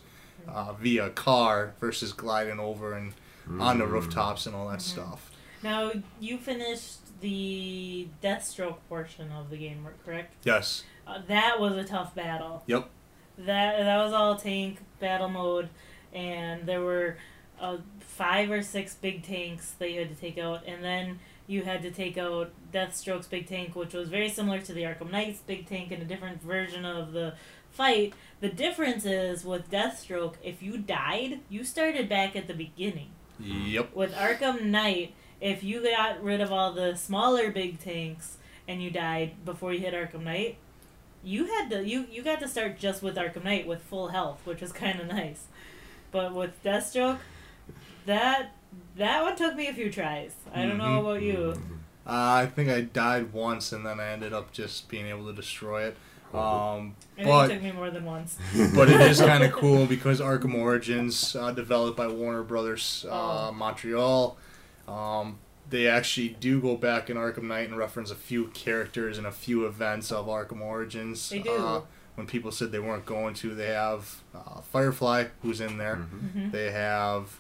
uh, 0.47 0.74
via 0.74 1.09
car 1.12 1.74
versus 1.80 2.14
gliding 2.14 2.59
over 2.59 2.93
and 2.93 3.14
on 3.59 3.78
the 3.78 3.86
Mm. 3.86 3.91
rooftops 3.91 4.45
and 4.47 4.55
all 4.55 4.70
that 4.70 4.80
Mhm. 4.80 4.93
stuff. 4.93 5.30
Now 5.62 5.91
you 6.20 6.38
finished 6.39 7.01
the 7.22 8.08
Deathstroke 8.24 8.78
portion 8.90 9.32
of 9.32 9.50
the 9.50 9.58
game, 9.58 9.88
correct? 10.06 10.34
Yes. 10.44 10.84
Uh, 11.08 11.20
that 11.28 11.60
was 11.60 11.76
a 11.76 11.84
tough 11.84 12.14
battle. 12.14 12.64
Yep. 12.68 12.90
That 13.38 13.80
that 13.80 14.04
was 14.04 14.14
all 14.14 14.36
tank 14.36 14.80
battle 15.00 15.30
mode, 15.30 15.70
and 16.14 16.66
there 16.66 16.82
were 16.82 17.18
uh, 17.60 17.78
five 18.00 18.52
or 18.52 18.62
six 18.62 18.96
big 18.96 19.24
tanks 19.24 19.72
that 19.80 19.92
you 19.92 20.00
had 20.00 20.10
to 20.10 20.16
take 20.16 20.38
out, 20.38 20.64
and 20.68 20.84
then 20.84 21.20
you 21.48 21.64
had 21.64 21.82
to 21.82 21.92
take 21.92 22.18
out 22.18 22.52
Deathstroke's 22.74 23.28
big 23.28 23.48
tank, 23.48 23.76
which 23.76 23.94
was 23.94 24.10
very 24.10 24.30
similar 24.30 24.60
to 24.60 24.74
the 24.74 24.84
Arkham 24.84 25.12
Knight's 25.12 25.40
big 25.42 25.68
tank 25.68 25.92
in 25.92 26.02
a 26.02 26.06
different 26.06 26.42
version 26.42 26.86
of 26.86 27.14
the 27.14 27.34
fight. 27.72 28.14
The 28.40 28.50
difference 28.50 29.06
is 29.06 29.44
with 29.44 29.70
Deathstroke, 29.70 30.36
if 30.44 30.62
you 30.62 30.78
died, 30.78 31.40
you 31.50 31.64
started 31.64 32.08
back 32.08 32.36
at 32.36 32.48
the 32.48 32.54
beginning. 32.54 33.12
Yep. 33.40 33.96
With 33.96 34.14
Arkham 34.14 34.66
Knight, 34.66 35.14
if 35.42 35.64
you 35.64 35.84
got 35.84 36.24
rid 36.24 36.39
of 36.39 36.52
all 36.52 36.72
the 36.72 36.96
smaller 36.96 37.52
big 37.52 37.80
tanks 37.80 38.38
and 38.68 38.82
you 38.82 38.89
died 38.92 39.44
before 39.44 39.74
you 39.74 39.80
hit 39.80 39.94
Arkham 39.94 40.24
Knight, 40.24 40.58
you 41.24 41.46
had 41.46 41.70
to 41.72 41.86
you 41.86 42.06
you 42.12 42.22
got 42.24 42.39
to 42.39 42.48
start 42.48 42.80
just 42.80 43.02
with 43.04 43.16
Arkham 43.16 43.44
Knight 43.44 43.68
with 43.68 43.82
full 43.82 44.10
health, 44.10 44.39
which 44.46 44.62
was 44.62 44.72
kind 44.84 45.00
of 45.00 45.08
nice. 45.08 45.46
But 46.12 46.34
with 46.34 46.62
Deathstroke, 46.64 47.18
that 48.06 48.52
that 48.96 49.22
one 49.24 49.36
took 49.36 49.56
me 49.56 49.68
a 49.68 49.74
few 49.74 49.92
tries. 49.92 50.34
I 50.54 50.64
don't 50.66 50.78
know 50.78 50.84
Mhm. 50.86 51.00
about 51.02 51.22
you. 51.22 51.54
Uh, 52.06 52.44
I 52.44 52.46
think 52.48 52.70
I 52.70 52.82
died 52.82 53.32
once, 53.32 53.72
and 53.72 53.86
then 53.86 54.00
I 54.00 54.10
ended 54.10 54.34
up 54.34 54.52
just 54.52 54.89
being 54.89 55.08
able 55.08 55.26
to 55.28 55.34
destroy 55.34 55.84
it. 55.86 55.98
Um, 56.34 56.96
but 57.18 57.52
it 57.52 57.56
took 57.56 57.64
me 57.64 57.72
more 57.74 57.92
than 57.92 58.06
once. 58.06 58.38
but 58.76 58.89
it 58.89 59.00
is 59.02 59.20
kind 59.20 59.44
of 59.44 59.52
cool 59.52 59.86
because 59.86 60.20
Arkham 60.22 60.56
Origins, 60.56 61.36
uh, 61.36 61.52
developed 61.52 61.98
by 61.98 62.08
Warner 62.08 62.42
Brothers 62.44 63.06
uh, 63.10 63.50
Oh. 63.50 63.52
Montreal, 63.52 64.38
um, 64.92 65.39
they 65.70 65.88
actually 65.88 66.30
do 66.30 66.60
go 66.62 66.76
back 66.76 67.10
in 67.10 67.18
Arkham 67.18 67.44
Knight 67.44 67.70
and 67.70 67.78
reference 67.78 68.12
a 68.12 68.16
few 68.16 68.48
characters 68.48 69.18
and 69.18 69.26
a 69.26 69.32
few 69.32 69.66
events 69.66 70.12
of 70.12 70.26
Arkham 70.28 70.62
Origins. 70.62 71.30
They 71.30 71.39
do. 71.39 71.52
Uh, 71.56 71.82
when 72.16 72.28
people 72.28 72.52
said 72.52 72.72
they 72.74 72.80
weren't 72.80 73.06
going 73.06 73.34
to, 73.36 73.56
they 73.56 73.68
have 73.68 74.22
uh, 74.36 74.60
Firefly, 74.62 75.26
who's 75.42 75.62
in 75.62 75.78
there. 75.78 75.96
Mhm. 75.96 76.32
hmm 76.32 76.50
They 76.50 76.72
have 76.72 77.39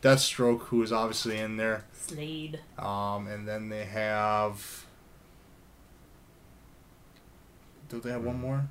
Deathstroke, 0.00 0.62
who 0.66 0.82
is 0.82 0.92
obviously 0.92 1.38
in 1.38 1.56
there. 1.56 1.84
Slade. 1.92 2.60
Um, 2.78 3.26
and 3.26 3.46
then 3.48 3.68
they 3.68 3.84
have. 3.84 4.86
Do 7.88 8.00
they 8.00 8.10
have 8.10 8.22
one 8.24 8.40
more? 8.40 8.68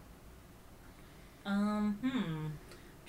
Um, 1.46 1.98
hmm. 2.02 2.48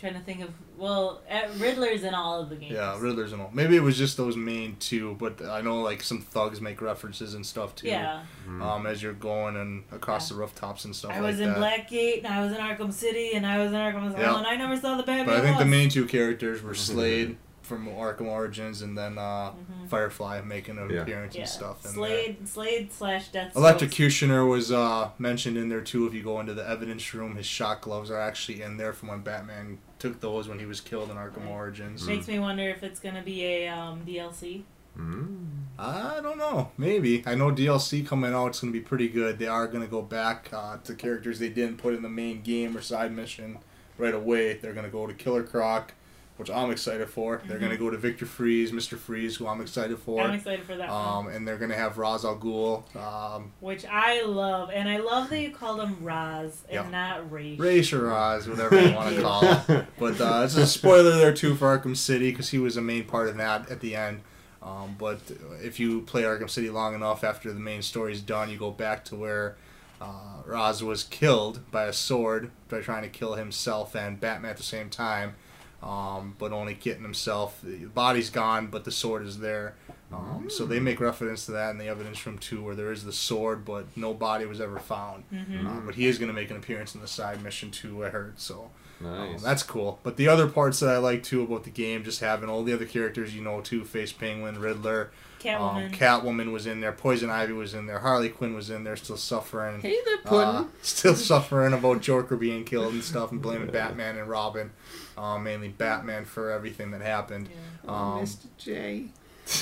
Trying 0.03 0.15
to 0.15 0.21
think 0.21 0.41
of 0.43 0.51
well, 0.77 1.21
uh, 1.31 1.43
Riddler's 1.59 2.03
in 2.03 2.13
all 2.13 2.41
of 2.43 2.49
the 2.51 2.57
games. 2.57 2.73
Yeah, 2.73 2.99
Riddler's 3.01 3.33
in 3.33 3.41
all. 3.41 3.51
Maybe 3.53 3.77
it 3.77 3.83
was 3.85 3.97
just 3.97 4.17
those 4.17 4.37
main 4.37 4.75
two, 4.81 5.15
but 5.21 5.41
I 5.41 5.61
know 5.61 5.81
like 5.81 6.03
some 6.03 6.21
thugs 6.21 6.61
make 6.61 6.83
references 6.83 7.35
and 7.35 7.47
stuff 7.47 7.77
too. 7.77 7.87
Yeah, 7.87 8.25
Um, 8.61 8.85
as 8.89 9.01
you're 9.01 9.13
going 9.13 9.55
and 9.57 9.85
across 9.93 10.29
the 10.29 10.35
rooftops 10.35 10.85
and 10.87 10.97
stuff 10.97 11.13
I 11.13 11.21
like 11.21 11.23
was 11.31 11.41
in 11.41 11.51
that. 11.51 11.59
Blackgate, 11.59 12.19
and 12.25 12.27
I 12.27 12.43
was 12.45 12.51
in 12.53 12.59
Arkham 12.59 12.93
City, 12.93 13.35
and 13.35 13.47
I 13.47 13.59
was 13.59 13.69
in 13.69 13.79
Arkham 13.79 14.09
Asylum, 14.09 14.21
Yeah. 14.21 14.39
and 14.39 14.47
I 14.49 14.57
never 14.57 14.77
saw 14.77 14.97
the 14.97 15.05
Batman. 15.05 15.27
But 15.27 15.37
I 15.37 15.41
think 15.41 15.59
the 15.59 15.65
main 15.67 15.89
two 15.89 16.07
characters 16.07 16.63
were 16.65 16.75
Slade 16.75 17.37
from 17.63 17.87
Arkham 17.87 18.27
Origins 18.27 18.83
and 18.83 18.99
then 18.99 19.17
uh, 19.19 19.53
Mhm. 19.53 19.89
Firefly 19.89 20.41
making 20.43 20.79
an 20.79 20.91
Yeah. 20.91 21.03
appearance 21.03 21.37
yeah, 21.37 21.43
and 21.43 21.49
stuff. 21.49 21.77
in 21.87 21.93
there. 21.93 21.95
Slade, 21.95 22.49
Slade 22.49 22.93
slash 22.93 23.29
Death. 23.29 23.55
Electrocutioner 23.55 24.49
was 24.51 24.73
uh, 24.73 25.11
mentioned 25.17 25.57
in 25.57 25.69
there 25.69 25.81
too. 25.81 26.09
If 26.09 26.13
you 26.13 26.25
go 26.25 26.41
into 26.41 26.55
the 26.55 26.69
evidence 26.69 27.15
room, 27.15 27.37
his 27.37 27.47
shot 27.47 27.81
gloves 27.81 28.11
are 28.11 28.19
actually 28.19 28.63
in 28.63 28.79
there 28.79 28.93
from 28.93 29.11
when 29.11 29.21
Batman 29.21 29.79
took 30.03 30.21
those 30.21 30.49
when 30.49 30.59
he 30.59 30.67
was 30.67 30.81
killed 30.81 31.11
in 31.11 31.17
Arkham 31.17 31.49
Origins. 31.49 32.05
Makes 32.07 32.27
me 32.27 32.41
wonder 32.41 32.69
if 32.69 32.83
it's 32.83 32.99
gonna 32.99 33.23
be 33.23 33.45
a 33.45 33.69
um, 33.69 34.05
DLC. 34.05 34.65
Mm. 34.99 35.47
I 35.79 36.21
don't 36.21 36.39
know. 36.39 36.71
Maybe. 36.77 37.23
I 37.25 37.35
know 37.35 37.51
DLC 37.51 38.07
coming 38.07 38.35
out. 38.35 38.49
It's 38.49 38.61
going 38.61 38.73
to 38.73 38.79
be 38.79 38.85
pretty 38.85 39.09
good. 39.09 39.39
They 39.39 39.47
are 39.47 39.67
going 39.67 39.83
to 39.83 39.91
go 39.91 40.03
back 40.03 40.51
uh, 40.53 40.77
to 40.85 40.95
characters 40.95 41.39
they 41.39 41.49
didn't 41.49 41.79
put 41.79 41.95
in 41.95 42.03
the 42.03 42.11
main 42.11 42.43
game 42.43 42.77
or 42.77 42.83
side 42.83 43.11
mission 43.11 43.59
right 43.97 44.13
away. 44.13 44.59
They're 44.59 44.75
going 44.75 44.85
to 44.85 44.93
go 44.93 45.07
to 45.07 45.15
Killer 45.15 45.43
Croc, 45.43 45.95
which 46.43 46.51
I'm 46.51 46.73
excited 46.73 47.09
for. 47.09 47.41
They're 47.47 47.61
going 47.61 47.71
to 47.71 47.77
go 47.79 47.89
to 47.89 47.97
Victor 47.97 48.27
Fries, 48.27 48.73
Mr. 48.73 48.99
Freeze, 48.99 49.37
who 49.37 49.47
I'm 49.47 49.61
excited 49.61 49.97
for. 49.99 50.21
I'm 50.21 50.35
excited 50.35 50.65
for 50.67 50.75
that 50.75 50.91
Um, 50.91 51.27
one, 51.27 51.35
and 51.35 51.47
they're 51.47 51.57
going 51.57 51.71
to 51.71 51.77
have 51.77 51.99
Ra's 51.99 52.25
al 52.25 52.37
Ghul. 52.37 52.83
Um, 52.97 53.53
which 53.61 53.85
I 53.87 54.23
love, 54.23 54.71
and 54.75 54.89
I 54.89 54.97
love 54.97 55.31
that 55.31 55.41
you 55.41 55.53
called 55.53 55.81
him 55.81 55.99
Raz 56.03 56.63
and 56.69 56.75
Yeah. 56.87 56.91
not 56.91 57.31
Raish. 57.31 57.61
Raish 57.61 57.93
or 57.93 58.07
Ra's, 58.09 58.49
whatever 58.49 58.81
you 58.81 58.93
want 58.93 59.15
to 59.15 59.23
call 59.23 59.45
it. 59.45 59.87
But 59.99 60.21
uh, 60.21 60.43
it's 60.45 60.57
a 60.57 60.67
spoiler 60.67 61.13
there 61.13 61.33
too 61.33 61.55
for 61.55 61.79
Arkham 61.79 61.97
City 61.97 62.31
because 62.33 62.49
he 62.49 62.59
was 62.59 62.77
a 62.77 62.83
main 62.83 63.05
part 63.05 63.29
of 63.29 63.37
that 63.37 63.71
at 63.71 63.79
the 63.79 63.95
end. 63.95 64.23
Um, 64.63 64.97
but 64.99 65.21
if 65.63 65.79
you 65.79 66.01
play 66.03 66.23
Arkham 66.23 66.51
City 66.51 66.71
long 66.71 66.95
enough 66.97 67.23
after 67.23 67.53
the 67.53 67.61
main 67.61 67.83
story's 67.83 68.21
done, 68.21 68.51
you 68.51 68.57
go 68.59 68.73
back 68.73 69.05
to 69.07 69.15
where 69.17 69.55
uh, 70.01 70.43
Ra's 70.45 70.83
was 70.83 71.05
killed 71.05 71.61
by 71.71 71.85
a 71.85 71.93
sword 71.93 72.51
by 72.69 72.81
trying 72.81 73.03
to 73.05 73.09
kill 73.09 73.35
himself 73.35 73.95
and 73.95 74.19
Batman 74.19 74.51
at 74.51 74.57
the 74.57 74.63
same 74.65 74.91
time. 74.91 75.35
Um, 75.83 76.37
but 76.39 76.53
only 76.53 76.75
getting 76.75 77.03
himself, 77.03 77.59
the 77.63 77.87
body's 77.87 78.31
gone, 78.31 78.69
but 78.69 78.85
the 78.85 78.93
sword 78.93 79.27
is 79.27 79.41
there. 79.41 79.75
Um, 80.13 80.49
so 80.49 80.65
they 80.67 80.79
make 80.79 81.01
reference 81.01 81.47
to 81.47 81.53
that 81.53 81.71
in 81.71 81.79
the 81.79 81.87
evidence 81.89 82.19
from 82.19 82.39
two, 82.39 82.63
where 82.63 82.75
there 82.75 82.93
is 82.93 83.05
the 83.05 83.13
sword, 83.13 83.65
but 83.65 83.87
no 83.97 84.15
body 84.15 84.45
was 84.45 84.61
ever 84.61 84.79
found. 84.79 85.25
hmm 85.31 85.67
Uh, 85.67 85.81
but 85.81 85.95
he 85.97 86.07
is 86.07 86.19
going 86.19 86.29
to 86.29 86.35
make 86.35 86.51
an 86.51 86.57
appearance 86.57 86.95
in 86.95 87.01
the 87.01 87.09
side 87.09 87.43
mission 87.43 87.71
too. 87.71 88.05
I 88.05 88.11
heard 88.11 88.39
so. 88.39 88.71
Um, 89.01 89.33
Nice. 89.33 89.43
that's 89.43 89.63
cool. 89.65 89.99
But 90.05 90.17
the 90.17 90.29
other 90.29 90.47
parts 90.47 90.79
that 90.81 90.91
I 90.91 90.99
like 90.99 91.25
too 91.25 91.43
about 91.43 91.65
the 91.65 91.71
game, 91.71 92.05
just 92.05 92.21
having 92.21 92.49
all 92.49 92.63
the 92.63 92.73
other 92.75 92.85
characters 92.87 93.35
you 93.35 93.43
know, 93.43 93.61
Two 93.61 93.85
Face, 93.85 94.13
Penguin, 94.13 94.61
Riddler, 94.61 95.11
Catwoman. 95.41 95.87
um, 95.87 95.91
Catwoman 95.91 96.53
was 96.53 96.67
in 96.67 96.81
there, 96.81 96.93
Poison 96.93 97.29
Ivy 97.29 97.55
was 97.55 97.75
in 97.75 97.87
there, 97.87 97.99
Harley 97.99 98.29
Quinn 98.29 98.55
was 98.55 98.71
in 98.71 98.85
there, 98.85 98.95
still 98.95 99.17
suffering, 99.17 99.81
hey 99.81 99.97
there, 100.05 100.19
uh, 100.33 100.65
still 100.83 101.17
suffering 101.17 101.73
about 101.73 102.01
Joker 102.01 102.37
being 102.37 102.63
killed 102.65 102.93
and 102.93 103.03
stuff, 103.03 103.33
and 103.33 103.43
blaming 103.43 103.71
Batman 103.73 104.19
and 104.19 104.29
Robin, 104.29 104.71
uh, 105.17 105.39
mainly 105.39 105.69
Batman 105.69 106.25
for 106.25 106.51
everything 106.51 106.91
that 106.93 107.01
happened. 107.03 107.49
Yeah. 107.85 107.91
Um, 107.91 108.27
J. 108.59 109.07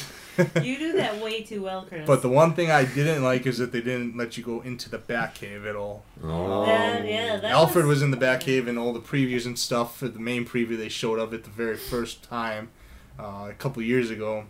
You 0.62 0.78
do 0.78 0.92
that 0.94 1.20
way 1.20 1.42
too 1.42 1.62
well, 1.62 1.82
Chris. 1.82 2.06
But 2.06 2.22
the 2.22 2.28
one 2.30 2.54
thing 2.54 2.70
I 2.70 2.84
didn't 2.86 3.22
like 3.22 3.46
is 3.46 3.58
that 3.58 3.72
they 3.72 3.82
didn't 3.82 4.16
let 4.16 4.38
you 4.38 4.44
go 4.44 4.62
into 4.62 4.88
the 4.88 4.96
Batcave 4.98 5.68
at 5.68 5.76
all. 5.76 6.02
Oh. 6.22 6.64
That- 6.64 7.04
yeah, 7.04 7.36
that 7.36 7.50
Alfred 7.50 7.84
was- 7.84 7.96
was 7.96 8.02
in 8.02 8.10
the 8.10 8.16
Batcave 8.16 8.66
and 8.66 8.78
all 8.78 8.94
the 8.94 9.00
previews 9.00 9.44
and 9.44 9.58
stuff 9.58 9.98
for 9.98 10.08
the 10.08 10.18
main 10.20 10.46
preview 10.46 10.78
they 10.78 10.88
showed 10.88 11.18
of 11.18 11.34
it 11.34 11.44
the 11.44 11.50
very 11.50 11.76
first 11.76 12.22
time 12.22 12.70
uh, 13.18 13.48
a 13.50 13.54
couple 13.58 13.82
years 13.82 14.08
ago, 14.08 14.44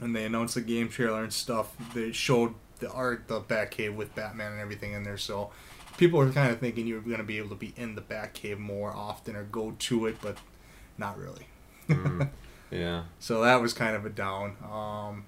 and 0.00 0.16
they 0.16 0.24
announced 0.24 0.54
the 0.54 0.62
game 0.62 0.88
trailer 0.88 1.22
and 1.22 1.32
stuff. 1.32 1.74
They 1.92 2.12
showed 2.12 2.54
the 2.78 2.90
art, 2.90 3.28
the 3.28 3.40
Batcave 3.42 3.94
with 3.94 4.14
Batman 4.14 4.52
and 4.52 4.60
everything 4.60 4.92
in 4.92 5.02
there. 5.02 5.18
So 5.18 5.50
people 5.96 6.18
were 6.18 6.30
kind 6.30 6.52
of 6.52 6.58
thinking 6.60 6.86
you 6.86 6.94
were 6.94 7.00
going 7.00 7.18
to 7.18 7.24
be 7.24 7.38
able 7.38 7.50
to 7.50 7.54
be 7.54 7.72
in 7.76 7.94
the 7.94 8.00
Batcave 8.02 8.58
more 8.58 8.90
often 8.94 9.36
or 9.36 9.44
go 9.44 9.74
to 9.78 10.06
it, 10.06 10.16
but 10.20 10.38
not 10.98 11.18
really. 11.18 11.46
Mm. 11.88 12.28
Yeah. 12.68 13.04
So 13.20 13.42
that 13.42 13.62
was 13.62 13.72
kind 13.72 13.94
of 13.94 14.04
a 14.04 14.10
down. 14.10 14.56
Um, 14.68 15.24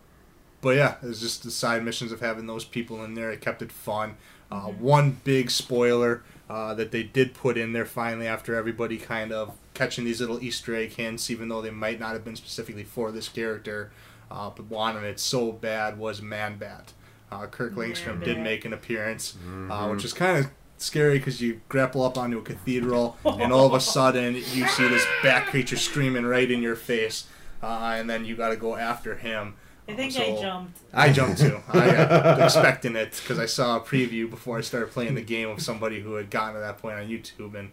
but 0.60 0.70
yeah, 0.70 0.96
it 1.00 1.06
was 1.06 1.20
just 1.20 1.44
the 1.44 1.52
side 1.52 1.84
missions 1.84 2.10
of 2.10 2.18
having 2.18 2.46
those 2.46 2.64
people 2.64 3.04
in 3.04 3.14
there. 3.14 3.30
It 3.30 3.40
kept 3.40 3.62
it 3.62 3.70
fun. 3.70 4.16
Uh, 4.50 4.62
One 4.62 5.18
big 5.22 5.50
spoiler 5.52 6.24
uh, 6.50 6.74
that 6.74 6.90
they 6.90 7.04
did 7.04 7.34
put 7.34 7.56
in 7.56 7.72
there 7.72 7.86
finally 7.86 8.26
after 8.26 8.56
everybody 8.56 8.98
kind 8.98 9.32
of 9.32 9.56
catching 9.72 10.04
these 10.04 10.20
little 10.20 10.42
Easter 10.42 10.74
egg 10.74 10.94
hints, 10.94 11.30
even 11.30 11.48
though 11.48 11.62
they 11.62 11.70
might 11.70 12.00
not 12.00 12.12
have 12.14 12.24
been 12.24 12.34
specifically 12.36 12.82
for 12.84 13.12
this 13.12 13.28
character, 13.28 13.92
uh, 14.32 14.50
but 14.50 14.66
wanted 14.66 15.04
it 15.04 15.20
so 15.20 15.52
bad 15.52 15.96
was 15.96 16.20
Man 16.20 16.58
Bat. 16.58 16.92
Uh, 17.30 17.46
Kirk 17.46 17.74
Langstrom 17.74 18.20
did 18.20 18.36
Man-Bat. 18.38 18.42
make 18.44 18.64
an 18.64 18.72
appearance, 18.72 19.36
uh, 19.44 19.48
Mhm. 19.86 19.90
which 19.92 20.04
is 20.04 20.12
kind 20.12 20.38
of 20.38 20.50
scary 20.78 21.18
because 21.18 21.40
you 21.42 21.60
grapple 21.68 22.02
up 22.02 22.16
onto 22.16 22.38
a 22.38 22.42
cathedral 22.42 23.16
and 23.24 23.52
all 23.52 23.66
of 23.66 23.74
a 23.74 23.80
sudden 23.80 24.34
you 24.36 24.66
see 24.68 24.88
this 24.88 25.04
bat 25.22 25.46
creature 25.46 25.76
screaming 25.76 26.24
right 26.24 26.50
in 26.50 26.62
your 26.62 26.76
face, 26.76 27.26
uh, 27.62 27.94
and 27.98 28.08
then 28.08 28.24
you 28.24 28.34
got 28.36 28.48
to 28.50 28.56
go 28.56 28.76
after 28.76 29.16
him. 29.16 29.54
I 29.88 29.94
think 29.94 30.14
Uh, 30.16 30.22
I 30.22 30.40
jumped. 30.42 30.78
I 30.94 31.12
jumped 31.12 31.38
too. 31.40 31.60
I 31.72 31.90
got 31.92 32.40
expecting 32.42 32.94
it 32.96 33.18
because 33.22 33.38
I 33.38 33.46
saw 33.46 33.76
a 33.76 33.80
preview 33.80 34.28
before 34.30 34.58
I 34.58 34.60
started 34.60 34.90
playing 34.90 35.14
the 35.14 35.22
game 35.22 35.48
of 35.48 35.60
somebody 35.62 36.00
who 36.00 36.14
had 36.14 36.30
gotten 36.30 36.54
to 36.54 36.60
that 36.60 36.78
point 36.78 36.98
on 36.98 37.08
YouTube, 37.08 37.54
and 37.58 37.70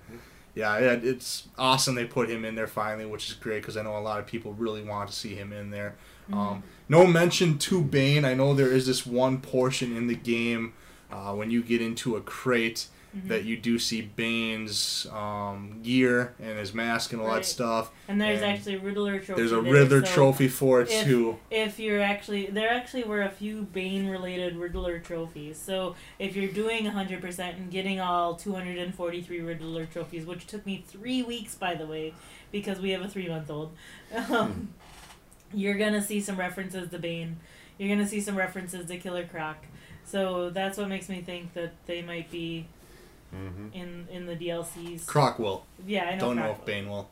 yeah, 0.53 0.77
it, 0.77 1.03
it's 1.05 1.47
awesome 1.57 1.95
they 1.95 2.05
put 2.05 2.29
him 2.29 2.43
in 2.45 2.55
there 2.55 2.67
finally, 2.67 3.05
which 3.05 3.27
is 3.27 3.33
great 3.35 3.61
because 3.61 3.75
I 3.77 3.83
know 3.83 3.97
a 3.97 3.99
lot 3.99 4.19
of 4.19 4.25
people 4.25 4.53
really 4.53 4.81
want 4.83 5.09
to 5.09 5.15
see 5.15 5.35
him 5.35 5.51
in 5.53 5.71
there. 5.71 5.95
Um, 6.33 6.63
no 6.89 7.05
mention 7.05 7.57
to 7.59 7.81
Bane. 7.81 8.25
I 8.25 8.33
know 8.33 8.53
there 8.53 8.71
is 8.71 8.85
this 8.87 9.05
one 9.05 9.39
portion 9.39 9.95
in 9.95 10.07
the 10.07 10.15
game 10.15 10.73
uh, 11.11 11.33
when 11.33 11.51
you 11.51 11.61
get 11.63 11.81
into 11.81 12.15
a 12.15 12.21
crate 12.21 12.87
that 13.27 13.45
you 13.45 13.55
do 13.55 13.79
see 13.79 14.01
Bane's 14.01 15.07
um, 15.13 15.79
gear 15.81 16.33
and 16.37 16.59
his 16.59 16.73
mask 16.73 17.13
and 17.13 17.21
all 17.21 17.29
Right. 17.29 17.35
that 17.35 17.45
stuff. 17.45 17.89
And 18.09 18.19
there's 18.19 18.41
and 18.41 18.51
actually 18.51 18.75
a 18.75 18.79
Riddler 18.79 19.19
trophy. 19.19 19.41
There's 19.41 19.53
a 19.53 19.61
there, 19.61 19.71
Riddler 19.71 20.05
so 20.05 20.13
trophy 20.13 20.49
for 20.49 20.81
it 20.81 20.91
if- 20.91 21.05
too. 21.05 21.37
If 21.49 21.79
you're 21.79 22.01
actually, 22.01 22.47
there 22.47 22.69
actually 22.69 23.03
were 23.05 23.21
a 23.21 23.29
few 23.29 23.61
Bane 23.71 24.09
related 24.09 24.57
Riddler 24.57 24.99
trophies. 24.99 25.57
So 25.57 25.95
if 26.19 26.35
you're 26.35 26.51
doing 26.51 26.83
100% 26.87 27.39
and 27.55 27.71
getting 27.71 28.01
all 28.01 28.35
243 28.35 29.39
Riddler 29.39 29.85
trophies, 29.85 30.25
which 30.25 30.45
took 30.45 30.65
me 30.65 30.83
three 30.85 31.23
weeks, 31.23 31.55
by 31.55 31.73
the 31.73 31.87
way, 31.87 32.13
because 32.51 32.81
we 32.81 32.89
have 32.89 33.01
a 33.01 33.07
three 33.07 33.29
month 33.29 33.49
old, 33.49 33.71
um, 34.29 34.73
you're 35.53 35.77
going 35.77 35.93
to 35.93 36.01
see 36.01 36.19
some 36.21 36.37
references 36.37 36.89
to 36.91 36.99
Bane. 36.99 37.37
You're 37.77 37.89
going 37.89 37.99
to 37.99 38.07
see 38.07 38.21
some 38.21 38.35
references 38.37 38.85
to 38.87 38.97
Killer 38.97 39.25
Croc. 39.25 39.57
So 40.05 40.49
that's 40.49 40.77
what 40.77 40.87
makes 40.89 41.09
me 41.09 41.21
think 41.21 41.53
that 41.53 41.73
they 41.85 42.01
might 42.01 42.29
be 42.31 42.67
Mhm. 43.33 43.73
in, 43.73 44.07
in 44.11 44.25
the 44.27 44.35
DLCs. 44.35 45.05
Croc 45.07 45.39
will. 45.39 45.65
yeah, 45.85 46.05
I 46.05 46.11
know. 46.15 46.19
Don't 46.19 46.35
know 46.37 46.51
if 46.51 46.59
will. 46.59 46.65
Bane 46.65 46.89
will. 46.89 47.09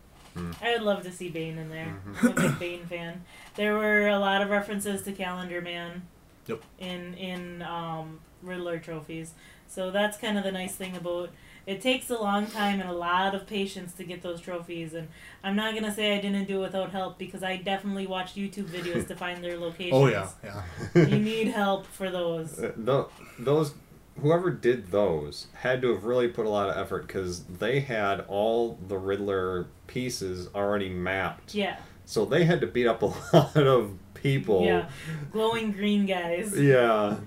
I 0.62 0.74
would 0.74 0.82
love 0.84 1.04
to 1.04 1.12
see 1.12 1.30
Bane 1.30 1.58
in 1.58 1.70
there. 1.70 1.96
Mhm. 2.08 2.24
I'm 2.24 2.28
a 2.32 2.34
big 2.50 2.60
Bane 2.60 2.86
fan. 2.86 3.26
There 3.56 3.74
were 3.78 4.08
a 4.08 4.18
lot 4.20 4.42
of 4.42 4.50
references 4.50 5.02
to 5.04 5.12
Calendar 5.12 5.60
Man. 5.62 6.04
Yep. 6.48 6.62
In 6.80 7.14
in 7.16 7.62
um, 7.64 8.20
Riddler 8.42 8.78
trophies, 8.80 9.34
so 9.68 9.92
that's 9.92 10.18
kind 10.18 10.38
of 10.38 10.44
the 10.44 10.52
nice 10.52 10.76
thing 10.76 10.96
about. 10.96 11.30
It 11.66 11.82
takes 11.82 12.10
a 12.10 12.18
long 12.18 12.48
time 12.48 12.80
and 12.82 12.90
a 12.90 12.94
lot 12.94 13.34
of 13.36 13.48
patience 13.48 13.94
to 13.94 14.04
get 14.04 14.22
those 14.22 14.42
trophies, 14.42 14.94
and 14.94 15.08
I'm 15.44 15.56
not 15.56 15.74
gonna 15.76 15.94
say 15.94 16.18
I 16.18 16.22
didn't 16.22 16.46
do 16.48 16.58
it 16.60 16.62
without 16.62 16.92
help 16.92 17.18
because 17.18 17.42
I 17.44 17.56
definitely 17.58 18.06
watched 18.08 18.36
YouTube 18.36 18.66
videos 18.66 19.08
to 19.08 19.16
find 19.16 19.44
their 19.44 19.58
locations. 19.58 19.94
Oh 19.94 20.08
yeah, 20.08 20.28
yeah. 20.44 20.64
you 21.06 21.20
need 21.20 21.48
help 21.48 21.86
for 21.86 22.10
those. 22.12 22.60
Uh, 22.60 22.74
tho- 22.76 23.10
those 23.40 23.74
whoever 24.22 24.52
did 24.52 24.92
those 24.92 25.48
had 25.54 25.82
to 25.82 25.92
have 25.94 26.04
really 26.04 26.28
put 26.28 26.46
a 26.46 26.50
lot 26.50 26.70
of 26.70 26.78
effort 26.78 27.08
because 27.08 27.44
they 27.46 27.80
had 27.80 28.20
all 28.28 28.78
the 28.88 28.98
Riddler 28.98 29.68
pieces 29.88 30.50
already 30.54 30.88
mapped. 30.90 31.56
Yeah, 31.56 31.78
So 32.06 32.24
they 32.26 32.44
had 32.46 32.62
to 32.62 32.68
beat 32.68 32.86
up 32.88 33.02
a 33.02 33.06
lot 33.34 33.56
of 33.58 33.98
people. 34.14 34.66
yeah, 34.66 34.90
glowing 35.32 35.72
green 35.72 36.06
guys. 36.06 36.56
Yeah. 36.60 37.18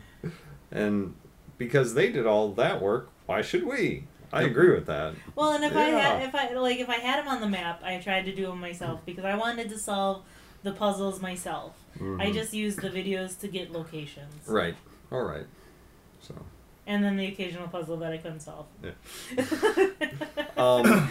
And 0.71 1.15
because 1.59 1.95
they 1.95 2.11
did 2.13 2.27
all 2.27 2.51
that 2.53 2.81
work, 2.83 3.11
why 3.27 3.41
should 3.43 3.65
we? 3.65 4.05
I 4.37 4.43
agree 4.43 4.71
with 4.71 4.87
that. 4.87 5.15
Well, 5.35 5.53
and 5.53 5.65
if 5.65 5.75
I 5.77 5.85
had, 5.85 6.23
if 6.23 6.35
I 6.35 6.53
like, 6.55 6.79
if 6.79 6.89
I 6.89 6.97
had 6.97 7.19
them 7.21 7.29
on 7.29 7.41
the 7.41 7.49
map, 7.49 7.83
I 7.85 7.99
tried 7.99 8.25
to 8.27 8.35
do 8.35 8.47
them 8.47 8.61
myself 8.61 9.01
because 9.07 9.25
I 9.25 9.35
wanted 9.37 9.69
to 9.71 9.79
solve 9.79 10.23
the 10.63 10.73
puzzles 10.73 11.21
myself. 11.21 11.73
I 11.97 11.99
Mhm. 12.01 12.35
just 12.35 12.53
used 12.53 12.81
the 12.81 12.91
videos 12.91 13.39
to 13.41 13.49
get 13.49 13.71
locations, 13.73 14.47
Right. 14.47 14.75
All 15.11 15.23
right. 15.23 15.47
So. 16.21 16.35
and 16.87 17.03
then 17.05 17.17
the 17.17 17.27
occasional 17.27 17.69
puzzle 17.69 17.97
that 17.99 18.13
I 18.13 18.19
couldn't 18.19 18.41
solve. 18.41 18.67
Yeah. 18.83 18.93
Um, 20.57 21.11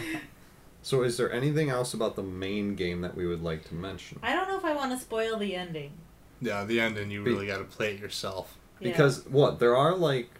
so 0.82 1.02
is 1.04 1.16
there 1.16 1.32
anything 1.32 1.70
else 1.70 1.94
about 1.94 2.16
the 2.16 2.22
main 2.22 2.74
game 2.74 3.00
that 3.02 3.14
we 3.16 3.26
would 3.28 3.42
like 3.42 3.64
to 3.68 3.74
mention? 3.74 4.18
I 4.22 4.32
don't 4.34 4.48
know 4.48 4.58
if 4.58 4.64
I 4.64 4.74
want 4.74 4.90
to 4.92 4.98
spoil 4.98 5.36
the 5.38 5.54
ending. 5.54 5.92
Yeah, 6.40 6.64
the 6.64 6.80
ending 6.80 7.10
you 7.12 7.22
Be- 7.22 7.30
really 7.30 7.46
got 7.46 7.58
to 7.58 7.64
play 7.64 7.94
it 7.94 8.00
yourself. 8.00 8.56
Yeah. 8.80 8.88
Because 8.90 9.24
what 9.26 9.58
there 9.60 9.76
are 9.76 9.94
like. 9.94 10.30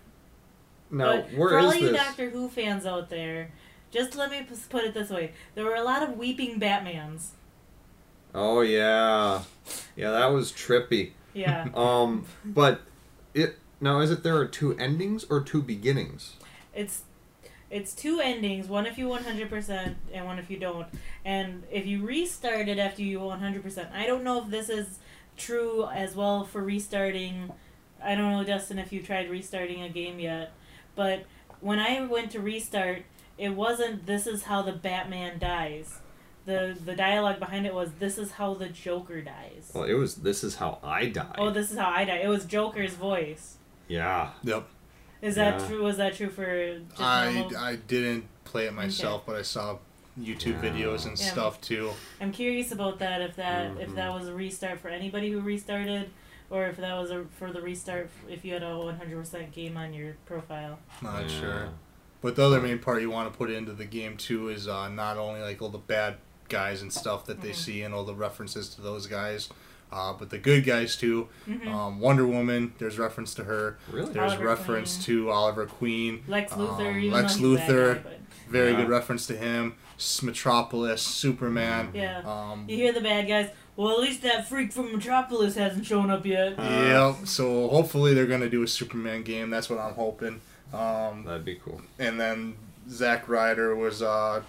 Now 0.90 1.16
But 1.16 1.32
where 1.34 1.48
for 1.50 1.58
all 1.58 1.74
you 1.74 1.88
this? 1.88 1.96
Doctor 1.96 2.30
Who 2.30 2.48
fans 2.48 2.86
out 2.86 3.10
there, 3.10 3.50
just 3.90 4.14
let 4.16 4.30
me 4.30 4.46
put 4.68 4.84
it 4.84 4.94
this 4.94 5.10
way: 5.10 5.32
there 5.54 5.64
were 5.64 5.74
a 5.74 5.82
lot 5.82 6.02
of 6.02 6.16
weeping 6.16 6.60
Batmans. 6.60 7.28
Oh 8.34 8.60
yeah, 8.60 9.42
yeah, 9.96 10.10
that 10.10 10.26
was 10.32 10.52
trippy. 10.52 11.12
Yeah, 11.34 11.68
Um, 11.74 12.26
but 12.44 12.82
it 13.34 13.58
now 13.80 14.00
is 14.00 14.10
it 14.10 14.22
there 14.22 14.36
are 14.36 14.46
two 14.46 14.76
endings 14.78 15.24
or 15.28 15.40
two 15.42 15.62
beginnings? 15.62 16.34
it's 16.74 17.02
it's 17.70 17.92
two 17.94 18.20
endings: 18.20 18.68
one 18.68 18.86
if 18.86 18.96
you 18.98 19.08
one 19.08 19.24
hundred 19.24 19.48
percent, 19.50 19.96
and 20.12 20.24
one 20.26 20.38
if 20.38 20.50
you 20.50 20.58
don't. 20.58 20.86
And 21.24 21.64
if 21.70 21.86
you 21.86 22.04
restart 22.04 22.68
it 22.68 22.78
after 22.78 23.02
you 23.02 23.20
one 23.20 23.40
hundred 23.40 23.62
percent, 23.62 23.88
I 23.92 24.06
don't 24.06 24.22
know 24.22 24.42
if 24.42 24.50
this 24.50 24.68
is 24.68 24.98
true 25.36 25.86
as 25.92 26.14
well 26.14 26.44
for 26.44 26.62
restarting. 26.62 27.52
I 28.02 28.14
don't 28.14 28.30
know, 28.30 28.44
Dustin, 28.44 28.78
if 28.78 28.92
you 28.92 29.02
tried 29.02 29.30
restarting 29.30 29.82
a 29.82 29.88
game 29.88 30.20
yet, 30.20 30.52
but 30.96 31.24
when 31.60 31.78
I 31.78 32.00
went 32.04 32.32
to 32.32 32.40
restart, 32.40 33.02
it 33.38 33.50
wasn't 33.50 34.06
"This 34.06 34.26
is 34.26 34.44
how 34.44 34.62
the 34.62 34.72
Batman 34.72 35.38
dies." 35.38 36.00
The 36.46 36.76
the 36.84 36.94
dialogue 36.96 37.38
behind 37.38 37.66
it 37.66 37.74
was 37.74 37.90
"This 37.98 38.18
is 38.18 38.32
how 38.32 38.54
the 38.54 38.68
Joker 38.68 39.20
dies." 39.20 39.70
Well, 39.74 39.84
it 39.84 39.94
was. 39.94 40.16
This 40.16 40.42
is 40.42 40.56
how 40.56 40.78
I 40.82 41.06
die. 41.06 41.34
Oh, 41.38 41.50
this 41.50 41.70
is 41.70 41.78
how 41.78 41.90
I 41.90 42.04
die. 42.04 42.16
It 42.18 42.28
was 42.28 42.44
Joker's 42.44 42.94
voice. 42.94 43.56
yeah. 43.88 44.30
Yep. 44.42 44.66
Is 45.22 45.34
that 45.36 45.60
Yeah. 45.60 45.66
true? 45.68 45.82
Was 45.84 45.96
that 45.96 46.14
true 46.14 46.28
for 46.28 46.78
just 46.90 47.00
I, 47.00 47.32
normal? 47.32 47.56
I 47.56 47.76
didn't 47.76 48.26
play 48.44 48.66
it 48.66 48.74
myself, 48.74 49.22
but 49.26 49.34
I 49.36 49.42
saw 49.42 49.78
YouTube 50.20 50.62
Yeah. 50.62 50.70
videos 50.70 51.06
and 51.06 51.18
Yeah. 51.18 51.26
stuff 51.32 51.60
too. 51.60 51.90
I'm 52.20 52.32
curious 52.32 52.70
about 52.72 52.98
that. 53.00 53.20
If 53.22 53.36
that 53.36 53.78
if 53.80 53.90
Mhm. 53.90 53.94
that 53.96 54.12
was 54.12 54.28
a 54.28 54.34
restart 54.34 54.80
for 54.80 54.88
anybody 54.88 55.30
who 55.30 55.40
restarted, 55.40 56.10
or 56.50 56.66
if 56.66 56.76
that 56.76 56.94
was 56.98 57.10
a 57.10 57.24
for 57.38 57.52
the 57.52 57.60
restart 57.60 58.10
if 58.28 58.44
you 58.44 58.52
had 58.54 58.62
a 58.62 58.66
100% 58.66 59.52
game 59.52 59.76
on 59.76 59.92
your 59.92 60.16
profile. 60.26 60.78
Not 61.02 61.22
Yeah. 61.30 61.40
sure. 61.40 61.68
But 62.22 62.36
the 62.36 62.44
other 62.44 62.60
main 62.60 62.78
part 62.78 63.02
you 63.02 63.10
want 63.10 63.30
to 63.32 63.36
put 63.36 63.50
into 63.50 63.72
the 63.72 63.84
game 63.84 64.16
too 64.16 64.48
is 64.48 64.66
uh, 64.68 64.88
not 64.88 65.16
only 65.16 65.40
like 65.40 65.60
all 65.62 65.68
the 65.68 65.78
bad 65.78 66.16
guys 66.48 66.82
and 66.82 66.92
stuff 66.92 67.26
that 67.26 67.40
they 67.40 67.50
Mhm. 67.50 67.54
see 67.54 67.82
and 67.82 67.92
all 67.94 68.04
the 68.04 68.14
references 68.14 68.68
to 68.70 68.80
those 68.80 69.06
guys, 69.06 69.48
uh, 69.92 70.12
but 70.12 70.30
the 70.30 70.38
good 70.38 70.64
guys 70.64 70.96
too. 70.96 71.28
Mhm. 71.48 71.66
Um, 71.68 72.00
Wonder 72.00 72.26
Woman, 72.26 72.72
there's 72.78 72.98
reference 72.98 73.34
to 73.34 73.44
her. 73.44 73.78
Really? 73.90 74.12
There's 74.12 74.32
Oliver 74.32 74.46
reference 74.46 74.94
Queen. 75.04 75.04
to 75.24 75.30
Oliver 75.30 75.66
Queen. 75.66 76.24
Lex 76.26 76.52
Luthor, 76.52 77.04
Um, 77.06 77.10
Lex 77.10 77.36
though 77.36 77.56
bad 77.56 77.68
Luthor. 77.68 77.94
guy, 77.96 78.00
but- 78.02 78.12
Very 78.48 78.70
Yeah. 78.70 78.76
good 78.82 78.88
reference 78.88 79.26
to 79.26 79.36
him. 79.36 79.74
Metropolis, 80.22 81.02
Superman. 81.02 81.90
yeah. 81.94 82.20
Um, 82.24 82.64
You 82.68 82.76
hear 82.76 82.92
the 82.92 83.00
bad 83.00 83.26
guys. 83.26 83.50
Well, 83.76 83.90
at 83.92 83.98
least 84.00 84.22
that 84.22 84.48
freak 84.48 84.72
from 84.72 84.92
Metropolis 84.92 85.54
hasn't 85.54 85.84
shown 85.86 86.10
up 86.10 86.24
yet. 86.24 86.58
Uh, 86.58 86.62
Yep. 87.18 87.26
So 87.26 87.68
hopefully 87.68 88.14
they're 88.14 88.26
gonna 88.26 88.48
do 88.48 88.62
a 88.62 88.68
Superman 88.68 89.22
game. 89.22 89.50
That's 89.50 89.68
what 89.68 89.78
I'm 89.78 89.94
hoping. 89.94 90.40
Um, 90.72 91.24
That'd 91.24 91.44
be 91.44 91.56
cool. 91.56 91.80
and 91.98 92.18
then 92.18 92.56
Zack 92.90 93.28
Ryder 93.28 93.74
was 93.76 94.00
uh, 94.02 94.42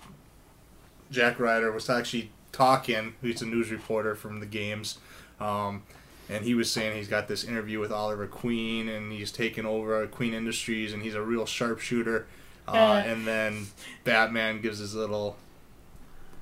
Jack 1.12 1.40
Ryder 1.40 1.72
was 1.72 1.90
actually 1.90 2.32
talking. 2.52 3.14
He's 3.22 3.42
a 3.42 3.46
news 3.46 3.72
reporter 3.72 4.16
from 4.16 4.40
the 4.40 4.46
games, 4.46 4.98
um, 5.40 5.84
and 6.30 6.44
he 6.46 6.54
was 6.56 6.72
saying 6.72 6.96
he's 6.98 7.08
got 7.08 7.28
this 7.28 7.44
interview 7.44 7.80
with 7.80 7.92
Oliver 7.92 8.28
Queen, 8.28 8.88
and 8.90 9.12
he's 9.12 9.32
taken 9.32 9.66
over 9.66 10.06
Queen 10.08 10.34
Industries, 10.34 10.94
and 10.94 11.04
he's 11.04 11.16
a 11.16 11.22
real 11.22 11.46
sharpshooter. 11.46 12.26
Uh, 12.68 12.72
Uh. 12.72 13.04
and 13.06 13.26
then 13.28 13.68
Batman 14.04 14.60
gives 14.62 14.80
his 14.80 14.94
little 14.96 15.38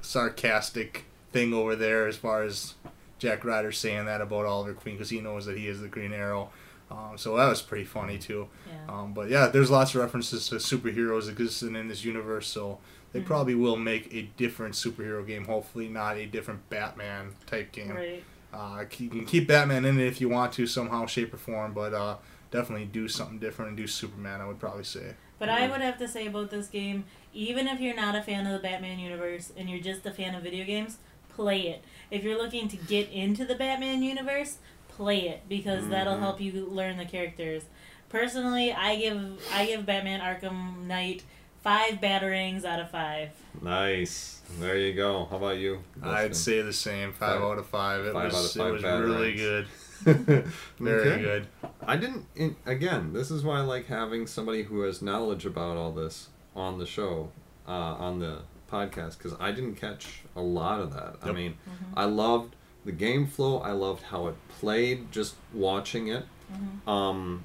sarcastic 0.02 1.06
thing 1.36 1.54
over 1.54 1.76
there 1.76 2.08
as 2.08 2.16
far 2.16 2.44
as 2.44 2.76
Jack 3.20 3.44
Ryder 3.44 3.74
saying 3.74 4.06
that 4.06 4.22
about 4.22 4.46
Oliver 4.46 4.74
Queen 4.74 4.96
because 4.96 5.10
he 5.10 5.20
knows 5.20 5.46
that 5.46 5.58
he 5.58 5.68
is 5.68 5.82
the 5.82 5.90
Green 5.90 6.14
Arrow. 6.14 6.50
Um, 6.90 7.18
so 7.18 7.36
that 7.36 7.48
was 7.50 7.62
pretty 7.62 7.84
funny 7.84 8.18
too. 8.18 8.48
Yeah. 8.68 8.94
Um, 9.02 9.14
but 9.14 9.30
yeah, 9.30 9.48
there's 9.48 9.70
lots 9.70 9.94
of 9.94 10.02
references 10.02 10.48
to 10.50 10.56
superheroes 10.56 11.28
existing 11.30 11.76
in 11.76 11.90
this 11.90 12.06
universe, 12.06 12.48
so 12.48 12.80
they 13.12 13.20
Mhm. 13.22 13.26
probably 13.26 13.56
will 13.56 13.76
make 13.76 14.14
a 14.14 14.22
different 14.38 14.76
superhero 14.76 15.26
game. 15.28 15.44
Hopefully, 15.46 15.90
not 15.90 16.16
a 16.18 16.26
different 16.26 16.70
Batman 16.70 17.36
type 17.46 17.72
game. 17.74 17.92
Right. 17.92 18.24
Uh, 18.54 18.86
you 18.98 19.10
can 19.10 19.26
keep 19.26 19.48
Batman 19.50 19.84
in 19.84 20.00
it 20.00 20.08
if 20.08 20.22
you 20.22 20.30
want 20.30 20.54
to 20.54 20.66
somehow, 20.68 21.06
shape, 21.06 21.34
or 21.34 21.38
form, 21.38 21.74
but 21.74 21.94
uh, 21.94 22.16
definitely 22.52 22.86
do 22.86 23.10
something 23.10 23.40
different 23.40 23.70
and 23.70 23.78
do 23.78 23.88
Superman. 23.88 24.40
I 24.40 24.48
would 24.48 24.60
probably 24.60 24.86
say. 24.86 25.16
But 25.40 25.50
I 25.50 25.68
would 25.68 25.82
have 25.82 25.98
to 25.98 26.08
say 26.08 26.28
about 26.28 26.50
this 26.52 26.68
game, 26.68 27.04
even 27.34 27.68
if 27.68 27.82
you're 27.82 27.96
not 27.96 28.16
a 28.16 28.22
fan 28.22 28.46
of 28.48 28.54
the 28.54 28.60
Batman 28.66 29.00
universe 29.00 29.52
and 29.58 29.70
you're 29.70 29.82
just 29.82 30.06
a 30.06 30.12
fan 30.12 30.34
of 30.36 30.44
video 30.44 30.64
games, 30.66 31.00
play 31.36 31.68
it. 31.68 31.84
If 32.12 32.24
you're 32.24 32.38
looking 32.38 32.68
to 32.70 32.78
get 32.78 33.10
into 33.12 33.46
the 33.46 33.56
Batman 33.56 34.02
universe, 34.04 34.58
play 34.90 35.28
it 35.28 35.42
because 35.50 35.88
that'll 35.90 36.16
Mhm. 36.16 36.20
help 36.20 36.42
you 36.42 36.66
learn 36.66 36.98
the 36.98 37.06
characters. 37.06 37.64
Personally, 38.10 38.72
I 38.72 38.96
give 38.96 39.42
I 39.54 39.66
give 39.66 39.86
Batman 39.86 40.22
Arkham 40.22 40.86
Knight 40.86 41.24
five 41.64 41.96
batarangs 42.00 42.64
out 42.64 42.80
of 42.80 42.90
five. 42.92 43.30
Nice. 43.62 44.42
There 44.60 44.78
you 44.78 44.94
go. 44.94 45.26
How 45.30 45.38
about 45.38 45.58
you? 45.58 45.84
I'd 46.04 46.36
say 46.36 46.62
the 46.62 46.72
same. 46.72 47.12
Five, 47.12 47.40
Five- 47.40 47.42
out 47.42 47.58
of 47.58 47.66
five. 47.68 48.06
It 48.06 48.14
five 48.14 48.26
was 48.32 48.36
out 48.36 48.46
of 48.46 48.52
five 48.52 48.68
it 48.68 48.72
was 48.74 48.84
batarangs. 48.84 49.06
really 49.06 49.34
good. 49.36 49.68
Very 50.80 51.10
Okay. 51.12 51.22
good. 51.22 51.48
I 51.86 51.98
didn't. 51.98 52.26
In, 52.36 52.56
again, 52.66 53.12
this 53.14 53.32
is 53.32 53.44
why 53.44 53.58
I 53.58 53.62
like 53.62 53.88
having 53.88 54.28
somebody 54.28 54.64
who 54.64 54.82
has 54.82 55.02
knowledge 55.02 55.46
about 55.46 55.78
all 55.78 55.92
this 55.92 56.30
on 56.56 56.78
the 56.78 56.86
show, 56.86 57.32
uh, 57.68 57.72
on 57.72 58.20
the 58.20 58.40
podcast, 58.80 59.18
because 59.18 59.36
I 59.40 59.52
didn't 59.52 59.76
catch 59.76 60.22
a 60.36 60.42
lot 60.42 60.80
of 60.82 60.94
that. 60.94 61.18
I 61.24 61.28
Yep. 61.28 61.36
mean, 61.36 61.52
Mhm. 61.68 61.94
I 61.98 62.06
loved 62.06 62.56
the 62.84 62.92
game 62.92 63.26
flow. 63.28 63.60
I 63.60 63.72
loved 63.72 64.04
how 64.04 64.28
it 64.28 64.36
played. 64.60 65.12
Just 65.12 65.36
watching 65.54 66.08
it. 66.08 66.26
Mhm. 66.54 66.88
Um, 66.92 67.44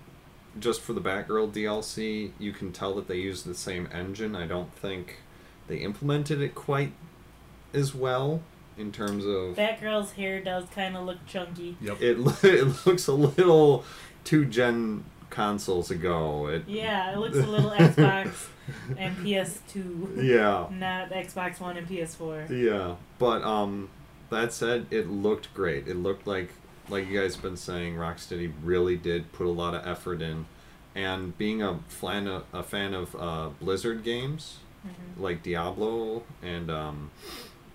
just 0.58 0.80
for 0.80 0.92
the 0.92 1.00
Batgirl 1.00 1.52
DLC, 1.52 2.32
you 2.38 2.52
can 2.52 2.72
tell 2.72 2.94
that 2.96 3.06
they 3.08 3.18
used 3.18 3.46
the 3.46 3.54
same 3.54 3.88
engine. 3.92 4.34
I 4.34 4.46
don't 4.46 4.72
think 4.74 5.18
they 5.68 5.76
implemented 5.78 6.40
it 6.42 6.54
quite 6.54 6.92
as 7.72 7.94
well 7.94 8.42
in 8.76 8.90
terms 8.92 9.24
of 9.24 9.54
Batgirl's 9.56 10.12
hair 10.12 10.40
does 10.42 10.64
kind 10.74 10.96
of 10.96 11.06
look 11.06 11.24
chunky. 11.26 11.76
Yep. 11.80 12.02
it. 12.02 12.18
lo- 12.18 12.34
It 12.42 12.86
looks 12.86 13.06
a 13.06 13.12
little 13.14 13.84
too 14.24 14.44
gen 14.44 15.04
consoles 15.30 15.90
ago. 15.90 16.46
It 16.48 16.64
Yeah, 16.66 17.12
it 17.12 17.18
looks 17.18 17.36
a 17.36 17.46
little 17.46 17.70
Xbox 17.70 18.48
and 18.98 19.16
PS2, 19.18 20.22
yeah 20.22 20.66
not 20.70 21.10
Xbox 21.10 21.60
One 21.60 21.76
and 21.76 21.88
PS4. 21.88 22.50
yeah. 22.50 22.96
But 23.18 23.42
um, 23.42 23.88
that 24.30 24.52
said, 24.52 24.86
it 24.90 25.08
looked 25.08 25.52
great. 25.54 25.88
It 25.88 25.96
looked 25.96 26.26
like 26.26 26.50
like 26.88 27.08
you 27.08 27.20
guys 27.20 27.34
have 27.34 27.42
been 27.42 27.56
saying, 27.56 27.94
Rocksteady 27.94 28.52
really 28.62 28.96
did 28.96 29.32
put 29.32 29.46
a 29.46 29.50
lot 29.50 29.74
of 29.74 29.86
effort 29.86 30.20
in, 30.20 30.46
and 30.94 31.36
being 31.38 31.62
a 31.62 31.78
fan 31.88 32.26
of, 32.26 32.44
a 32.52 32.62
fan 32.64 32.94
of 32.94 33.14
uh, 33.16 33.48
Blizzard 33.60 34.02
games. 34.04 34.58
Mhm. 34.86 35.20
like 35.22 35.42
Diablo 35.42 36.22
and 36.42 36.70
um, 36.70 37.10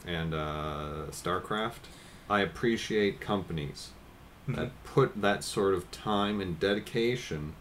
and 0.08 0.34
uh, 0.34 1.04
StarCraft, 1.12 1.86
I 2.28 2.42
appreciate 2.42 3.20
companies 3.22 3.92
that 4.48 4.72
put 4.84 5.22
that 5.22 5.44
sort 5.44 5.74
of 5.74 5.90
time 5.92 6.40
and 6.42 6.60
dedication 6.60 7.54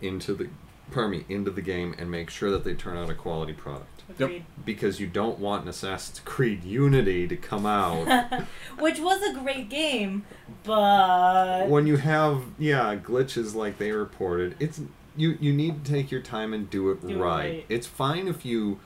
into 0.00 0.34
the 0.34 0.48
pardon 0.90 1.10
me, 1.18 1.24
into 1.28 1.50
the 1.50 1.62
game 1.62 1.94
and 1.98 2.10
make 2.10 2.30
sure 2.30 2.50
that 2.50 2.64
they 2.64 2.74
turn 2.74 2.96
out 2.96 3.10
a 3.10 3.14
quality 3.14 3.52
product. 3.52 4.02
Agreed. 4.08 4.44
Because 4.64 4.98
you 4.98 5.06
don't 5.06 5.38
want 5.38 5.62
an 5.62 5.68
Assassin's 5.68 6.20
Creed 6.20 6.64
Unity 6.64 7.28
to 7.28 7.36
come 7.36 7.64
out 7.64 8.44
Which 8.78 8.98
was 8.98 9.22
a 9.22 9.38
great 9.38 9.68
game, 9.68 10.24
but 10.64 11.68
when 11.68 11.86
you 11.86 11.96
have 11.96 12.42
yeah 12.58 12.96
glitches 12.96 13.54
like 13.54 13.78
they 13.78 13.92
reported. 13.92 14.56
It's 14.58 14.80
you 15.16 15.36
you 15.40 15.52
need 15.52 15.84
to 15.84 15.90
take 15.92 16.10
your 16.10 16.22
time 16.22 16.52
and 16.52 16.68
do 16.68 16.90
it, 16.90 17.02
Do 17.02 17.08
it 17.08 17.16
right. 17.16 17.38
right. 17.38 17.66
It's 17.68 17.86
fine 17.86 18.26
if 18.26 18.44
you 18.44 18.80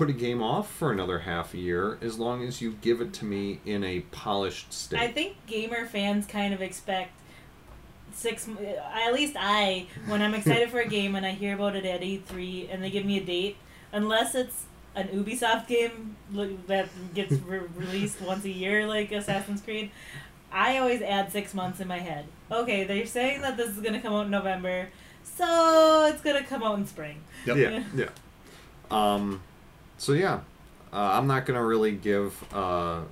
put 0.00 0.08
a 0.08 0.14
game 0.14 0.42
off 0.42 0.72
for 0.72 0.90
another 0.90 1.18
half 1.18 1.52
a 1.52 1.58
year 1.58 1.98
as 2.00 2.18
long 2.18 2.42
as 2.42 2.62
you 2.62 2.72
give 2.80 3.02
it 3.02 3.12
to 3.12 3.26
me 3.26 3.60
in 3.66 3.84
a 3.84 4.00
polished 4.00 4.72
state. 4.72 4.98
I 4.98 5.08
think 5.08 5.36
gamer 5.46 5.84
fans 5.84 6.24
kind 6.24 6.54
of 6.54 6.62
expect 6.62 7.12
six. 8.14 8.48
At 8.94 9.12
least 9.12 9.36
I, 9.38 9.88
when 10.06 10.22
I'm 10.22 10.32
excited 10.32 10.70
for 10.70 10.80
a 10.80 10.88
game 10.96 11.16
and 11.16 11.26
I 11.26 11.32
hear 11.32 11.54
about 11.54 11.76
it 11.76 11.84
at 11.84 12.00
E3 12.00 12.72
and 12.72 12.82
they 12.82 12.88
give 12.88 13.04
me 13.04 13.18
a 13.18 13.22
date, 13.22 13.58
unless 13.92 14.34
it's 14.34 14.64
an 14.94 15.08
Ubisoft 15.08 15.66
game 15.66 16.16
that 16.66 16.88
gets 17.12 17.32
re- 17.32 17.60
released 17.76 18.22
once 18.22 18.46
a 18.46 18.50
year, 18.50 18.86
like 18.86 19.12
Assassin's 19.12 19.60
Creed. 19.60 19.90
I 20.50 20.78
always 20.78 21.02
add 21.02 21.30
six 21.30 21.52
months 21.52 21.78
in 21.78 21.88
my 21.88 21.98
head. 21.98 22.24
Okay, 22.50 22.84
they're 22.84 23.04
saying 23.04 23.42
that 23.42 23.58
this 23.58 23.68
is 23.68 23.82
gonna 23.82 24.00
come 24.00 24.14
out 24.14 24.24
in 24.24 24.30
November, 24.30 24.88
so 25.24 26.06
it's 26.10 26.22
gonna 26.22 26.42
come 26.42 26.62
out 26.62 26.78
in 26.78 26.86
spring. 26.86 27.20
Yep. 27.44 27.56
Yeah, 27.58 27.84
yeah. 27.94 28.08
Um, 28.90 29.42
so 30.00 30.12
yeah, 30.14 30.40
uh, 30.92 30.96
I'm 31.18 31.26
not 31.26 31.44
gonna 31.46 31.64
really 31.64 31.92
give 31.92 32.42
uh, 32.54 33.02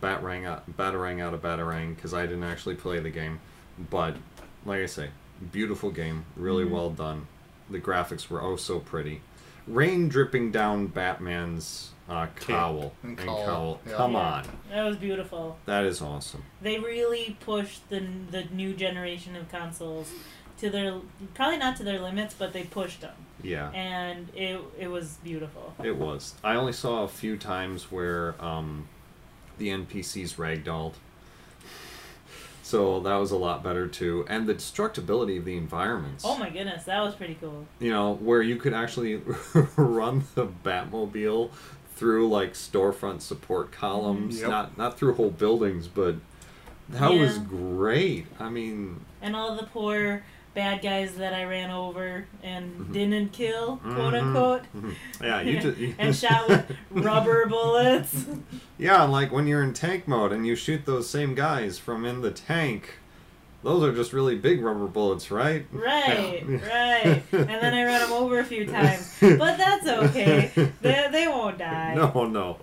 Batarang 0.00 0.44
out, 0.46 0.70
Batarang 0.76 1.20
out 1.20 1.34
of 1.34 1.42
Batarang 1.42 1.94
because 1.94 2.12
I 2.12 2.22
didn't 2.26 2.44
actually 2.44 2.74
play 2.74 2.98
the 3.00 3.10
game, 3.10 3.40
but 3.90 4.16
like 4.66 4.80
I 4.80 4.86
say, 4.86 5.10
beautiful 5.52 5.90
game, 5.90 6.24
really 6.36 6.64
Mhm. 6.64 6.70
well 6.70 6.90
done. 6.90 7.26
The 7.70 7.78
graphics 7.80 8.28
were 8.28 8.42
oh 8.42 8.56
so 8.56 8.78
pretty. 8.80 9.22
Rain 9.66 10.08
dripping 10.08 10.50
down 10.50 10.88
Batman's 10.88 11.90
uh, 12.08 12.26
cowl 12.34 12.92
and 13.04 13.16
and 13.18 13.28
cowl, 13.28 13.44
cowl. 13.46 13.80
yeah. 13.86 13.92
Come 13.96 14.16
on, 14.16 14.44
That 14.70 14.82
was 14.84 14.96
beautiful. 14.96 15.56
that 15.66 15.84
is 15.84 16.02
awesome. 16.02 16.42
they 16.60 16.78
really 16.80 17.36
pushed 17.40 17.88
the 17.88 18.00
the 18.30 18.44
new 18.52 18.74
generation 18.74 19.36
of 19.36 19.48
consoles 19.48 20.10
to 20.58 20.68
their 20.70 21.00
probably 21.34 21.58
not 21.58 21.76
to 21.76 21.84
their 21.84 22.00
limits, 22.00 22.34
but 22.36 22.52
they 22.52 22.64
pushed 22.64 23.00
them, 23.00 23.14
Yeah. 23.42 23.70
and 23.70 24.28
it 24.34 24.60
it 24.78 24.88
was 24.88 25.18
beautiful. 25.24 25.74
It 25.82 25.96
was. 25.96 26.34
I 26.44 26.54
only 26.54 26.72
saw 26.72 27.02
a 27.04 27.08
few 27.08 27.36
times 27.36 27.90
where 27.90 28.34
um, 28.42 28.88
the 29.58 29.68
NPCs 29.68 30.36
ragdolled. 30.36 30.94
So 32.62 33.00
that 33.00 33.16
was 33.16 33.30
a 33.32 33.36
lot 33.36 33.62
better 33.62 33.86
too. 33.88 34.24
And 34.28 34.46
the 34.46 34.54
destructibility 34.54 35.36
of 35.38 35.44
the 35.44 35.56
environments. 35.56 36.24
Oh 36.26 36.38
my 36.38 36.48
goodness, 36.48 36.84
that 36.84 37.00
was 37.02 37.14
pretty 37.14 37.34
cool. 37.40 37.66
You 37.80 37.90
know, 37.90 38.14
where 38.14 38.40
you 38.40 38.56
could 38.56 38.72
actually 38.72 39.16
run 39.76 40.24
the 40.34 40.46
Batmobile 40.46 41.50
through 41.96 42.28
like 42.28 42.54
storefront 42.54 43.20
support 43.20 43.72
columns, 43.72 44.40
Yep. 44.40 44.48
not 44.50 44.78
not 44.78 44.96
through 44.98 45.14
whole 45.14 45.30
buildings, 45.30 45.88
but 45.88 46.16
that 46.88 47.12
was 47.12 47.38
great. 47.38 48.26
I 48.38 48.48
mean, 48.48 49.04
And 49.20 49.34
all 49.36 49.54
the 49.56 49.66
poor 49.66 50.22
bad 50.54 50.82
guys 50.82 51.14
that 51.16 51.32
I 51.32 51.44
ran 51.44 51.70
over 51.70 52.26
and 52.42 52.72
Mhm. 52.78 52.92
didn't 52.92 53.32
kill, 53.32 53.78
quote 53.78 54.12
Mhm. 54.14 54.22
unquote, 54.22 54.62
mhm. 54.76 54.94
yeah, 55.22 55.40
you 55.40 55.60
just 55.60 55.78
and 55.98 56.14
shot 56.14 56.48
with 56.48 56.76
rubber 56.90 57.46
bullets. 57.46 58.26
Yeah, 58.78 59.02
like 59.04 59.32
when 59.32 59.46
you're 59.46 59.62
in 59.62 59.72
tank 59.72 60.06
mode 60.06 60.32
and 60.32 60.46
you 60.46 60.54
shoot 60.56 60.84
those 60.84 61.08
same 61.08 61.34
guys 61.34 61.78
from 61.78 62.04
in 62.04 62.20
the 62.20 62.30
tank, 62.30 62.98
those 63.62 63.82
are 63.82 63.94
just 63.94 64.12
really 64.12 64.34
big 64.36 64.62
rubber 64.62 64.86
bullets, 64.86 65.30
right? 65.30 65.64
Right, 65.72 66.44
Yeah. 66.48 66.56
right. 67.06 67.22
And 67.32 67.48
then 67.48 67.72
I 67.74 67.84
ran 67.84 68.00
them 68.00 68.12
over 68.12 68.40
a 68.40 68.44
few 68.44 68.66
times, 68.66 69.16
but 69.20 69.56
that's 69.56 69.86
okay. 69.86 70.50
They, 70.82 71.08
they 71.12 71.28
won't 71.28 71.58
die. 71.58 71.94
No, 71.94 72.26
no. 72.26 72.58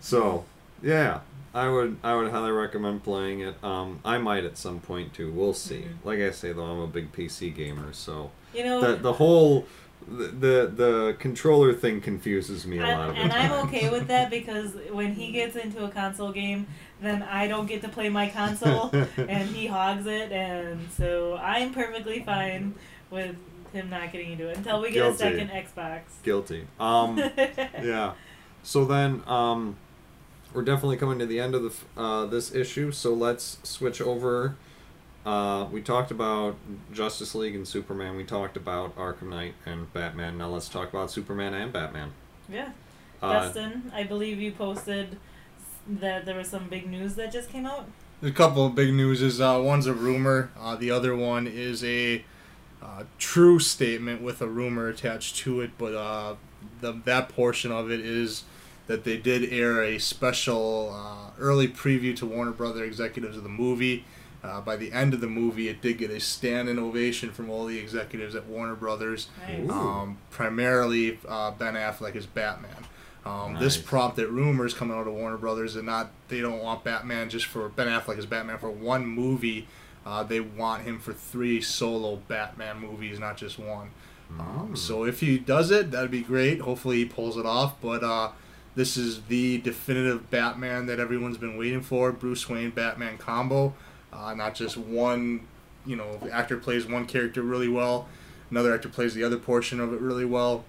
So, 0.00 0.44
yeah, 0.82 1.20
I 1.52 1.68
would 1.68 1.96
I 2.02 2.14
would 2.14 2.30
highly 2.30 2.52
recommend 2.52 3.02
playing 3.02 3.40
it. 3.40 3.62
Um, 3.64 4.00
I 4.04 4.18
might 4.18 4.44
at 4.44 4.56
some 4.56 4.80
point 4.80 5.12
too. 5.14 5.32
We'll 5.32 5.54
see. 5.54 5.82
Mhm. 5.82 6.04
Like 6.04 6.20
I 6.20 6.30
say 6.30 6.52
though, 6.52 6.64
I'm 6.64 6.78
a 6.80 6.86
big 6.86 7.12
PC 7.12 7.54
gamer, 7.54 7.92
so 7.92 8.30
You 8.54 8.64
know, 8.64 8.80
the 8.80 8.96
the 8.96 9.12
whole 9.14 9.66
the 10.06 10.28
the, 10.28 10.72
the 10.74 11.16
controller 11.18 11.72
thing 11.72 12.00
confuses 12.00 12.66
me 12.66 12.78
a 12.78 12.82
lot 12.82 13.10
of 13.10 13.16
and, 13.16 13.32
I'm 13.32 13.52
okay 13.66 13.90
with 13.90 14.06
that 14.08 14.30
because 14.38 14.74
when 14.90 15.14
he 15.14 15.32
gets 15.32 15.56
into 15.56 15.84
a 15.84 15.90
console 15.90 16.32
game, 16.32 16.66
then 17.00 17.22
I 17.22 17.48
don't 17.48 17.66
get 17.66 17.82
to 17.82 17.88
play 17.88 18.08
my 18.08 18.28
console, 18.28 18.90
and 19.16 19.48
he 19.48 19.66
hogs 19.66 20.06
it, 20.06 20.32
and 20.32 20.88
so 20.92 21.36
I'm 21.36 21.72
perfectly 21.74 22.22
fine 22.22 22.74
with 23.10 23.36
him 23.72 23.90
not 23.90 24.12
getting 24.12 24.32
into 24.32 24.48
it 24.48 24.56
until 24.56 24.80
we 24.80 24.88
get 24.90 25.02
Guilty. 25.02 25.14
a 25.14 25.18
second 25.18 25.48
Xbox. 25.50 26.00
Guilty. 26.22 26.66
Um. 26.78 27.18
yeah. 27.82 28.12
So 28.62 28.84
then, 28.84 29.22
um, 29.26 29.76
we're 30.52 30.62
definitely 30.62 30.96
coming 30.96 31.18
to 31.18 31.26
the 31.26 31.40
end 31.40 31.54
of 31.54 31.62
the 31.62 32.00
uh, 32.00 32.26
this 32.26 32.54
issue. 32.54 32.92
So 32.92 33.14
let's 33.14 33.58
switch 33.62 34.00
over. 34.00 34.56
Uh, 35.24 35.66
we 35.70 35.82
talked 35.82 36.10
about 36.10 36.56
Justice 36.92 37.34
League 37.34 37.54
and 37.54 37.68
Superman. 37.68 38.16
We 38.16 38.24
talked 38.24 38.56
about 38.56 38.96
Arkham 38.96 39.28
Knight 39.28 39.54
and 39.66 39.92
Batman. 39.92 40.38
Now 40.38 40.48
let's 40.48 40.68
talk 40.68 40.88
about 40.88 41.10
Superman 41.10 41.52
and 41.52 41.72
Batman. 41.72 42.12
yeah, 42.48 42.70
Uh, 43.22 43.44
Dustin, 43.44 43.92
I 43.94 44.04
believe 44.04 44.40
you 44.40 44.52
posted 44.52 45.18
that 45.86 46.24
there 46.24 46.36
was 46.36 46.48
some 46.48 46.68
big 46.68 46.88
news 46.88 47.16
that 47.16 47.32
just 47.32 47.50
came 47.50 47.66
out. 47.66 47.86
There's 48.20 48.32
a 48.32 48.36
couple 48.36 48.64
of 48.66 48.74
big 48.74 48.94
news. 48.94 49.20
Is 49.20 49.40
uh, 49.40 49.60
one's 49.62 49.86
a 49.86 49.94
rumor. 49.94 50.50
Uh, 50.58 50.76
the 50.76 50.90
other 50.90 51.14
one 51.14 51.46
is 51.46 51.84
a 51.84 52.24
uh, 52.82 53.04
true 53.18 53.58
statement 53.58 54.22
with 54.22 54.40
a 54.40 54.46
rumor 54.48 54.88
attached 54.88 55.36
to 55.38 55.60
it. 55.60 55.72
But 55.76 55.94
uh, 55.94 56.34
the 56.80 56.92
that 57.04 57.28
portion 57.28 57.70
of 57.72 57.90
it 57.90 58.00
is 58.00 58.44
that 58.90 59.04
they 59.04 59.16
did 59.16 59.52
air 59.52 59.80
a 59.84 59.98
special 59.98 60.90
uh, 60.92 61.30
early 61.38 61.68
preview 61.68 62.14
to 62.16 62.26
Warner 62.26 62.50
Brother 62.50 62.82
executives 62.82 63.36
of 63.36 63.44
the 63.44 63.48
movie. 63.48 64.04
Uh, 64.42 64.60
by 64.60 64.74
the 64.74 64.90
end 64.90 65.14
of 65.14 65.20
the 65.20 65.28
movie, 65.28 65.68
it 65.68 65.80
did 65.80 65.96
get 65.98 66.10
a 66.10 66.18
standing 66.18 66.76
ovation 66.78 67.30
from 67.30 67.48
all 67.50 67.66
the 67.66 67.78
executives 67.78 68.34
at 68.34 68.46
Warner 68.46 68.74
Brothers. 68.74 69.28
Nice. 69.46 69.68
Ooh. 69.68 69.70
Um, 69.70 70.18
primarily 70.30 71.18
uh, 71.28 71.52
Ben 71.52 71.74
Affleck 71.74 72.16
as 72.16 72.26
Batman. 72.26 72.84
Um, 73.24 73.54
This 73.60 73.76
prompted 73.76 74.28
rumors 74.28 74.74
coming 74.74 74.96
out 74.96 75.06
of 75.06 75.12
Warner 75.12 75.36
Brothers 75.36 75.74
that 75.74 75.84
not 75.84 76.10
they 76.28 76.40
don't 76.40 76.60
want 76.62 76.82
Batman 76.82 77.28
just 77.30 77.46
for 77.46 77.68
Ben 77.68 77.86
Affleck 77.86 78.18
as 78.18 78.26
Batman 78.26 78.58
for 78.58 78.70
one 78.70 79.06
movie. 79.06 79.68
Uh, 80.04 80.24
they 80.24 80.40
want 80.40 80.82
him 80.82 80.98
for 80.98 81.12
three 81.12 81.60
solo 81.60 82.16
Batman 82.26 82.80
movies, 82.80 83.20
not 83.20 83.36
just 83.36 83.56
one. 83.58 83.90
Um, 84.38 84.70
Mm. 84.72 84.78
so 84.78 85.04
if 85.04 85.20
he 85.20 85.38
does 85.38 85.70
it, 85.70 85.90
that'd 85.90 86.10
be 86.10 86.22
great. 86.22 86.60
Hopefully 86.60 86.96
he 86.98 87.04
pulls 87.04 87.36
it 87.36 87.44
off. 87.44 87.74
But 87.82 88.02
uh, 88.02 88.30
this 88.74 88.96
is 88.96 89.22
the 89.22 89.58
definitive 89.58 90.30
Batman 90.30 90.86
that 90.86 90.98
everyone's 91.00 91.38
been 91.38 91.56
waiting 91.56 91.80
for: 91.82 92.12
Bruce 92.12 92.48
Wayne 92.48 92.70
Batman 92.70 93.18
combo. 93.18 93.74
Uh, 94.12 94.34
not 94.34 94.54
just 94.54 94.76
one, 94.76 95.46
you 95.86 95.94
know, 95.96 96.16
the 96.18 96.32
actor 96.32 96.56
plays 96.56 96.84
one 96.86 97.06
character 97.06 97.42
really 97.42 97.68
well, 97.68 98.08
another 98.50 98.74
actor 98.74 98.88
plays 98.88 99.14
the 99.14 99.22
other 99.22 99.36
portion 99.38 99.78
of 99.80 99.92
it 99.92 100.00
really 100.00 100.24
well. 100.24 100.64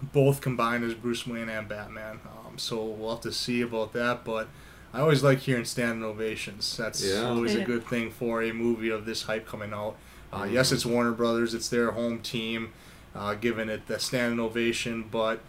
Both 0.00 0.40
combined 0.40 0.84
as 0.84 0.94
Bruce 0.94 1.26
Wayne 1.26 1.48
and 1.48 1.68
Batman. 1.68 2.20
Um, 2.24 2.56
so 2.56 2.82
we'll 2.84 3.10
have 3.10 3.20
to 3.22 3.32
see 3.32 3.60
about 3.60 3.92
that. 3.94 4.24
But 4.24 4.48
I 4.94 5.00
always 5.00 5.22
like 5.22 5.40
hearing 5.40 5.64
standing 5.64 6.02
ovations. 6.04 6.76
That's 6.76 7.04
Yeah. 7.04 7.24
always 7.28 7.54
a 7.56 7.62
good 7.64 7.86
thing 7.86 8.10
for 8.10 8.42
a 8.42 8.52
movie 8.52 8.88
of 8.90 9.04
this 9.06 9.24
hype 9.24 9.46
coming 9.46 9.72
out. 9.74 9.96
Uh, 10.32 10.46
Yes, 10.50 10.70
Mhm. 10.70 10.72
it's 10.74 10.86
Warner 10.86 11.12
Brothers. 11.12 11.52
It's 11.52 11.68
their 11.68 11.90
home 11.90 12.20
team, 12.20 12.70
uh, 13.14 13.34
giving 13.34 13.68
it 13.68 13.86
the 13.88 13.98
standing 13.98 14.38
ovation. 14.40 15.04
But 15.10 15.40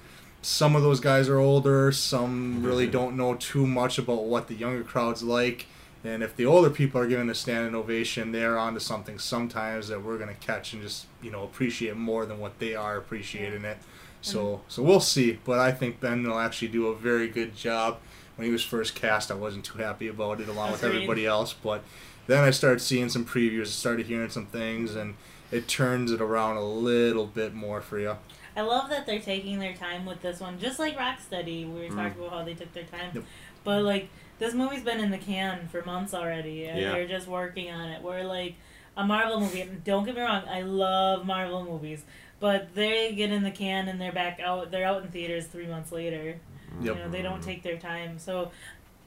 some 0.41 0.75
of 0.75 0.81
those 0.83 0.99
guys 0.99 1.27
are 1.29 1.37
older. 1.37 1.91
Some 1.91 2.63
really 2.63 2.87
Mhm. 2.87 2.91
don't 2.91 3.17
know 3.17 3.35
too 3.35 3.67
much 3.67 3.97
about 3.97 4.23
what 4.25 4.47
the 4.47 4.55
younger 4.55 4.83
crowd's 4.83 5.21
like. 5.23 5.65
And 6.03 6.23
if 6.23 6.35
the 6.35 6.45
older 6.45 6.69
people 6.69 7.01
are 7.01 7.07
giving 7.07 7.29
a 7.29 7.35
standing 7.35 7.75
ovation, 7.75 8.31
they're 8.31 8.57
onto 8.57 8.79
something 8.79 9.19
sometimes 9.19 9.89
that 9.89 10.01
we're 10.01 10.17
gonna 10.17 10.33
catch 10.35 10.71
and 10.71 10.81
just 10.81 11.07
you 11.21 11.29
know 11.29 11.43
appreciate 11.43 11.97
more 11.97 12.25
than 12.25 12.39
what 12.39 12.57
they 12.59 12.73
are 12.73 12.95
appreciating 12.97 13.65
it. 13.65 13.77
So 14.21 14.61
so 14.69 14.81
we'll 14.81 15.01
see. 15.01 15.39
But 15.43 15.59
I 15.59 15.71
think 15.73 15.99
Ben 15.99 16.23
will 16.23 16.39
actually 16.39 16.69
do 16.69 16.87
a 16.87 16.95
very 16.95 17.27
good 17.27 17.55
job. 17.55 17.97
When 18.37 18.45
he 18.45 18.51
was 18.53 18.63
first 18.63 18.95
cast, 18.95 19.29
I 19.31 19.33
wasn't 19.33 19.65
too 19.65 19.79
happy 19.79 20.07
about 20.07 20.39
it, 20.39 20.47
along 20.47 20.71
with 20.71 20.81
Agreed. 20.83 20.95
everybody 20.95 21.25
else. 21.25 21.53
But 21.53 21.83
then 22.27 22.41
I 22.45 22.51
started 22.51 22.79
seeing 22.79 23.09
some 23.09 23.25
previews, 23.25 23.67
started 23.67 24.05
hearing 24.05 24.29
some 24.29 24.45
things, 24.45 24.95
and 24.95 25.15
it 25.51 25.67
turns 25.67 26.13
it 26.13 26.21
around 26.21 26.55
a 26.55 26.63
little 26.63 27.25
bit 27.25 27.53
more 27.53 27.81
for 27.81 27.99
you. 27.99 28.15
I 28.59 28.61
love 28.61 28.89
that 28.89 29.05
they're 29.05 29.21
taking 29.21 29.57
their 29.59 29.73
time 29.73 30.05
with 30.05 30.21
this 30.21 30.41
one, 30.41 30.59
just 30.59 30.79
like 30.79 30.97
Rocksteady. 30.97 31.65
We 31.65 31.79
were 31.79 31.87
Mm. 31.87 31.95
talking 31.95 32.19
about 32.25 32.39
how 32.39 32.43
they 32.43 32.53
took 32.55 32.73
their 32.73 32.83
time, 32.83 33.11
Yep. 33.15 33.23
but 33.63 33.83
like 33.83 34.09
this 34.37 34.53
movie's 34.53 34.83
been 34.83 34.99
in 34.99 35.11
the 35.11 35.17
can 35.17 35.67
for 35.69 35.81
months 35.85 36.13
already, 36.13 36.65
and 36.65 36.77
Yeah. 36.79 36.91
they're 36.91 37.07
just 37.07 37.27
working 37.27 37.71
on 37.71 37.87
it. 37.89 38.01
We're 38.01 38.23
like 38.23 38.55
a 38.97 39.05
Marvel 39.05 39.39
movie. 39.39 39.63
Don't 39.85 40.03
get 40.05 40.15
me 40.15 40.21
wrong, 40.21 40.43
I 40.49 40.61
love 40.61 41.25
Marvel 41.25 41.63
movies, 41.63 42.03
but 42.41 42.75
they 42.75 43.13
get 43.15 43.31
in 43.31 43.43
the 43.43 43.51
can 43.51 43.87
and 43.87 43.99
they're 43.99 44.11
back 44.11 44.41
out. 44.41 44.71
They're 44.71 44.85
out 44.85 45.03
in 45.03 45.09
theaters 45.09 45.47
three 45.47 45.67
months 45.67 45.93
later. 45.93 46.39
Yep. 46.81 46.95
You 46.97 47.01
know, 47.03 47.09
they 47.09 47.21
don't 47.21 47.41
take 47.41 47.63
their 47.63 47.77
time. 47.77 48.19
So 48.19 48.51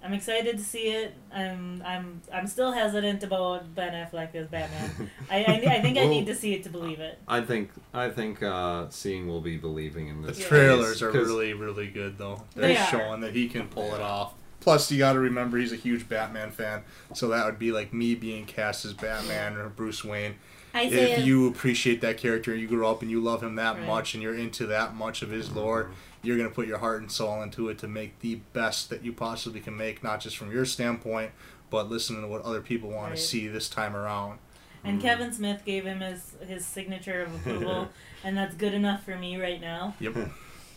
I'm 0.04 0.12
excited 0.12 0.58
to 0.58 0.64
see 0.64 0.88
it. 0.88 1.14
I'm 1.32 1.82
I'm 1.86 2.20
I'm 2.32 2.46
still 2.46 2.72
hesitant 2.72 3.22
about 3.22 3.74
Ben 3.74 3.92
Affleck 3.92 4.34
as 4.34 4.48
Batman. 4.48 5.10
I, 5.30 5.44
I, 5.44 5.52
I 5.76 5.80
think 5.80 5.96
I 5.98 6.06
need 6.06 6.26
to 6.26 6.34
see 6.34 6.54
it 6.54 6.64
to 6.64 6.70
believe 6.70 6.98
it. 7.00 7.18
I 7.28 7.40
think 7.40 7.70
I 7.94 8.10
think 8.10 8.42
uh, 8.42 8.88
seeing 8.90 9.28
will 9.28 9.40
be 9.40 9.56
believing 9.56 10.08
in 10.08 10.22
The 10.22 10.28
this. 10.28 10.40
Yeah. 10.40 10.46
trailers 10.48 11.02
are 11.02 11.10
really, 11.12 11.52
really 11.52 11.86
good, 11.88 12.18
though. 12.18 12.42
They 12.54 12.74
They're 12.74 12.82
are. 12.82 12.86
showing 12.86 13.20
that 13.20 13.34
he 13.34 13.48
can 13.48 13.68
pull 13.68 13.94
it 13.94 14.00
off. 14.00 14.34
Plus, 14.60 14.90
you 14.92 14.98
got 14.98 15.14
to 15.14 15.18
remember 15.18 15.58
he's 15.58 15.72
a 15.72 15.76
huge 15.76 16.08
Batman 16.08 16.50
fan, 16.52 16.82
so 17.14 17.28
that 17.28 17.44
would 17.46 17.58
be 17.58 17.72
like 17.72 17.92
me 17.92 18.14
being 18.14 18.44
cast 18.44 18.84
as 18.84 18.92
Batman 18.94 19.56
or 19.56 19.68
Bruce 19.68 20.04
Wayne. 20.04 20.36
I 20.74 20.88
say 20.88 21.12
If 21.12 21.26
you 21.26 21.48
appreciate 21.48 22.00
that 22.00 22.16
character, 22.16 22.54
you 22.54 22.66
grew 22.68 22.86
up 22.86 23.02
and 23.02 23.10
you 23.10 23.20
love 23.20 23.42
him 23.42 23.56
that 23.56 23.76
Right. 23.76 23.86
much, 23.86 24.14
and 24.14 24.22
you're 24.22 24.34
into 24.36 24.66
that 24.68 24.94
much 24.94 25.20
of 25.22 25.30
his 25.30 25.50
lore, 25.50 25.90
you're 26.22 26.36
gonna 26.36 26.50
put 26.50 26.66
your 26.66 26.78
heart 26.78 27.00
and 27.00 27.10
soul 27.10 27.42
into 27.42 27.68
it 27.68 27.78
to 27.78 27.88
make 27.88 28.18
the 28.20 28.36
best 28.52 28.90
that 28.90 29.04
you 29.04 29.12
possibly 29.12 29.60
can 29.60 29.76
make, 29.76 30.02
not 30.02 30.20
just 30.20 30.36
from 30.36 30.50
your 30.52 30.64
standpoint, 30.64 31.32
but 31.70 31.88
listening 31.90 32.22
to 32.22 32.28
what 32.28 32.42
other 32.42 32.60
people 32.60 32.90
want 32.90 33.10
Right. 33.10 33.16
to 33.16 33.22
see 33.22 33.48
this 33.48 33.68
time 33.68 33.96
around. 33.96 34.38
And 34.84 34.98
Mm. 34.98 35.02
Kevin 35.02 35.32
Smith 35.32 35.64
gave 35.64 35.84
him 35.84 36.00
his 36.00 36.34
his 36.46 36.64
signature 36.66 37.22
of 37.22 37.34
approval, 37.34 37.88
and 38.24 38.36
that's 38.36 38.54
good 38.54 38.74
enough 38.74 39.04
for 39.04 39.16
me 39.16 39.40
right 39.40 39.60
now. 39.60 39.94
Yep. 40.00 40.16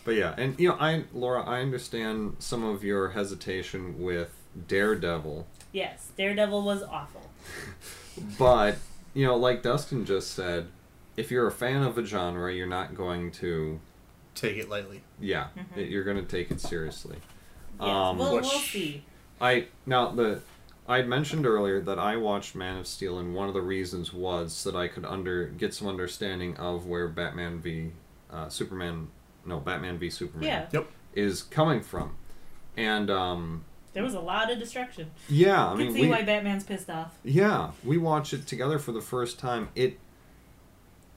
But 0.04 0.14
yeah, 0.14 0.34
and 0.38 0.58
you 0.60 0.68
know, 0.68 0.76
I 0.78 1.02
Laura, 1.12 1.42
I 1.44 1.60
understand 1.62 2.36
some 2.38 2.62
of 2.62 2.84
your 2.84 3.08
hesitation 3.08 4.00
with 4.00 4.32
Daredevil, 4.68 5.48
Yes, 5.72 6.12
Daredevil 6.16 6.62
was 6.62 6.84
awful. 6.84 7.28
but 8.38 8.76
you 9.14 9.26
know, 9.26 9.36
like 9.36 9.62
Dustin 9.62 10.04
just 10.04 10.30
said, 10.32 10.68
if 11.16 11.30
you're 11.30 11.46
a 11.46 11.52
fan 11.52 11.82
of 11.82 11.98
a 11.98 12.04
genre, 12.04 12.52
you're 12.54 12.66
not 12.68 12.94
going 12.94 13.30
to, 13.32 13.80
Take 14.36 14.56
it 14.58 14.68
lightly. 14.68 15.02
yeah, 15.20 15.48
Mhm. 15.56 15.90
you're 15.90 16.04
going 16.04 16.16
to 16.18 16.22
take 16.24 16.50
it 16.52 16.60
seriously. 16.60 17.16
Yes, 17.80 17.88
Um, 17.90 18.18
we'll, 18.18 18.32
we'll 18.34 18.44
see. 18.44 19.04
I 19.40 19.66
now 19.84 20.10
the 20.10 20.40
I 20.88 21.02
mentioned 21.02 21.46
earlier 21.46 21.80
that 21.80 21.98
I 21.98 22.16
watched 22.16 22.54
Man 22.54 22.76
of 22.78 22.86
Steel, 22.86 23.18
and 23.18 23.34
one 23.34 23.48
of 23.48 23.54
the 23.54 23.60
reasons 23.60 24.12
was 24.12 24.62
that 24.64 24.76
I 24.76 24.86
could 24.88 25.04
under 25.04 25.46
get 25.46 25.74
some 25.74 25.88
understanding 25.88 26.56
of 26.58 26.86
where 26.86 27.08
Batman 27.08 27.58
v 27.60 27.90
uh, 28.30 28.48
Superman, 28.48 29.08
no 29.44 29.58
Batman 29.58 29.98
v 29.98 30.08
Superman 30.10 30.46
Yeah, 30.46 30.66
yep. 30.72 30.88
is 31.14 31.42
coming 31.42 31.80
from, 31.80 32.14
and 32.76 33.10
um, 33.10 33.64
there 33.94 34.02
was 34.04 34.14
a 34.14 34.20
lot 34.20 34.50
of 34.52 34.58
destruction. 34.58 35.10
yeah, 35.28 35.66
I 35.66 35.72
I 35.72 35.74
mean 35.74 35.86
can 35.88 35.94
see 35.96 36.00
we, 36.02 36.08
why 36.08 36.22
Batman's 36.22 36.64
pissed 36.64 36.88
off. 36.90 37.18
yeah 37.24 37.72
we 37.84 37.98
watched 37.98 38.32
it 38.32 38.46
together 38.46 38.78
for 38.78 38.92
the 38.92 39.00
first 39.02 39.38
time. 39.38 39.68
It 39.74 39.98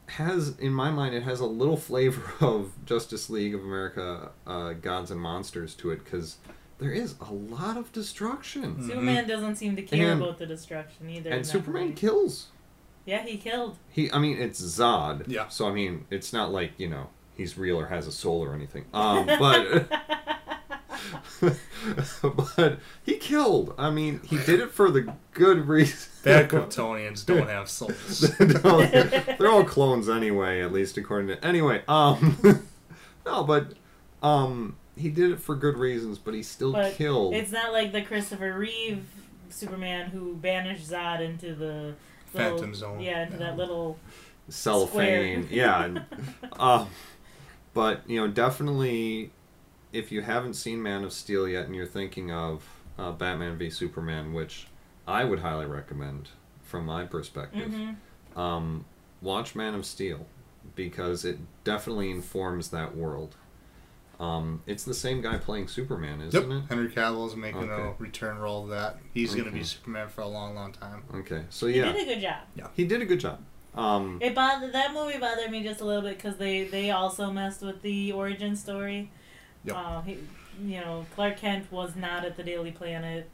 has 0.10 0.58
in 0.60 0.74
my 0.74 0.90
mind 0.92 1.14
it 1.16 1.24
has 1.24 1.40
a 1.40 1.46
little 1.46 1.78
flavor 1.78 2.32
of 2.46 2.72
Justice 2.86 3.30
League 3.30 3.54
of 3.56 3.62
America, 3.64 4.32
uh, 4.48 4.74
Gods 4.74 5.12
and 5.12 5.20
Monsters 5.22 5.76
to 5.76 5.92
it 5.92 6.04
because 6.04 6.38
there 6.80 6.92
is 6.92 7.16
a 7.22 7.34
lot 7.34 7.76
of 7.78 7.92
destruction. 7.92 8.76
Mhm. 8.76 8.88
Superman 8.88 9.28
doesn't 9.28 9.56
seem 9.58 9.76
to 9.76 9.82
care 9.82 10.12
And- 10.14 10.22
about 10.22 10.38
the 10.40 10.46
destruction 10.46 11.10
either. 11.10 11.30
And 11.30 11.46
Superman 11.46 11.84
movie. 11.90 11.96
kills. 11.96 12.48
Yeah, 13.06 13.24
he 13.26 13.38
killed. 13.38 13.78
He, 13.90 14.12
I 14.12 14.20
mean, 14.20 14.38
it's 14.38 14.62
Zod. 14.62 15.24
Yeah. 15.28 15.48
So 15.48 15.68
I 15.68 15.72
mean, 15.74 16.06
it's 16.10 16.32
not 16.32 16.52
like 16.52 16.74
you 16.78 16.88
know 16.88 17.08
he's 17.36 17.58
real 17.58 17.78
or 17.80 17.88
has 17.88 18.06
a 18.08 18.12
soul 18.12 18.44
or 18.44 18.54
anything. 18.54 18.86
Um, 18.94 19.26
but 19.26 19.90
but 22.58 22.80
he 23.04 23.16
killed. 23.18 23.74
I 23.78 23.90
mean, 23.90 24.22
he 24.24 24.38
did 24.38 24.60
it 24.60 24.72
for 24.72 24.92
the 24.92 25.14
good 25.34 25.68
reason. 25.68 26.10
Bad 26.24 26.50
Kryptonians 26.50 27.26
don't 27.26 27.48
have 27.48 27.70
souls. 27.70 28.30
No, 28.40 28.86
they're, 28.86 29.36
they're 29.38 29.52
all 29.52 29.64
clones 29.64 30.10
anyway, 30.10 30.62
at 30.62 30.72
least 30.74 30.98
according 30.98 31.28
to. 31.30 31.46
Anyway, 31.46 31.82
um, 31.88 32.38
no, 33.26 33.44
but 33.44 33.74
um, 34.22 34.76
he 34.98 35.10
did 35.10 35.32
it 35.32 35.40
for 35.40 35.56
good 35.56 35.78
reasons, 35.78 36.18
but 36.18 36.34
he 36.34 36.44
still 36.44 36.74
But 36.74 36.94
killed. 36.94 37.34
It's 37.34 37.52
not 37.52 37.72
like 37.72 37.92
the 37.92 38.02
Christopher 38.02 38.54
Reeve 38.54 39.06
Superman 39.50 40.10
who 40.10 40.36
banished 40.36 40.90
Zod 40.90 41.22
into 41.22 41.56
the 41.56 41.96
little, 42.34 42.58
Phantom 42.58 42.76
Zone. 42.76 43.00
Yeah, 43.00 43.24
into 43.24 43.38
that 43.38 43.56
little. 43.58 43.98
cellophane. 44.50 45.44
Square. 45.46 45.58
Yeah. 45.58 45.84
and, 45.86 46.06
um, 46.60 46.90
but 47.74 48.02
you 48.10 48.20
know, 48.20 48.28
definitely, 48.28 49.32
if 49.92 50.12
you 50.12 50.22
haven't 50.22 50.54
seen 50.54 50.82
Man 50.82 51.04
of 51.04 51.12
Steel 51.14 51.48
yet, 51.48 51.66
and 51.66 51.76
you're 51.76 51.86
thinking 51.86 52.32
of 52.32 52.64
uh, 52.98 53.12
Batman 53.12 53.58
v 53.58 53.70
Superman, 53.70 54.34
which 54.34 54.68
I 55.08 55.24
would 55.24 55.40
highly 55.40 55.66
recommend 55.66 56.30
from 56.62 56.86
my 56.86 57.06
perspective, 57.06 57.74
hmm 57.74 57.92
um, 58.40 58.86
watch 59.22 59.56
Man 59.56 59.74
of 59.74 59.86
Steel 59.86 60.26
because 60.76 61.26
it 61.26 61.40
definitely 61.64 62.12
informs 62.12 62.70
that 62.70 62.96
world. 62.96 63.36
Um, 64.20 64.62
it's 64.68 64.84
the 64.84 64.94
same 64.94 65.22
guy 65.22 65.38
playing 65.38 65.68
Superman, 65.68 66.22
isn't 66.22 66.52
it? 66.52 66.64
Henry 66.70 66.90
Cavill 66.90 67.28
is 67.28 67.36
making 67.36 67.62
Okay. 67.72 67.82
a 67.82 67.94
return 67.98 68.38
role 68.38 68.64
of 68.66 68.70
that. 68.70 68.98
He's 69.14 69.34
going 69.34 69.46
to 69.48 69.52
be 69.52 69.64
Superman 69.64 70.10
for 70.10 70.22
a 70.22 70.28
long, 70.28 70.56
long 70.56 70.72
time. 70.74 71.04
Okay, 71.16 71.44
so 71.50 71.66
yeah, 71.66 71.88
He 71.92 71.94
did 71.94 72.08
a 72.08 72.14
good 72.16 72.22
job. 72.22 72.38
Yeah, 72.56 72.68
he 72.76 72.86
did 72.86 73.02
a 73.02 73.06
good 73.06 73.20
job. 73.20 73.40
Um, 73.74 74.20
It 74.22 74.36
bothered 74.36 74.74
that 74.74 74.94
movie 74.94 75.18
bothered 75.18 75.50
me 75.52 75.64
just 75.64 75.82
a 75.82 75.86
little 75.86 76.02
bit 76.04 76.18
because 76.18 76.38
they 76.38 76.66
they 76.66 76.92
also 76.92 77.32
messed 77.32 77.62
with 77.62 77.82
the 77.82 78.12
origin 78.12 78.56
story. 78.56 79.10
Yep. 79.66 79.76
Uh, 79.76 80.02
he, 80.02 80.18
you 80.64 80.80
know, 80.82 81.06
Clark 81.16 81.38
Kent 81.38 81.72
was 81.72 81.96
not 81.96 82.26
at 82.26 82.38
the 82.38 82.44
Daily 82.44 82.72
Planet 82.72 83.30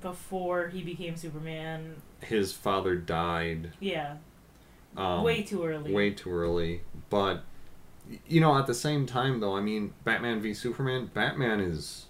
before 0.00 0.68
he 0.68 0.82
became 0.82 1.16
Superman. 1.16 1.96
his 2.22 2.52
father 2.52 2.96
died. 2.96 3.72
Yeah, 3.80 4.16
Um, 4.96 5.22
way 5.22 5.42
too 5.42 5.64
early. 5.64 5.92
way 5.92 6.10
too 6.10 6.32
early. 6.32 6.82
But 7.10 7.42
you 8.26 8.40
know, 8.40 8.56
at 8.58 8.66
the 8.66 8.74
same 8.74 9.06
time, 9.06 9.40
though, 9.40 9.56
I 9.56 9.60
mean, 9.60 9.92
Batman 10.04 10.40
v 10.40 10.54
Superman. 10.54 11.10
Batman 11.14 11.60
is 11.60 12.06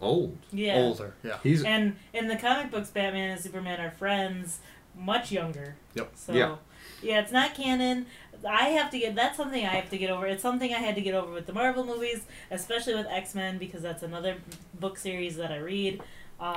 old. 0.00 0.38
yeah. 0.52 0.76
Older, 0.76 1.14
yeah. 1.22 1.38
He's 1.42 1.62
And 1.64 1.96
in 2.14 2.28
the 2.28 2.36
comic 2.36 2.70
books, 2.70 2.90
Batman 2.90 3.32
and 3.32 3.40
Superman 3.40 3.80
are 3.80 3.90
friends, 3.90 4.60
much 4.96 5.30
younger. 5.30 5.76
Yep. 5.94 6.12
So 6.14 6.32
Yeah. 6.32 6.56
yeah, 7.02 7.20
it's 7.20 7.32
not 7.32 7.54
canon. 7.54 8.06
I 8.48 8.70
have 8.70 8.90
to 8.92 8.98
get 8.98 9.14
that's 9.14 9.36
something 9.36 9.62
I 9.64 9.68
have 9.68 9.90
to 9.90 9.98
get 9.98 10.10
over. 10.10 10.26
It's 10.26 10.42
something 10.42 10.72
I 10.72 10.78
had 10.78 10.94
to 10.94 11.00
get 11.00 11.14
over 11.14 11.32
with 11.32 11.46
the 11.46 11.52
Marvel 11.52 11.84
movies, 11.84 12.22
especially 12.50 12.94
with 12.94 13.06
X 13.06 13.34
Men 13.34 13.58
because 13.58 13.82
that's 13.82 14.02
another 14.02 14.36
book 14.78 14.98
series 14.98 15.36
that 15.36 15.50
I 15.52 15.58
read. 15.58 16.00
Um, 16.38 16.54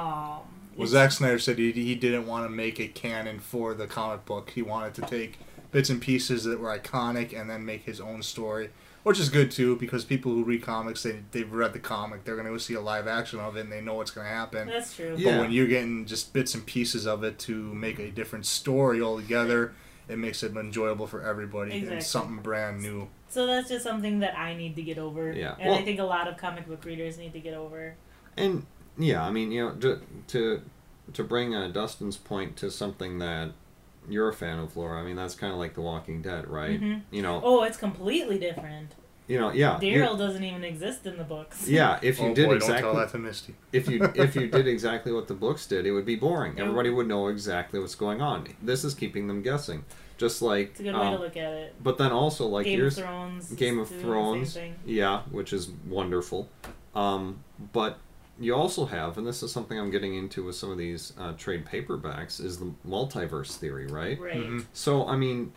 Well, 0.76 0.88
it's- 0.88 0.90
Zack 0.90 1.12
Snyder 1.12 1.40
said 1.40 1.58
he, 1.58 1.72
he 1.72 1.96
didn't 1.96 2.26
want 2.26 2.46
to 2.46 2.50
make 2.50 2.80
a 2.80 2.88
canon 2.88 3.40
for 3.40 3.74
the 3.74 3.86
comic 3.88 4.26
book. 4.26 4.52
He 4.52 4.62
wanted 4.62 4.94
to 4.96 5.02
take 5.02 5.40
bits 5.72 5.90
and 5.90 6.00
pieces 6.02 6.44
that 6.46 6.60
were 6.60 6.76
iconic 6.78 7.38
and 7.40 7.50
then 7.50 7.66
make 7.66 7.84
his 7.84 8.00
own 8.00 8.22
story, 8.24 8.70
which 9.04 9.20
is 9.20 9.30
good 9.30 9.52
too 9.52 9.76
because 9.76 10.06
people 10.06 10.32
who 10.32 10.44
read 10.44 10.62
comics 10.64 11.04
they 11.04 11.20
they've 11.32 11.52
read 11.52 11.74
the 11.74 11.80
comic. 11.80 12.24
They're 12.24 12.36
gonna 12.38 12.50
go 12.50 12.58
see 12.58 12.76
a 12.76 12.82
live 12.82 13.08
action 13.08 13.40
of 13.40 13.58
it 13.58 13.62
and 13.62 13.72
they 13.72 13.82
know 13.82 13.96
what's 13.96 14.12
gonna 14.12 14.30
happen. 14.30 14.68
that's 14.68 14.96
true. 14.96 15.16
Yeah. 15.18 15.32
But 15.32 15.42
when 15.42 15.52
you're 15.52 15.68
getting 15.68 16.06
just 16.06 16.32
bits 16.32 16.54
and 16.56 16.66
pieces 16.66 17.06
of 17.06 17.24
it 17.24 17.40
to 17.40 17.56
make 17.74 18.00
a 18.00 18.10
different 18.10 18.46
story 18.46 19.02
altogether, 19.02 19.74
it 20.10 20.18
makes 20.18 20.44
it 20.44 20.56
enjoyable 20.56 21.08
for 21.08 21.22
everybody 21.22 21.72
Exactly. 21.74 21.96
and 21.98 22.06
something 22.06 22.38
brand 22.38 22.82
new. 22.82 23.08
So 23.30 23.48
that's 23.48 23.70
just 23.70 23.84
something 23.84 24.20
that 24.20 24.38
I 24.38 24.56
need 24.56 24.76
to 24.76 24.82
get 24.84 24.98
over. 24.98 25.32
Yeah. 25.32 25.56
And 25.60 25.74
I 25.74 25.82
think 25.82 26.00
a 26.00 26.04
lot 26.04 26.28
of 26.28 26.38
comic 26.38 26.68
book 26.68 26.86
readers 26.86 27.18
need 27.18 27.34
to 27.34 27.40
get 27.40 27.54
over. 27.54 27.96
and 28.38 28.66
yeah, 28.98 29.26
I 29.26 29.32
mean, 29.32 29.52
you 29.52 29.64
know, 29.66 29.76
to 29.76 30.02
to, 30.28 30.62
to 31.14 31.24
bring 31.24 31.56
uh, 31.56 31.70
Dustin's 31.70 32.16
point 32.18 32.56
to 32.58 32.70
something 32.70 33.18
that 33.20 33.52
you're 34.08 34.30
a 34.30 34.34
fan 34.34 34.60
of, 34.60 34.78
Laura. 34.78 35.00
I 35.00 35.04
mean, 35.04 35.16
that's 35.16 35.34
kind 35.34 35.52
of 35.52 35.58
like 35.58 35.74
The 35.74 35.82
Walking 35.82 36.22
Dead, 36.22 36.48
right? 36.48 36.80
Mhm. 36.80 37.02
You 37.10 37.22
know, 37.24 37.42
Oh, 37.44 37.64
it's 37.64 37.78
completely 37.78 38.38
different. 38.38 38.94
You 39.28 39.40
know, 39.40 39.52
yeah, 39.52 39.80
you- 39.80 40.00
Daryl 40.00 40.18
doesn't 40.18 40.44
even 40.44 40.64
exist 40.64 41.06
in 41.06 41.18
the 41.18 41.24
books. 41.24 41.68
yeah. 41.68 42.00
If 42.02 42.20
you 42.20 42.28
oh 42.28 42.34
did 42.34 42.48
boy, 42.48 42.56
exactly 42.56 42.82
don't 42.82 42.94
tell 42.94 43.02
that 43.02 43.12
to 43.12 43.18
Misty. 43.18 43.56
if 43.72 43.88
you 43.88 44.04
if 44.16 44.36
you 44.36 44.48
did 44.48 44.68
exactly 44.68 45.12
what 45.12 45.28
the 45.28 45.34
books 45.34 45.66
did, 45.68 45.86
it 45.86 45.92
would 45.92 46.06
be 46.06 46.16
boring. 46.16 46.58
It 46.58 46.62
Everybody 46.62 46.90
would 46.90 47.08
know 47.08 47.28
exactly 47.28 47.80
what's 47.80 47.96
going 47.96 48.22
on. 48.22 48.48
This 48.62 48.84
is 48.84 48.94
keeping 48.94 49.28
them 49.28 49.42
guessing, 49.42 49.86
just 50.18 50.42
like. 50.42 50.72
It's 50.72 50.80
a 50.82 50.84
good 50.84 50.96
um, 50.96 51.12
way 51.12 51.18
to 51.18 51.24
look 51.24 51.38
at 51.38 51.54
it. 51.54 51.76
But 51.82 51.98
then 51.98 52.12
also 52.12 52.48
like 52.48 52.66
Game 52.66 52.80
yours, 52.80 52.98
of 52.98 53.06
Thrones. 53.06 53.52
Game 53.52 53.80
of 53.80 53.88
doing 53.90 54.00
the 54.02 54.46
same 54.46 54.74
Thrones, 54.74 54.80
yeah, 54.86 55.22
which 55.32 55.54
is 55.54 55.70
wonderful. 55.88 56.50
Um, 56.96 57.44
but 57.72 57.98
you 58.40 58.54
also 58.56 58.86
have, 58.86 59.18
and 59.18 59.26
this 59.28 59.44
is 59.44 59.52
something 59.52 59.80
I'm 59.80 59.92
getting 59.92 60.16
into 60.16 60.44
with 60.44 60.56
some 60.56 60.72
of 60.72 60.78
these 60.78 61.14
uh, 61.20 61.34
trade 61.34 61.66
paperbacks, 61.66 62.44
is 62.44 62.58
the 62.58 62.74
multiverse 62.88 63.56
theory, 63.58 63.86
right? 63.88 64.20
Right. 64.20 64.36
Mhm. 64.36 64.66
So 64.74 65.08
I 65.08 65.16
mean, 65.16 65.54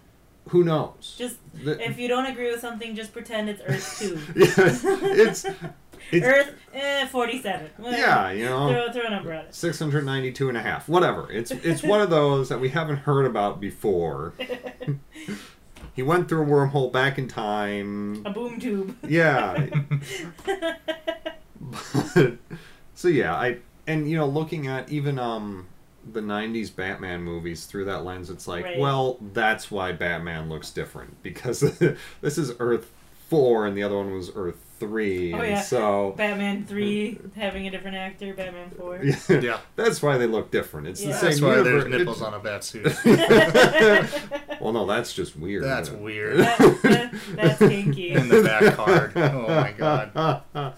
who 0.48 0.64
knows? 0.64 1.14
Just 1.18 1.36
The- 1.54 1.82
if 1.84 1.98
you 1.98 2.08
don't 2.08 2.26
agree 2.26 2.50
with 2.50 2.60
something, 2.60 2.94
just 2.94 3.12
pretend 3.12 3.48
it's 3.48 3.62
Earth 3.66 3.98
two. 3.98 4.16
yeah, 4.36 4.54
it's 5.28 5.44
it's 6.12 6.24
Earth 6.26 6.54
eh, 6.72 7.06
forty 7.08 7.40
seven. 7.42 7.70
yeah, 7.82 8.30
you 8.30 8.44
know. 8.44 8.68
Throw, 8.68 8.92
throw 8.92 9.06
a 9.06 9.10
number 9.10 9.32
on 9.34 9.46
it. 9.46 9.54
692 9.54 10.48
and 10.48 10.56
a 10.56 10.62
half 10.62 10.88
whatever 10.88 11.30
it's 11.32 11.50
it's 11.50 11.82
one 11.82 12.00
of 12.00 12.10
those 12.10 12.48
that 12.48 12.60
we 12.60 12.68
haven't 12.68 12.98
heard 12.98 13.26
about 13.26 13.60
before 13.60 14.34
he 15.94 16.02
went 16.02 16.28
through 16.28 16.42
a 16.42 16.46
wormhole 16.46 16.92
back 16.92 17.18
in 17.18 17.26
time 17.26 18.22
A 18.24 18.30
boom 18.30 18.60
tube. 18.60 18.96
yeah 19.08 19.66
but, 20.44 22.36
so 22.94 23.08
yeah 23.08 23.34
i 23.34 23.58
and 23.86 24.08
you 24.08 24.16
know 24.16 24.26
looking 24.26 24.66
at 24.66 24.90
even 24.90 25.18
um 25.18 25.66
the 26.12 26.20
90s 26.20 26.74
batman 26.74 27.22
movies 27.22 27.66
through 27.66 27.84
that 27.86 28.04
lens 28.04 28.30
it's 28.30 28.46
like 28.46 28.64
Right. 28.64 28.78
well 28.78 29.18
that's 29.32 29.70
why 29.70 29.92
batman 29.92 30.48
looks 30.48 30.70
different 30.70 31.22
because 31.22 31.60
this 32.20 32.38
is 32.38 32.52
earth 32.60 32.92
four, 33.28 33.66
and 33.66 33.76
the 33.76 33.82
other 33.82 33.96
one 33.96 34.12
was 34.12 34.30
Earth 34.36 34.54
three. 34.78 35.34
Oh, 35.34 35.38
and 35.38 35.48
yeah. 35.48 35.60
So 35.60 36.14
Batman 36.16 36.64
three 36.68 37.18
having 37.34 37.66
a 37.66 37.70
different 37.72 37.96
actor. 37.96 38.32
Batman 38.34 38.70
four. 38.70 39.02
Yeah. 39.02 39.58
that's 39.74 40.00
why 40.00 40.16
they 40.16 40.28
look 40.28 40.52
different. 40.52 40.86
It's 40.86 41.02
Yeah. 41.02 41.08
the 41.10 41.14
same 41.18 41.28
That's 41.30 41.40
why 41.40 41.54
there's 41.56 41.84
universe. 41.86 41.98
nipples 41.98 42.16
It's- 42.18 42.32
on 42.32 42.34
a 42.34 42.38
bat 42.38 42.62
suit. 42.62 44.60
Well, 44.60 44.72
no, 44.72 44.86
that's 44.86 45.12
just 45.12 45.36
weird. 45.36 45.64
That's 45.64 45.90
weird. 45.90 46.38
That- 46.38 46.58
that- 46.82 47.14
that's 47.34 47.58
kinky. 47.58 48.12
In 48.12 48.28
the 48.28 48.42
back 48.44 48.74
card. 48.76 49.12
Oh 49.16 49.48
my 49.48 49.72
god. 49.72 50.74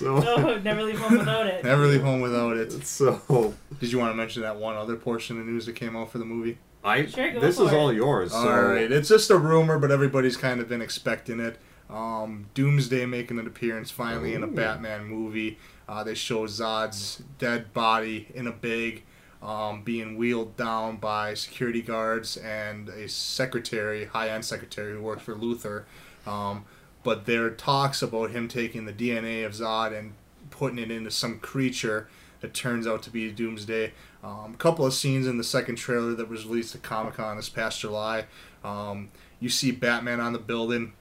So, 0.00 0.16
Oh, 0.26 0.58
never 0.58 0.82
leave 0.82 0.98
home 0.98 1.18
without 1.18 1.46
it. 1.46 1.62
Never 1.64 1.86
leave 1.86 2.00
home 2.02 2.20
without 2.22 2.56
it. 2.56 2.72
so 2.86 3.54
Did 3.80 3.92
you 3.92 3.98
want 3.98 4.10
to 4.12 4.16
mention 4.16 4.42
that 4.42 4.56
one 4.56 4.76
other 4.76 4.96
portion 4.96 5.38
of 5.38 5.46
news 5.46 5.66
that 5.66 5.74
came 5.76 5.94
out 5.96 6.10
for 6.10 6.18
the 6.18 6.24
movie? 6.24 6.58
I 6.82 7.04
Sure, 7.06 7.30
go 7.32 7.40
this 7.40 7.58
for 7.58 7.66
is 7.66 7.72
it. 7.72 7.76
all 7.76 7.92
yours. 7.92 8.32
So 8.32 8.38
All 8.38 8.62
right, 8.62 8.90
it's 8.90 9.10
just 9.10 9.28
a 9.30 9.36
rumor, 9.36 9.78
but 9.78 9.90
everybody's 9.90 10.38
kind 10.38 10.60
of 10.60 10.68
been 10.68 10.80
expecting 10.80 11.38
it. 11.38 11.58
Um, 11.90 12.46
Doomsday 12.54 13.04
making 13.04 13.38
an 13.38 13.46
appearance 13.46 13.90
finally 13.90 14.32
in 14.34 14.42
a 14.42 14.46
Batman 14.46 15.04
movie. 15.04 15.58
Uh, 15.88 16.02
they 16.04 16.14
show 16.14 16.46
Zod's 16.46 17.22
dead 17.38 17.74
body 17.74 18.28
in 18.32 18.46
a 18.46 18.52
bag, 18.52 19.02
um, 19.42 19.82
being 19.82 20.16
wheeled 20.16 20.56
down 20.56 20.96
by 20.96 21.34
security 21.34 21.82
guards 21.82 22.36
and 22.38 22.88
a 22.88 23.08
secretary, 23.08 24.04
high-end 24.06 24.44
secretary 24.44 24.92
who 24.94 25.02
works 25.02 25.22
for 25.22 25.34
Luthor. 25.34 25.84
Um, 26.26 26.64
but 27.02 27.26
there 27.26 27.50
talks 27.50 28.02
about 28.02 28.30
him 28.30 28.48
taking 28.48 28.84
the 28.84 28.92
DNA 28.92 29.44
of 29.44 29.52
Zod 29.52 29.96
and 29.96 30.12
putting 30.50 30.78
it 30.78 30.90
into 30.90 31.10
some 31.10 31.38
creature 31.38 32.08
that 32.40 32.54
turns 32.54 32.86
out 32.86 33.02
to 33.02 33.10
be 33.10 33.30
Doomsday. 33.30 33.92
Um, 34.22 34.52
a 34.54 34.56
couple 34.58 34.84
of 34.84 34.92
scenes 34.92 35.26
in 35.26 35.38
the 35.38 35.44
second 35.44 35.76
trailer 35.76 36.14
that 36.14 36.28
was 36.28 36.46
released 36.46 36.74
at 36.74 36.82
Comic 36.82 37.14
Con 37.14 37.36
this 37.36 37.48
past 37.48 37.80
July. 37.80 38.26
Um, 38.64 39.10
you 39.38 39.48
see 39.48 39.70
Batman 39.70 40.20
on 40.20 40.32
the 40.32 40.38
building 40.38 40.92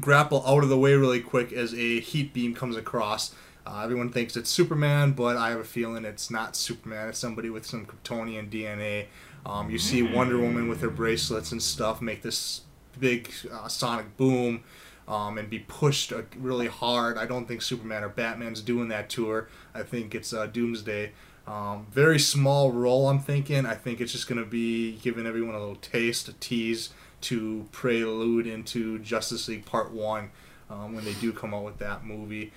grapple 0.00 0.42
out 0.46 0.62
of 0.62 0.68
the 0.68 0.78
way 0.78 0.94
really 0.94 1.20
quick 1.20 1.52
as 1.52 1.72
a 1.74 2.00
heat 2.00 2.32
beam 2.32 2.54
comes 2.54 2.76
across. 2.76 3.34
Uh, 3.66 3.80
everyone 3.82 4.10
thinks 4.10 4.36
it's 4.36 4.50
Superman, 4.50 5.12
but 5.12 5.36
I 5.36 5.50
have 5.50 5.60
a 5.60 5.64
feeling 5.64 6.04
it's 6.04 6.30
not 6.30 6.56
Superman. 6.56 7.08
It's 7.08 7.18
somebody 7.18 7.48
with 7.48 7.64
some 7.64 7.86
Kryptonian 7.86 8.50
DNA. 8.50 9.06
Um, 9.46 9.70
you 9.70 9.78
see 9.78 10.02
Wonder 10.02 10.38
Woman 10.38 10.68
with 10.68 10.80
her 10.80 10.90
bracelets 10.90 11.52
and 11.52 11.62
stuff 11.62 12.02
make 12.02 12.22
this 12.22 12.62
big 12.98 13.30
uh, 13.52 13.68
sonic 13.68 14.16
boom 14.16 14.64
um, 15.06 15.38
and 15.38 15.50
be 15.50 15.60
pushed 15.60 16.12
uh, 16.12 16.22
really 16.36 16.68
hard. 16.68 17.18
I 17.18 17.26
don't 17.26 17.46
think 17.46 17.62
Superman 17.62 18.04
or 18.04 18.08
Batman's 18.08 18.60
doing 18.60 18.88
that 18.88 19.08
to 19.10 19.28
her. 19.28 19.48
I 19.74 19.82
think 19.82 20.14
it's 20.14 20.32
uh, 20.32 20.46
Doomsday. 20.46 21.12
Um, 21.46 21.86
very 21.90 22.18
small 22.18 22.72
role, 22.72 23.08
I'm 23.08 23.18
thinking. 23.18 23.66
I 23.66 23.74
think 23.74 24.00
it's 24.00 24.12
just 24.12 24.28
going 24.28 24.42
to 24.42 24.48
be 24.48 24.92
giving 25.02 25.26
everyone 25.26 25.54
a 25.54 25.58
little 25.58 25.76
taste, 25.76 26.28
a 26.28 26.32
tease 26.34 26.90
to 27.22 27.68
prelude 27.70 28.46
into 28.46 28.98
Justice 28.98 29.48
League 29.48 29.66
Part 29.66 29.92
1 29.92 30.30
um, 30.70 30.94
when 30.94 31.04
they 31.04 31.14
do 31.14 31.32
come 31.32 31.52
out 31.54 31.64
with 31.64 31.78
that 31.78 32.04
movie. 32.04 32.52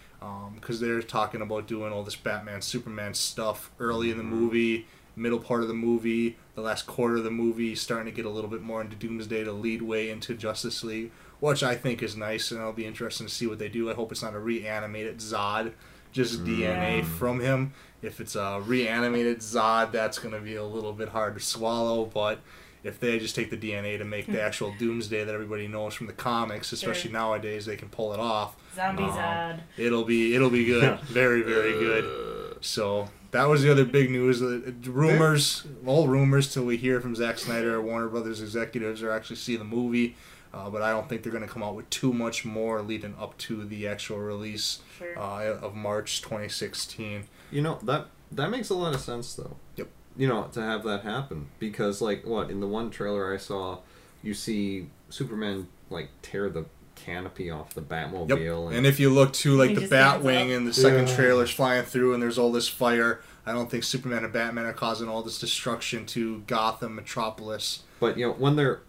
Because 0.56 0.80
they're 0.80 1.02
talking 1.02 1.42
about 1.42 1.68
doing 1.68 1.94
all 1.94 2.04
this 2.04 2.16
Batman, 2.16 2.62
Superman 2.62 3.14
stuff 3.14 3.72
early 3.80 4.10
in 4.10 4.18
the 4.18 4.24
movie, 4.24 4.88
middle 5.16 5.40
part 5.40 5.62
of 5.62 5.68
the 5.68 5.74
movie, 5.74 6.38
the 6.56 6.62
last 6.62 6.88
quarter 6.88 7.18
of 7.18 7.24
the 7.24 7.32
movie, 7.32 7.76
starting 7.76 8.06
to 8.06 8.12
get 8.12 8.26
a 8.26 8.30
little 8.30 8.50
bit 8.50 8.62
more 8.62 8.82
into 8.82 8.96
Doomsday 8.96 9.44
to 9.44 9.52
lead 9.52 9.82
way 9.82 10.10
into 10.10 10.36
Justice 10.36 10.84
League, 10.84 11.12
which 11.40 11.64
I 11.64 11.76
think 11.76 12.02
is 12.04 12.16
nice, 12.16 12.52
and 12.52 12.60
it'll 12.60 12.74
be 12.74 12.86
interesting 12.86 13.28
to 13.28 13.34
see 13.34 13.48
what 13.48 13.60
they 13.60 13.70
do. 13.70 13.90
I 13.90 13.94
hope 13.94 14.12
it's 14.12 14.24
not 14.24 14.34
a 14.34 14.40
reanimated 14.40 15.18
Zod, 15.20 15.74
just 16.12 16.44
DNA 16.44 17.04
from 17.06 17.40
him. 17.40 17.74
If 18.02 18.20
it's 18.20 18.36
a 18.36 18.62
reanimated 18.64 19.40
Zod, 19.40 19.92
that's 19.92 20.20
going 20.20 20.34
to 20.34 20.42
be 20.42 20.56
a 20.56 20.64
little 20.64 20.94
bit 20.94 21.10
hard 21.10 21.34
to 21.36 21.40
swallow, 21.40 22.06
but 22.06 22.40
if 22.84 23.00
they 23.00 23.20
just 23.20 23.36
take 23.36 23.50
the 23.50 23.58
DNA 23.58 23.98
to 23.98 24.06
make 24.06 24.28
the 24.28 24.42
actual 24.42 24.74
Doomsday 24.80 25.24
that 25.26 25.34
everybody 25.34 25.68
knows 25.68 25.94
from 25.94 26.08
the 26.08 26.14
comics, 26.14 26.72
especially 26.72 27.10
Sure. 27.10 27.20
nowadays, 27.20 27.66
they 27.66 27.76
can 27.76 27.90
pull 27.90 28.14
it 28.14 28.20
off. 28.20 28.56
Zombie 28.76 29.04
Um, 29.04 29.10
Zod. 29.12 29.60
It'll 29.78 30.06
be 30.06 30.36
it'll 30.36 30.50
be 30.52 30.66
good, 30.66 31.00
very 31.02 31.42
very 31.42 31.74
good. 31.74 32.58
So 32.62 33.10
that 33.32 33.50
was 33.50 33.62
the 33.64 33.72
other 33.72 33.84
big 33.84 34.10
news. 34.12 34.42
Uh, 34.42 34.72
rumors, 34.86 35.66
all 35.86 36.08
rumors, 36.08 36.54
till 36.54 36.64
we 36.66 36.78
hear 36.78 37.02
from 37.02 37.16
Zack 37.16 37.40
Snyder 37.40 37.76
or 37.76 37.82
Warner 37.82 38.08
Brothers 38.08 38.42
executives 38.42 39.02
or 39.04 39.12
actually 39.12 39.36
see 39.38 39.56
the 39.58 39.64
movie. 39.66 40.16
Uh, 40.54 40.70
but 40.70 40.82
I 40.82 40.92
don't 40.92 41.08
think 41.10 41.24
they're 41.24 41.32
going 41.32 41.46
to 41.46 41.50
come 41.52 41.62
out 41.64 41.76
with 41.76 41.90
too 41.90 42.14
much 42.14 42.46
more 42.46 42.82
leading 42.82 43.16
up 43.20 43.38
to 43.40 43.64
the 43.66 43.88
actual 43.88 44.18
release 44.20 44.80
Sure. 44.98 45.18
uh, 45.18 45.58
of 45.62 45.76
March 45.76 46.22
2016. 46.22 47.26
You 47.52 47.62
know 47.62 47.80
that 47.84 48.08
that 48.32 48.50
makes 48.50 48.70
a 48.70 48.76
lot 48.76 48.94
of 48.94 49.02
sense 49.02 49.36
though. 49.36 49.56
Yep. 49.76 49.88
You 50.18 50.28
know 50.28 50.50
to 50.54 50.62
have 50.62 50.84
that 50.84 51.04
happen 51.04 51.48
because 51.60 52.02
like 52.02 52.26
what 52.26 52.50
in 52.50 52.60
the 52.60 52.68
one 52.68 52.90
trailer 52.90 53.34
I 53.34 53.38
saw, 53.38 53.80
you 54.24 54.34
see 54.34 54.88
Superman 55.10 55.68
like 55.90 56.10
tear 56.22 56.50
the 56.50 56.66
canopy 56.96 57.50
off 57.52 57.74
the 57.76 57.82
Batmobile. 57.82 58.30
Yep. 58.72 58.78
And 58.78 58.86
if 58.88 59.00
you 59.00 59.10
look 59.12 59.32
to 59.34 59.56
like 59.56 59.76
the 59.76 59.88
Batwing 59.88 60.52
up. 60.52 60.58
and 60.58 60.68
the 60.68 60.74
second 60.74 61.08
Yeah. 61.08 61.16
trailer's 61.16 61.52
flying 61.52 61.84
through 61.86 62.14
and 62.16 62.22
there's 62.24 62.38
all 62.40 62.52
this 62.52 62.68
fire, 62.68 63.22
I 63.46 63.52
don't 63.54 63.70
think 63.70 63.84
Superman 63.84 64.24
and 64.24 64.34
Batman 64.34 64.66
are 64.66 64.74
causing 64.74 65.08
all 65.08 65.22
this 65.22 65.38
destruction 65.40 66.06
to 66.08 66.40
Gotham 66.48 66.96
Metropolis. 66.96 67.84
but 68.00 68.18
you 68.18 68.26
know 68.28 68.34
when 68.34 68.56
they're 68.56 68.80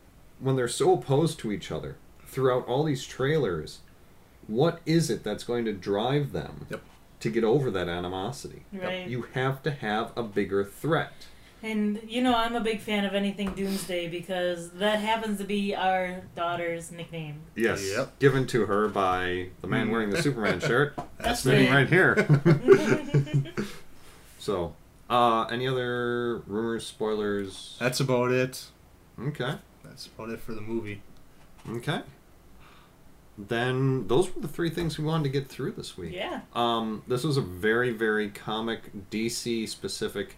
when 0.41 0.57
they're 0.57 0.69
so 0.69 0.93
opposed 0.93 1.39
to 1.41 1.53
each 1.53 1.71
other 1.73 1.97
throughout 2.27 2.67
all 2.67 2.85
these 2.85 3.05
trailers, 3.07 3.81
what 4.47 4.81
is 4.87 5.11
it 5.11 5.25
that's 5.25 5.45
going 5.45 5.65
to 5.65 5.73
drive 5.73 6.33
them 6.33 6.67
Yep. 6.71 6.83
to 7.21 7.31
get 7.31 7.45
over 7.45 7.71
that 7.71 7.89
animosity? 7.89 8.63
Right. 8.73 9.07
You 9.09 9.23
have 9.35 9.63
to 9.65 9.71
have 9.71 10.13
a 10.17 10.23
bigger 10.23 10.65
threat. 10.65 11.13
And 11.61 12.01
you 12.07 12.23
know, 12.23 12.37
I'm 12.37 12.55
a 12.55 12.61
big 12.61 12.81
fan 12.81 13.05
of 13.05 13.15
anything 13.15 13.53
Doomsday 13.53 14.07
because 14.09 14.71
that 14.75 15.01
happens 15.01 15.39
to 15.39 15.45
be 15.45 15.75
our 15.75 16.23
daughter's 16.37 16.93
nickname. 16.93 17.41
Yes. 17.57 17.85
Yep. 17.97 18.21
Given 18.21 18.47
to 18.49 18.67
her 18.67 18.87
by 18.89 19.49
the 19.61 19.67
man 19.67 19.89
Mm. 19.89 19.91
wearing 19.91 20.11
the 20.11 20.23
Superman 20.23 20.61
shirt. 20.61 20.95
That's 21.19 21.41
sitting 21.41 21.65
me. 21.65 21.71
right 21.71 21.89
here. 21.89 22.15
so, 24.39 24.75
uh, 25.11 25.47
any 25.51 25.67
other 25.67 26.39
rumors, 26.47 26.87
spoilers? 26.87 27.77
That's 27.81 27.99
about 28.01 28.31
it. 28.31 28.67
Okay. 29.21 29.55
That's 29.99 30.07
about 30.07 30.31
it 30.31 30.39
for 30.39 30.55
the 30.55 30.61
movie. 30.61 31.03
Okay. 31.69 32.03
Then 33.37 34.07
those 34.07 34.33
were 34.33 34.41
the 34.41 34.47
three 34.47 34.71
things 34.71 34.97
we 34.97 35.05
wanted 35.05 35.25
to 35.25 35.31
get 35.31 35.49
through 35.49 35.73
this 35.73 35.99
week. 35.99 36.15
yeah. 36.15 36.43
Um, 36.55 37.03
this 37.09 37.25
was 37.25 37.37
a 37.37 37.41
very, 37.41 37.91
very 37.91 38.31
comic 38.31 39.11
DC 39.11 39.69
specific, 39.69 40.37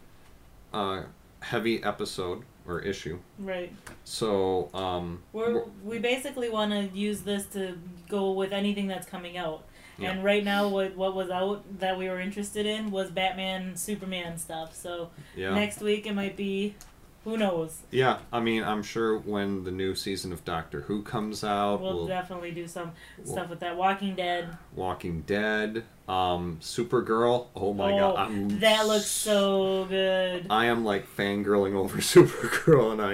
uh, 0.73 1.03
heavy 1.41 1.85
episode 1.85 2.45
or 2.67 2.81
issue. 2.81 3.19
Right. 3.39 3.71
So, 4.05 4.71
um, 4.73 5.25
We're, 5.35 5.65
we 5.85 5.99
basically 5.99 6.49
want 6.49 6.73
to 6.73 6.99
use 6.99 7.21
this 7.21 7.45
to 7.49 7.77
go 8.09 8.33
with 8.33 8.53
anything 8.53 8.87
that's 8.87 9.07
coming 9.07 9.37
out. 9.37 9.65
Yeah. 9.99 10.13
And 10.13 10.25
right 10.25 10.43
now, 10.43 10.69
what 10.69 10.97
what 10.97 11.15
was 11.15 11.29
out 11.29 11.81
that 11.81 11.99
we 11.99 12.09
were 12.09 12.19
interested 12.19 12.65
in 12.65 12.91
was 12.91 13.11
Batman, 13.11 13.77
Superman 13.77 14.39
stuff. 14.39 14.75
So 14.75 15.11
yeah. 15.37 15.53
next 15.55 15.83
week 15.83 16.07
it 16.07 16.15
might 16.15 16.35
be, 16.39 16.77
who 17.25 17.37
knows? 17.37 17.83
Yeah, 17.91 18.19
I 18.33 18.41
mean, 18.41 18.65
I'm 18.65 18.83
sure 18.83 19.19
when 19.19 19.65
the 19.65 19.71
new 19.71 19.95
season 19.95 20.33
of 20.33 20.45
Doctor 20.45 20.83
Who 20.83 21.03
comes 21.03 21.45
out, 21.45 21.81
We'll 21.81 21.95
we'll 21.99 22.07
definitely 22.07 22.51
do 22.53 22.67
some 22.67 22.93
we'll- 23.19 23.33
stuff 23.33 23.51
with 23.51 23.61
that. 23.61 23.77
Walking 23.77 24.15
Dead. 24.15 24.57
Walking 24.75 25.23
Dead, 25.23 25.85
um, 26.09 26.59
Supergirl. 26.63 27.49
Oh 27.55 27.73
my 27.75 27.93
oh, 27.93 27.99
god, 27.99 28.17
I'm 28.19 28.61
that 28.61 28.87
looks 28.87 29.07
so 29.07 29.85
good. 29.87 30.47
I 30.49 30.67
am 30.67 30.85
like 30.85 31.07
fangirling 31.17 31.75
over 31.75 31.99
Supergirl, 31.99 32.93
and 32.93 33.03
I. 33.03 33.13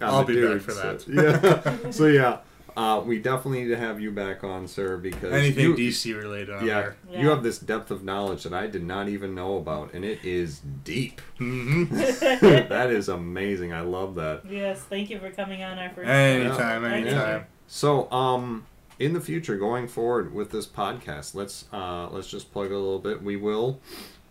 I'm 0.00 0.14
I'll 0.14 0.24
be 0.24 0.34
dude, 0.34 0.58
back 0.58 0.60
for 0.62 0.70
so- 0.72 0.94
that. 0.96 1.82
Yeah. 1.84 1.90
so 1.90 2.06
yeah, 2.06 2.38
uh, 2.78 3.00
we 3.00 3.18
definitely 3.18 3.62
need 3.62 3.70
to 3.70 3.76
have 3.76 4.00
you 4.00 4.12
back 4.12 4.44
on, 4.44 4.68
sir, 4.68 4.96
because 4.96 5.32
Anything 5.32 5.64
you, 5.64 5.74
DC 5.74 6.16
related 6.16 6.50
on 6.54 6.64
Yeah. 6.64 6.92
Yeah. 7.10 7.20
you 7.20 7.28
have 7.30 7.42
this 7.42 7.58
depth 7.58 7.90
of 7.90 8.04
knowledge 8.04 8.44
that 8.44 8.52
I 8.54 8.68
did 8.68 8.84
not 8.84 9.08
even 9.08 9.34
know 9.34 9.56
about, 9.56 9.92
and 9.94 10.04
it 10.04 10.24
is 10.24 10.60
deep. 10.84 11.20
hmm 11.38 11.84
that 11.90 12.90
is 12.92 13.08
amazing. 13.08 13.72
I 13.72 13.80
love 13.80 14.14
that. 14.14 14.42
Yes, 14.48 14.80
thank 14.82 15.10
you 15.10 15.18
for 15.18 15.28
coming 15.30 15.64
on 15.64 15.76
our 15.76 15.90
first. 15.90 16.08
Anytime, 16.08 16.84
Yeah. 16.84 16.92
anytime. 16.92 17.46
So, 17.66 18.10
um, 18.12 18.64
in 19.00 19.12
the 19.12 19.20
future, 19.20 19.56
going 19.56 19.88
forward 19.88 20.32
with 20.32 20.52
this 20.52 20.66
podcast, 20.66 21.34
let's 21.34 21.64
uh, 21.72 22.08
let's 22.10 22.28
just 22.30 22.52
plug 22.52 22.70
a 22.70 22.76
little 22.78 23.00
bit. 23.00 23.22
We 23.24 23.34
will 23.34 23.80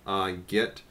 uh, 0.06 0.32
get 0.48 0.84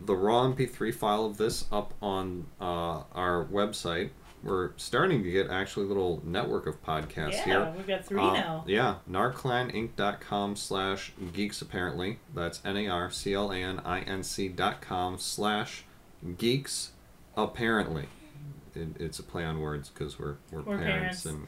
the 0.00 0.14
raw 0.16 0.42
MP3 0.52 0.92
file 0.94 1.24
of 1.24 1.38
this 1.38 1.64
up 1.72 1.94
on 2.02 2.44
uh, 2.60 3.04
our 3.14 3.46
website. 3.50 4.10
We're 4.44 4.72
starting 4.76 5.22
to 5.24 5.30
get 5.30 5.48
actually 5.50 5.86
a 5.86 5.88
little 5.88 6.20
network 6.24 6.66
of 6.66 6.82
podcasts 6.84 7.30
here. 7.30 7.42
Yeah, 7.46 7.64
here. 7.64 7.74
we've 7.76 7.86
got 7.86 8.04
three 8.04 8.20
Uh, 8.20 8.32
now. 8.34 8.64
Yeah, 8.66 8.96
narclaninc.com 9.10 10.56
slash 10.56 11.12
geeks 11.32 11.62
apparently. 11.62 12.18
That's 12.34 12.60
N 12.64 12.76
A 12.76 12.88
R 12.88 13.10
C 13.10 13.32
L 13.34 13.50
A 13.50 13.56
N 13.56 13.80
I 13.84 14.00
N 14.00 14.22
C 14.22 14.48
dot 14.48 14.80
com 14.80 15.18
slash 15.18 15.84
geeks 16.38 16.92
apparently. 17.36 18.06
It, 18.74 18.88
it's 18.98 19.18
a 19.18 19.22
play 19.22 19.44
on 19.44 19.60
words 19.60 19.88
because 19.88 20.18
we're, 20.18 20.36
we're, 20.50 20.62
We're 20.62 20.78
parents. 20.78 21.22
parents. 21.22 21.26
and 21.26 21.46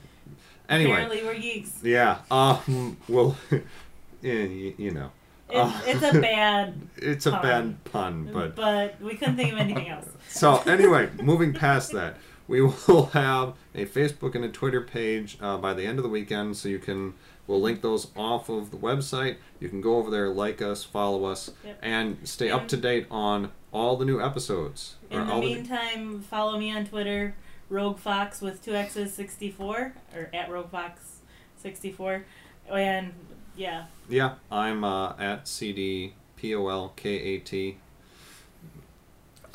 Anyway, 0.69 0.93
Apparently, 0.93 1.23
we're 1.25 1.39
geeks. 1.39 1.79
yeah, 1.83 2.19
um, 2.31 2.97
well, 3.09 3.37
yeah, 3.51 4.33
you, 4.33 4.75
you 4.77 4.91
know. 4.91 5.11
It's, 5.49 5.59
Uh, 5.59 5.81
it's 5.87 6.03
a 6.17 6.21
bad, 6.21 6.81
It's 6.97 7.27
a 7.27 7.31
bad 7.33 7.85
pun, 7.85 8.31
but 8.33 8.57
but 8.57 9.01
we 9.01 9.15
couldn't 9.15 9.37
think 9.37 9.53
of 9.53 9.59
anything 9.61 9.89
else. 9.89 10.07
so 10.29 10.57
anyway, 10.67 11.09
moving 11.23 11.53
past 11.53 11.93
that, 11.93 12.17
we 12.49 12.61
will 12.89 13.07
have 13.13 13.55
a 13.75 13.87
Facebook 13.87 14.35
and 14.35 14.45
a 14.45 14.49
Twitter 14.49 14.81
page 14.81 15.39
uh, 15.41 15.57
by 15.57 15.75
the 15.75 15.85
end 15.87 15.99
of 15.99 16.03
the 16.03 16.09
weekend, 16.09 16.57
so 16.57 16.69
you 16.69 16.79
can. 16.79 17.15
We'll 17.49 17.61
link 17.61 17.81
those 17.81 18.09
off 18.17 18.49
of 18.49 18.73
the 18.73 18.77
website. 18.77 19.37
You 19.61 19.69
can 19.69 19.81
go 19.81 19.99
over 19.99 20.11
there, 20.11 20.29
like 20.31 20.61
us, 20.61 20.83
follow 20.83 21.27
us, 21.27 21.53
Yep. 21.65 21.79
and 21.81 22.19
stay 22.29 22.51
up 22.51 22.67
to 22.67 22.77
date 22.77 23.07
on 23.09 23.53
all 23.73 23.97
the 23.97 24.05
new 24.05 24.21
episodes. 24.21 24.97
In 25.13 25.25
the 25.29 25.37
meantime, 25.37 26.23
follow 26.23 26.59
me 26.59 26.73
on 26.73 26.87
Twitter, 26.87 27.37
Rogue 27.71 28.01
Fox 28.01 28.41
with 28.41 28.65
two 28.65 28.75
X's 28.75 29.15
sixty 29.15 29.49
four 29.49 29.93
or 30.13 30.29
at 30.35 30.51
Rogue 30.51 30.71
Fox 30.71 31.21
sixty 31.57 31.93
four, 31.93 32.25
and 32.69 33.13
yeah, 33.57 33.85
yeah, 34.09 34.35
I'm 34.51 34.83
uh, 34.83 35.15
at 35.17 35.47
CD 35.47 36.15
P 36.37 36.53
O 36.53 36.67
L 36.67 36.93
K 36.97 37.11
A 37.11 37.39
T. 37.39 37.79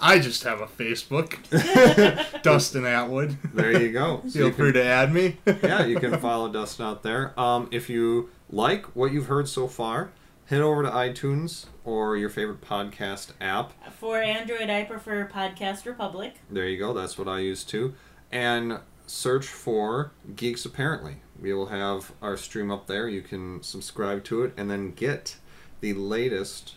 I 0.01 0.19
just 0.19 0.43
have 0.43 0.61
a 0.61 0.67
Facebook, 0.67 1.37
Dustin 2.41 2.85
Atwood. 2.85 3.37
There 3.53 3.79
you 3.81 3.91
go. 3.91 4.21
So 4.27 4.29
Feel 4.31 4.45
you 4.47 4.51
can- 4.53 4.57
free 4.63 4.71
to 4.73 4.83
add 4.83 5.13
me. 5.13 5.37
yeah, 5.45 5.85
you 5.85 5.99
can 5.99 6.17
follow 6.19 6.51
Dustin 6.51 6.85
out 6.85 7.03
there. 7.03 7.39
Um, 7.39 7.67
if 7.71 7.89
you 7.89 8.29
like 8.49 8.85
what 8.95 9.11
you've 9.11 9.27
heard 9.27 9.47
so 9.47 9.67
far, 9.67 10.11
head 10.47 10.61
over 10.61 10.83
to 10.83 10.89
iTunes 10.89 11.65
or 11.85 12.17
your 12.17 12.29
favorite 12.29 12.61
podcast 12.61 13.31
app. 13.39 13.73
for 13.93 14.21
Android 14.21 14.69
I 14.69 14.83
prefer 14.83 15.27
Podcast 15.31 15.85
Republic. 15.85 16.35
There 16.49 16.67
you 16.67 16.77
go. 16.77 16.93
That's 16.93 17.17
what 17.17 17.27
I 17.27 17.39
use 17.39 17.63
too. 17.63 17.93
And 18.31 18.79
search 19.07 19.45
for 19.47 20.11
Geeks 20.35 20.65
Apparently. 20.65 21.17
We 21.39 21.53
will 21.53 21.67
have 21.67 22.11
our 22.21 22.37
stream 22.37 22.69
up 22.71 22.87
there. 22.87 23.07
You 23.07 23.21
can 23.21 23.63
subscribe 23.63 24.23
to 24.25 24.43
it 24.43 24.53
and 24.57 24.69
then 24.69 24.91
get 24.91 25.37
the 25.79 25.93
latest 25.93 26.75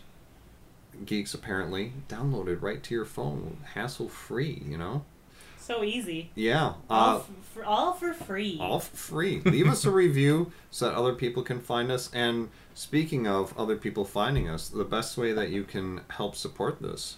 Geeks 1.05 1.35
Apparently 1.35 1.93
downloaded 2.09 2.63
right 2.63 2.83
to 2.83 2.95
your 2.95 3.05
phone, 3.05 3.59
hassle 3.75 4.09
free. 4.09 4.63
You 4.67 4.79
know. 4.79 5.05
So 5.59 5.83
easy. 5.83 6.31
Yeah. 6.35 6.75
All, 6.91 7.17
Uh, 7.17 7.19
f- 7.21 7.31
for, 7.55 7.65
all 7.65 7.93
for 7.95 8.13
free. 8.13 8.59
all 8.61 8.81
for 8.81 8.97
free. 8.97 9.41
Leave 9.47 9.67
us 9.67 9.87
a 9.87 9.91
review 9.91 10.53
so 10.71 10.87
that 10.89 10.95
other 10.95 11.15
people 11.15 11.43
can 11.43 11.59
find 11.59 11.91
us. 11.91 12.11
And 12.13 12.51
speaking 12.75 13.27
of 13.27 13.57
other 13.59 13.77
people 13.77 14.05
finding 14.05 14.47
us, 14.47 14.69
the 14.69 14.85
best 14.85 15.17
way 15.17 15.33
that 15.33 15.49
you 15.49 15.65
can 15.65 16.03
help 16.09 16.37
support 16.37 16.83
this 16.83 17.17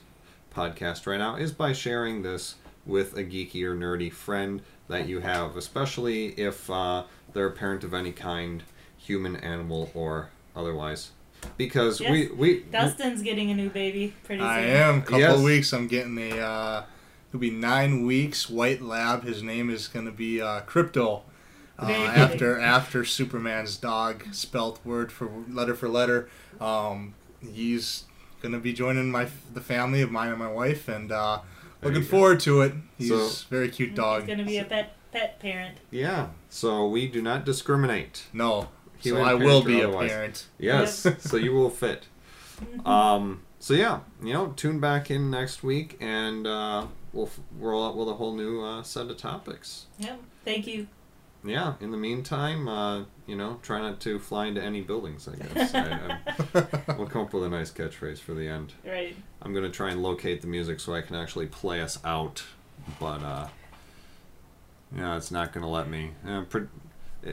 podcast 0.55 1.07
right 1.09 1.19
now 1.19 1.35
is 1.35 1.51
by 1.51 1.73
sharing 1.73 2.23
this 2.23 2.55
with 2.87 3.17
a 3.17 3.25
geeky 3.25 3.65
or 3.65 3.75
nerdy 3.75 4.13
friend 4.13 4.63
that 4.87 5.09
you 5.09 5.19
have, 5.19 5.57
especially 5.57 6.27
if 6.39 6.71
uh, 6.71 7.03
they're 7.33 7.49
a 7.49 7.51
parent 7.51 7.83
of 7.83 7.93
any 7.95 8.13
kind, 8.13 8.63
human, 8.97 9.35
animal, 9.37 9.91
or 9.93 10.31
otherwise. 10.55 11.11
Because 11.57 12.01
we 12.01 12.23
Yes. 12.25 12.31
we 12.33 12.61
Dustin's 12.71 13.23
getting 13.23 13.51
a 13.51 13.55
new 13.55 13.71
baby 13.71 14.15
pretty 14.25 14.41
soon. 14.41 14.49
I 14.49 14.61
am. 14.61 15.03
Couple 15.03 15.21
Yes. 15.21 15.35
of 15.37 15.43
weeks. 15.43 15.73
I'm 15.73 15.87
getting 15.89 16.19
a. 16.19 16.39
Uh, 16.41 16.85
it'll 17.31 17.41
be 17.41 17.51
nine 17.51 18.05
weeks. 18.07 18.49
White 18.51 18.83
lab. 18.83 19.25
His 19.25 19.43
name 19.43 19.71
is 19.71 19.89
gonna 19.89 20.11
be 20.11 20.41
uh, 20.41 20.61
Krypto. 20.63 21.23
Uh, 21.79 21.91
after 21.91 22.59
after 22.59 23.05
Superman's 23.05 23.77
dog, 23.77 24.25
spelt 24.33 24.81
word 24.85 25.13
for 25.13 25.29
letter 25.51 25.75
for 25.75 25.89
letter. 25.89 26.29
Um, 26.61 27.15
he's 27.41 28.05
gonna 28.41 28.59
be 28.59 28.73
joining 28.73 29.11
my 29.11 29.27
the 29.53 29.61
family 29.61 30.01
of 30.03 30.11
mine 30.11 30.31
and 30.31 30.39
my 30.39 30.51
wife, 30.51 30.89
and 30.89 31.13
uh, 31.13 31.41
looking 31.83 32.03
forward 32.03 32.41
to 32.41 32.63
it. 32.63 32.73
He's 32.97 33.09
So- 33.11 33.17
a 33.27 33.31
very 33.51 33.69
cute 33.69 33.95
dog. 33.95 34.23
He's 34.23 34.31
gonna 34.37 34.47
be 34.49 34.57
a 34.59 34.65
pet 34.65 34.97
pet 35.13 35.39
parent. 35.41 35.77
yeah. 35.91 36.29
So 36.49 36.87
we 36.89 37.07
do 37.09 37.21
not 37.21 37.45
discriminate. 37.45 38.25
No, 38.33 38.69
so 39.01 39.21
I 39.21 39.35
will 39.35 39.63
be 39.63 39.81
a 39.81 39.89
otherwise. 39.89 40.11
parent. 40.11 40.47
Yes, 40.59 41.07
so 41.19 41.37
you 41.37 41.53
will 41.53 41.71
fit. 41.71 42.05
Um, 42.85 43.43
so 43.59 43.75
yeah, 43.75 44.01
you 44.23 44.33
know, 44.33 44.49
tune 44.57 44.81
back 44.81 45.11
in 45.11 45.31
next 45.31 45.63
week, 45.63 45.97
and 46.01 46.47
uh, 46.47 46.87
we'll 47.13 47.27
f- 47.27 47.41
roll 47.59 47.87
out 47.87 47.97
with 47.97 48.09
a 48.09 48.15
whole 48.15 48.35
new 48.35 48.63
uh, 48.63 48.83
set 48.83 49.07
of 49.11 49.17
topics. 49.17 49.87
Yeah. 49.99 50.17
Thank 50.45 50.67
you. 50.67 50.87
Yeah. 51.45 51.75
In 51.81 51.91
the 51.91 51.97
meantime, 51.97 52.67
uh, 52.69 53.05
you 53.27 53.37
know, 53.37 53.59
try 53.63 53.81
not 53.81 54.01
to 54.01 54.19
fly 54.19 54.47
into 54.47 54.63
any 54.63 54.81
buildings. 54.81 55.29
I 55.29 55.37
guess 55.37 55.75
I, 55.75 56.19
I, 56.55 56.95
we'll 56.97 57.07
come 57.07 57.23
up 57.23 57.33
with 57.33 57.45
a 57.45 57.49
nice 57.49 57.71
catchphrase 57.71 58.19
for 58.19 58.35
the 58.35 58.49
end. 58.49 58.73
Right. 58.85 59.15
I'm 59.43 59.53
gonna 59.55 59.71
try 59.71 59.91
and 59.91 60.03
locate 60.03 60.41
the 60.41 60.47
music 60.49 60.81
so 60.81 60.95
I 60.95 61.03
can 61.03 61.15
actually 61.17 61.47
play 61.47 61.81
us 61.83 61.99
out, 62.05 62.43
but 62.99 63.23
uh, 63.23 63.49
yeah, 64.97 65.17
it's 65.17 65.31
not 65.31 65.53
gonna 65.53 65.69
let 65.71 65.89
me. 65.89 66.13
Uh, 66.27 66.43
pre- 66.43 66.67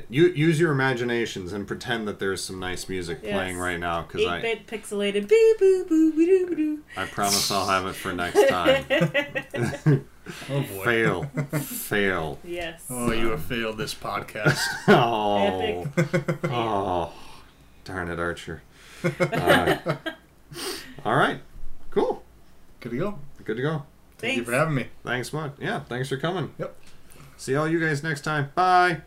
you 0.09 0.27
use 0.27 0.59
your 0.59 0.71
imaginations 0.71 1.53
and 1.53 1.67
pretend 1.67 2.07
that 2.07 2.19
there's 2.19 2.43
some 2.43 2.59
nice 2.59 2.89
music 2.89 3.21
playing 3.23 3.57
right 3.57 3.79
now 3.79 4.01
because 4.03 4.25
I. 4.25 4.37
8 4.37 4.41
bit 4.41 4.67
pixelated. 4.67 5.27
Beep, 5.27 5.59
boo, 5.59 5.85
boo, 5.87 6.11
boo, 6.13 6.25
doo, 6.25 6.55
doo. 6.55 6.79
I 6.97 7.05
promise 7.05 7.49
I'll 7.51 7.67
have 7.67 7.85
it 7.85 7.93
for 7.93 8.13
next 8.13 8.47
time. 8.47 10.05
Oh 10.49 10.61
boy. 10.61 10.85
Fail. 10.85 11.23
Fail. 11.59 12.39
yes. 12.45 12.85
Oh, 12.89 13.11
you 13.11 13.31
have 13.31 13.43
failed 13.43 13.77
this 13.77 13.93
podcast. 13.93 14.57
Oh. 14.87 15.85
Epic. 15.97 16.37
Oh. 16.49 17.11
Darn 17.83 18.09
it, 18.09 18.19
Archer. 18.19 18.61
Uh, 19.03 19.77
all 21.03 21.15
right. 21.17 21.41
Cool. 21.91 22.23
Good 22.79 22.91
to 22.93 22.97
go. 22.97 23.19
Good 23.43 23.57
to 23.57 23.61
go. 23.61 23.83
Thank 24.17 24.37
you 24.37 24.45
for 24.45 24.53
having 24.53 24.75
me. 24.75 24.87
Thanks 25.03 25.33
much. 25.33 25.55
Yeah, 25.59 25.81
thanks 25.81 26.07
for 26.07 26.15
coming. 26.15 26.53
Yep. 26.57 26.73
See 27.35 27.55
all 27.57 27.67
you 27.67 27.81
guys 27.81 28.01
next 28.01 28.21
time. 28.21 28.51
Bye. 28.55 29.01